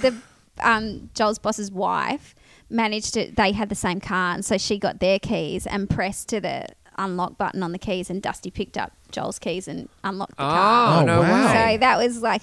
the 0.00 0.16
um, 0.62 1.10
Joel's 1.14 1.38
boss's 1.38 1.70
wife 1.70 2.34
managed 2.70 3.14
to, 3.14 3.30
they 3.30 3.52
had 3.52 3.68
the 3.68 3.74
same 3.74 4.00
car. 4.00 4.34
And 4.34 4.44
so 4.44 4.58
she 4.58 4.78
got 4.78 5.00
their 5.00 5.18
keys 5.18 5.66
and 5.66 5.88
pressed 5.88 6.28
to 6.30 6.40
the 6.40 6.66
unlock 6.98 7.36
button 7.38 7.62
on 7.62 7.72
the 7.72 7.78
keys. 7.78 8.10
And 8.10 8.20
Dusty 8.22 8.50
picked 8.50 8.76
up 8.78 8.92
Joel's 9.12 9.38
keys 9.38 9.68
and 9.68 9.88
unlocked 10.02 10.32
the 10.32 10.42
car. 10.42 10.98
Oh, 10.98 11.02
Oh, 11.02 11.04
no 11.04 11.20
wow. 11.20 11.46
So 11.72 11.78
that 11.78 11.98
was 11.98 12.22
like, 12.22 12.42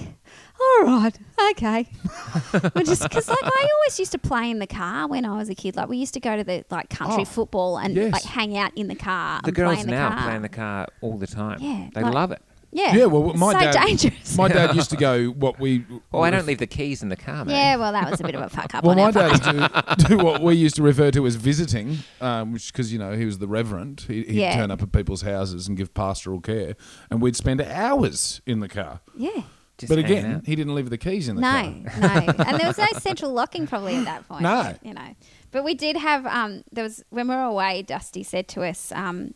all 0.61 0.83
right, 0.85 1.17
okay. 1.51 1.83
Which 2.73 2.87
is 2.87 3.01
because 3.01 3.27
like 3.27 3.37
I 3.43 3.67
always 3.81 3.99
used 3.99 4.11
to 4.13 4.17
play 4.19 4.49
in 4.49 4.59
the 4.59 4.67
car 4.67 5.07
when 5.07 5.25
I 5.25 5.35
was 5.35 5.49
a 5.49 5.55
kid. 5.55 5.75
Like 5.75 5.89
we 5.89 5.97
used 5.97 6.13
to 6.13 6.19
go 6.21 6.37
to 6.37 6.43
the 6.43 6.63
like 6.69 6.89
country 6.89 7.23
Oh, 7.23 7.25
football 7.25 7.77
and 7.77 7.95
yes. 7.95 8.13
like 8.13 8.23
hang 8.23 8.55
out 8.57 8.71
in 8.77 8.87
the 8.87 8.95
car. 8.95 9.41
the 9.43 9.47
and 9.47 9.55
play 9.55 9.63
girls 9.65 9.79
in 9.81 9.87
the 9.87 9.91
now 9.95 10.09
car. 10.09 10.23
play 10.27 10.35
in 10.35 10.41
the 10.41 10.49
car 10.49 10.87
all 11.01 11.17
the 11.17 11.27
time. 11.27 11.57
Yeah, 11.59 11.89
They 11.93 12.01
like- 12.03 12.13
love 12.13 12.31
it. 12.31 12.41
Yeah, 12.75 12.95
Yeah, 12.95 13.05
well, 13.05 13.33
my 13.35 13.53
so 13.53 13.59
dad. 13.59 13.85
dangerous. 13.85 14.37
My 14.37 14.47
dad 14.47 14.75
used 14.75 14.89
to 14.89 14.97
go. 14.97 15.27
What 15.43 15.59
we. 15.59 15.85
Oh, 16.11 16.21
I 16.21 16.29
don't 16.31 16.45
leave 16.45 16.57
the 16.57 16.67
keys 16.67 17.03
in 17.03 17.09
the 17.09 17.15
car, 17.15 17.45
man. 17.45 17.49
yeah, 17.55 17.75
well, 17.75 17.91
that 17.91 18.09
was 18.09 18.19
a 18.19 18.23
bit 18.23 18.35
of 18.35 18.41
a 18.41 18.49
fuck 18.49 18.73
up. 18.75 18.83
Well, 18.83 18.91
on 18.91 18.97
my 18.97 19.03
our 19.03 19.11
part. 19.11 19.41
dad 19.43 19.55
used 19.55 19.99
to 19.99 20.07
do 20.07 20.17
what 20.17 20.41
we 20.41 20.55
used 20.55 20.75
to 20.77 20.81
refer 20.83 21.11
to 21.11 21.25
as 21.27 21.35
visiting, 21.35 21.99
um, 22.21 22.51
which 22.53 22.71
because 22.73 22.91
you 22.91 22.99
know 22.99 23.13
he 23.15 23.25
was 23.25 23.37
the 23.39 23.47
reverend, 23.47 24.05
he, 24.07 24.23
he'd 24.23 24.33
Yeah. 24.35 24.55
turn 24.55 24.71
up 24.71 24.81
at 24.81 24.91
people's 24.91 25.21
houses 25.21 25.67
and 25.67 25.77
give 25.77 25.93
pastoral 25.93 26.39
care, 26.41 26.75
and 27.11 27.21
we'd 27.21 27.35
spend 27.35 27.61
hours 27.61 28.41
in 28.45 28.59
the 28.59 28.67
car. 28.69 29.01
Yeah. 29.15 29.43
Just 29.77 29.89
but 29.89 29.97
hanging 29.97 30.17
again, 30.19 30.35
out. 30.35 30.45
he 30.45 30.55
didn't 30.55 30.75
leave 30.75 30.89
the 30.91 30.99
keys 30.99 31.27
in 31.27 31.35
the 31.35 31.41
No, 31.41 31.49
car. 31.49 31.71
no, 31.99 32.07
no. 32.25 32.43
and 32.45 32.59
there 32.59 32.67
was 32.67 32.77
no 32.77 32.87
central 32.99 33.31
locking 33.33 33.65
probably 33.65 33.95
at 33.95 34.05
that 34.05 34.27
point. 34.27 34.43
No. 34.43 34.75
you 34.83 34.93
know. 34.93 35.15
But 35.51 35.63
we 35.63 35.73
did 35.73 35.97
have. 35.97 36.25
Um, 36.27 36.63
there 36.71 36.83
was 36.83 37.03
when 37.09 37.27
we 37.27 37.33
were 37.35 37.41
away. 37.41 37.81
Dusty 37.81 38.21
said 38.23 38.47
to 38.49 38.63
us. 38.63 38.91
Um, 38.91 39.33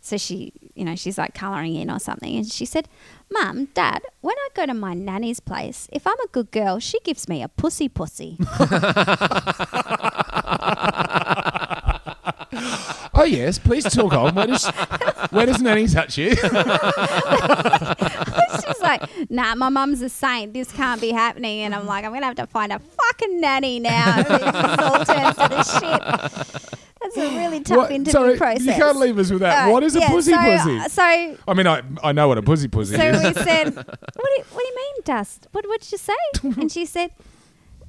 so 0.00 0.16
she, 0.16 0.52
you 0.74 0.84
know, 0.84 0.94
she's 0.96 1.18
like 1.18 1.34
colouring 1.34 1.74
in 1.74 1.90
or 1.90 1.98
something, 1.98 2.36
and 2.36 2.46
she 2.50 2.64
said, 2.64 2.88
"Mum, 3.30 3.68
Dad, 3.74 4.02
when 4.20 4.36
I 4.36 4.48
go 4.54 4.66
to 4.66 4.74
my 4.74 4.94
nanny's 4.94 5.40
place, 5.40 5.88
if 5.92 6.06
I'm 6.06 6.18
a 6.20 6.28
good 6.28 6.50
girl, 6.50 6.78
she 6.78 6.98
gives 7.00 7.28
me 7.28 7.42
a 7.42 7.48
pussy 7.48 7.88
pussy." 7.88 8.38
Oh 13.14 13.24
yes, 13.24 13.58
please 13.58 13.82
talk 13.84 14.12
on. 14.12 14.32
Where 14.36 14.46
does 14.46 14.64
where 15.30 15.44
does 15.44 15.60
Nanny 15.60 15.88
touch 15.88 16.16
you? 16.18 16.30
she's 16.36 16.46
like, 18.80 19.02
"Nah, 19.28 19.56
my 19.56 19.68
mum's 19.70 20.00
a 20.02 20.08
saint. 20.08 20.54
This 20.54 20.70
can't 20.70 21.00
be 21.00 21.10
happening." 21.10 21.62
And 21.62 21.74
I'm 21.74 21.84
like, 21.84 22.04
"I'm 22.04 22.12
gonna 22.12 22.26
have 22.26 22.36
to 22.36 22.46
find 22.46 22.72
a 22.72 22.78
fucking 22.78 23.40
nanny 23.40 23.80
now." 23.80 24.22
this 24.22 24.78
all 24.78 25.04
turns 25.04 25.36
to 25.36 25.48
this 25.50 25.80
shit. 25.80 26.00
That's 27.14 27.32
a 27.32 27.36
really 27.36 27.60
tough 27.60 27.76
What- 27.76 27.90
interview 27.90 28.12
sorry, 28.12 28.36
process. 28.36 28.66
you 28.66 28.72
can't 28.72 28.98
leave 28.98 29.18
us 29.18 29.30
with 29.30 29.40
that. 29.40 29.68
Uh, 29.68 29.72
what 29.72 29.82
is 29.82 29.96
a 29.96 30.00
pussy 30.02 30.32
so, 30.32 30.38
pussy? 30.38 30.88
So 30.88 31.02
I 31.02 31.54
mean, 31.54 31.66
I 31.66 31.82
I 32.02 32.12
know 32.12 32.28
what 32.28 32.38
a 32.38 32.42
pussy 32.42 32.68
pussy 32.68 32.96
So 32.96 33.02
is. 33.02 33.20
So 33.22 33.28
we 33.28 33.34
said, 33.34 33.74
what 33.76 33.84
do, 33.84 34.30
you, 34.36 34.44
what 34.52 34.60
do 34.60 34.66
you 34.66 34.76
mean, 34.76 34.94
Dust? 35.04 35.46
What, 35.52 35.64
did 35.64 35.92
you 35.92 35.98
say? 35.98 36.12
And 36.42 36.70
she 36.70 36.84
said, 36.86 37.10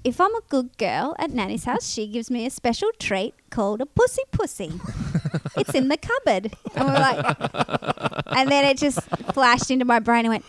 if 0.04 0.20
I'm 0.22 0.34
a 0.36 0.42
good 0.50 0.78
girl 0.78 1.16
at 1.20 1.32
Nanny's 1.32 1.66
house, 1.66 1.90
she 1.90 2.08
gives 2.08 2.32
me 2.32 2.46
a 2.46 2.50
special 2.50 2.90
treat 3.00 3.34
called 3.50 3.82
a 3.82 3.86
pussy 3.86 4.24
pussy. 4.32 4.72
it's 5.58 5.74
in 5.76 5.90
the 5.90 5.98
cupboard. 5.98 6.54
And 6.76 6.88
we're 6.88 6.94
like, 6.94 7.36
and 8.38 8.50
then 8.50 8.66
it 8.66 8.78
just 8.78 9.02
flashed 9.34 9.70
into 9.72 9.86
my 9.86 10.00
brain 10.00 10.26
and 10.26 10.30
went, 10.30 10.46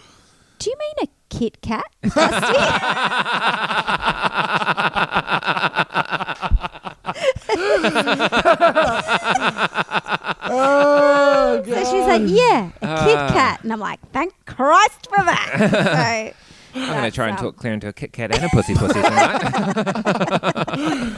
do 0.59 0.71
you 0.71 0.77
mean 0.79 0.93
a 1.03 1.09
Kit 1.31 1.61
Kat, 1.63 1.85
Oh, 10.53 11.63
so 11.65 11.79
she's 11.79 12.07
like, 12.07 12.23
yeah, 12.27 12.71
a 12.83 13.05
Kit 13.05 13.17
Ah. 13.19 13.31
Kat. 13.33 13.63
And 13.63 13.73
I'm 13.73 13.81
like, 13.81 14.01
thank 14.13 14.35
Christ 14.47 15.09
for 15.15 15.25
that. 15.25 16.31
So 16.31 16.50
I'm 16.75 16.89
going 16.99 17.11
to 17.11 17.11
try 17.15 17.27
and 17.29 17.35
that's, 17.35 17.43
talk 17.43 17.57
clear 17.57 17.73
into 17.73 17.89
a 17.89 17.93
Kit 17.93 18.13
Kat 18.13 18.35
and 18.35 18.45
a 18.45 18.49
pussy 18.49 18.75
pussy 18.75 19.01
tonight. 19.03 19.41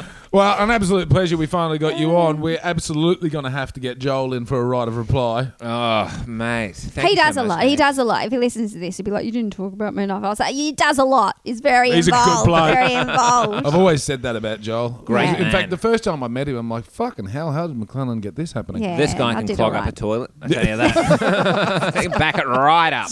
Well, 0.32 0.58
an 0.64 0.70
absolute 0.70 1.10
pleasure. 1.10 1.36
We 1.36 1.44
finally 1.44 1.76
got 1.76 1.98
you 1.98 2.16
on. 2.16 2.40
We're 2.40 2.58
absolutely 2.62 3.28
going 3.28 3.44
to 3.44 3.50
have 3.50 3.70
to 3.74 3.80
get 3.80 3.98
Joel 3.98 4.32
in 4.32 4.46
for 4.46 4.58
a 4.58 4.64
right 4.64 4.88
of 4.88 4.96
reply. 4.96 5.52
oh, 5.60 6.24
mate. 6.26 6.74
Thank 6.74 7.06
he 7.08 7.12
you 7.12 7.18
so 7.18 7.22
does 7.24 7.36
a 7.36 7.42
much, 7.44 7.48
lot. 7.50 7.62
He 7.64 7.76
does 7.76 7.98
a 7.98 8.04
lot. 8.04 8.24
If 8.24 8.32
he 8.32 8.38
listens 8.38 8.72
to 8.72 8.78
this, 8.78 8.96
he'd 8.96 9.02
be 9.02 9.10
like, 9.10 9.26
"You 9.26 9.30
didn't 9.32 9.52
talk 9.52 9.74
about 9.74 9.94
me 9.94 10.04
enough." 10.04 10.24
I 10.24 10.30
was 10.30 10.40
like, 10.40 10.54
"He 10.54 10.72
does 10.72 10.96
a 10.96 11.04
lot. 11.04 11.36
He's 11.44 11.60
very 11.60 11.90
He's 11.90 12.08
a 12.08 12.12
good 12.12 12.16
involved. 12.16 12.46
bloke. 12.46 12.72
Very 12.74 12.94
involved." 12.94 13.66
I've 13.66 13.74
always 13.74 14.02
said 14.02 14.22
that 14.22 14.34
about 14.34 14.62
Joel. 14.62 15.02
Great 15.04 15.28
In 15.36 15.42
man. 15.42 15.52
fact, 15.52 15.68
the 15.68 15.76
first 15.76 16.02
time 16.02 16.22
I 16.22 16.28
met 16.28 16.48
him, 16.48 16.56
I'm 16.56 16.70
like, 16.70 16.86
"Fucking 16.86 17.26
hell! 17.26 17.52
How 17.52 17.66
did 17.66 17.76
McLennan 17.78 18.22
get 18.22 18.34
this 18.34 18.52
happening?" 18.52 18.84
Yeah, 18.84 18.96
This 18.96 19.12
guy 19.12 19.32
I 19.32 19.42
can 19.44 19.54
clog 19.54 19.74
all 19.74 19.82
up 19.82 19.86
a 19.88 19.92
toilet. 19.92 20.30
I 20.40 20.48
tell 20.54 20.66
you 20.66 20.76
that. 20.78 21.92
Can 21.92 22.10
Back 22.12 22.38
it 22.38 22.46
right 22.46 22.94
up. 22.94 23.10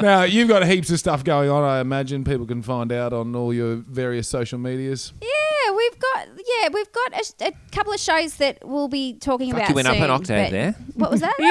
Now 0.00 0.24
you've 0.40 0.48
got 0.48 0.66
heaps 0.66 0.90
of 0.90 0.98
stuff 0.98 1.22
going 1.22 1.48
on. 1.50 1.62
I 1.62 1.80
imagine 1.80 2.24
people 2.24 2.46
can 2.46 2.62
find 2.62 2.90
out 2.90 3.12
on 3.12 3.36
all 3.36 3.52
your 3.54 3.76
various 3.76 4.26
social 4.28 4.58
medias. 4.58 5.12
Yeah, 5.20 5.72
we've 5.76 5.98
got 5.98 6.28
yeah, 6.62 6.68
we've 6.72 6.90
got 6.92 7.12
a, 7.14 7.46
a 7.48 7.52
couple 7.70 7.92
of 7.92 8.00
shows 8.00 8.34
that 8.36 8.58
we'll 8.66 8.88
be 8.88 9.14
talking 9.14 9.50
Fuck, 9.52 9.58
about. 9.60 9.68
you 9.68 9.74
went 9.76 9.88
up 9.88 9.94
soon, 9.94 10.02
an 10.04 10.10
octave 10.10 10.44
but- 10.46 10.50
there. 10.50 10.72
What 10.94 11.10
was 11.10 11.20
that? 11.20 11.34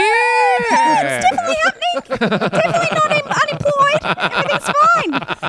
Yeah. 0.71 1.21
Definitely 1.21 1.55
happening. 1.63 2.39
Definitely 2.49 2.89
not 2.91 3.11
un- 3.11 3.33
unemployed. 3.43 4.01
Everything's 4.33 4.69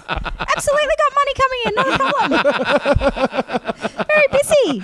fine. 0.01 0.30
Absolutely 0.57 0.97
got 1.03 1.13
money 1.21 1.35
coming 1.41 1.61
in. 1.67 1.73
Not 1.75 1.87
a 1.89 1.99
problem. 1.99 2.31
Very 4.07 4.29
busy. 4.33 4.83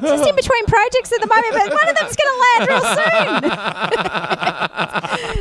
Just 0.00 0.26
in 0.28 0.34
between 0.36 0.64
projects 0.66 1.12
at 1.12 1.20
the 1.20 1.26
moment, 1.26 1.52
but 1.52 1.72
one 1.72 1.88
of 1.88 1.94
them's 1.96 2.16
going 2.16 2.32
to 2.32 2.38
land 2.46 2.62
real 2.70 2.84
soon. 2.96 3.42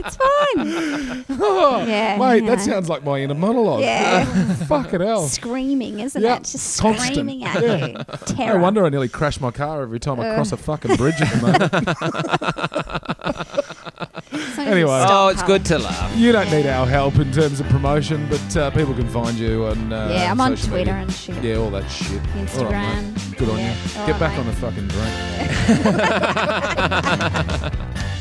it's 0.05 0.15
fine. 0.17 1.25
Yeah, 1.89 2.17
Mate, 2.17 2.45
that 2.45 2.57
know. 2.59 2.63
sounds 2.65 2.89
like 2.89 3.03
my 3.03 3.19
inner 3.19 3.33
monologue. 3.33 3.79
Yeah. 3.81 4.25
Fucking 4.67 4.99
hell. 5.01 5.27
Screaming, 5.27 5.99
isn't 6.01 6.21
Yeah, 6.21 6.35
it? 6.37 6.43
Just 6.43 6.79
constant. 6.81 7.13
screaming 7.13 7.43
at 7.45 7.61
Yeah. 7.63 7.85
you. 7.87 7.95
Terror. 8.25 8.57
No 8.57 8.63
wonder 8.63 8.85
I 8.85 8.89
nearly 8.89 9.07
crash 9.07 9.39
my 9.39 9.49
car 9.51 9.81
every 9.81 9.99
time 9.99 10.19
I 10.19 10.29
Uh. 10.29 10.35
cross 10.35 10.51
a 10.51 10.57
fucking 10.57 10.95
bridge 10.97 11.15
at 11.21 11.29
the 11.31 11.37
moment. 11.41 11.73
As 13.89 13.97
long 13.99 14.11
as 14.13 14.28
you 14.28 14.28
Anyway. 14.57 15.05
Oh, 15.07 15.27
it's 15.29 15.43
good 15.43 15.63
to 15.65 15.79
laugh. 15.79 16.15
you 16.17 16.31
don't 16.31 16.49
need 16.51 16.65
our 16.67 16.85
help 16.85 17.15
in 17.17 17.31
terms 17.31 17.59
of 17.59 17.67
promotion, 17.69 18.27
but 18.29 18.57
uh, 18.57 18.69
people 18.71 18.93
can 18.93 19.07
find 19.09 19.37
you 19.37 19.65
on. 19.65 19.91
Uh, 19.93 20.09
Yeah, 20.11 20.31
I'm 20.31 20.39
on 20.41 20.55
social 20.57 20.69
Twitter 20.71 20.91
media. 20.93 21.03
and 21.03 21.11
shit. 21.13 21.43
Yeah, 21.43 21.55
all 21.57 21.69
that 21.71 21.89
shit. 21.89 22.21
Instagram. 22.35 23.13
mate. 23.13 23.37
Good 23.37 23.49
on 23.49 23.57
Yeah, 23.59 23.73
you. 23.73 23.99
all 23.99 24.07
Get 24.07 24.11
right, 24.13 24.19
back 24.19 24.31
mate. 24.33 24.39
on 24.39 24.45
the 24.47 24.53
fucking 24.53 24.87
drink. 24.87 25.13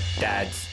Dads. 0.21 0.68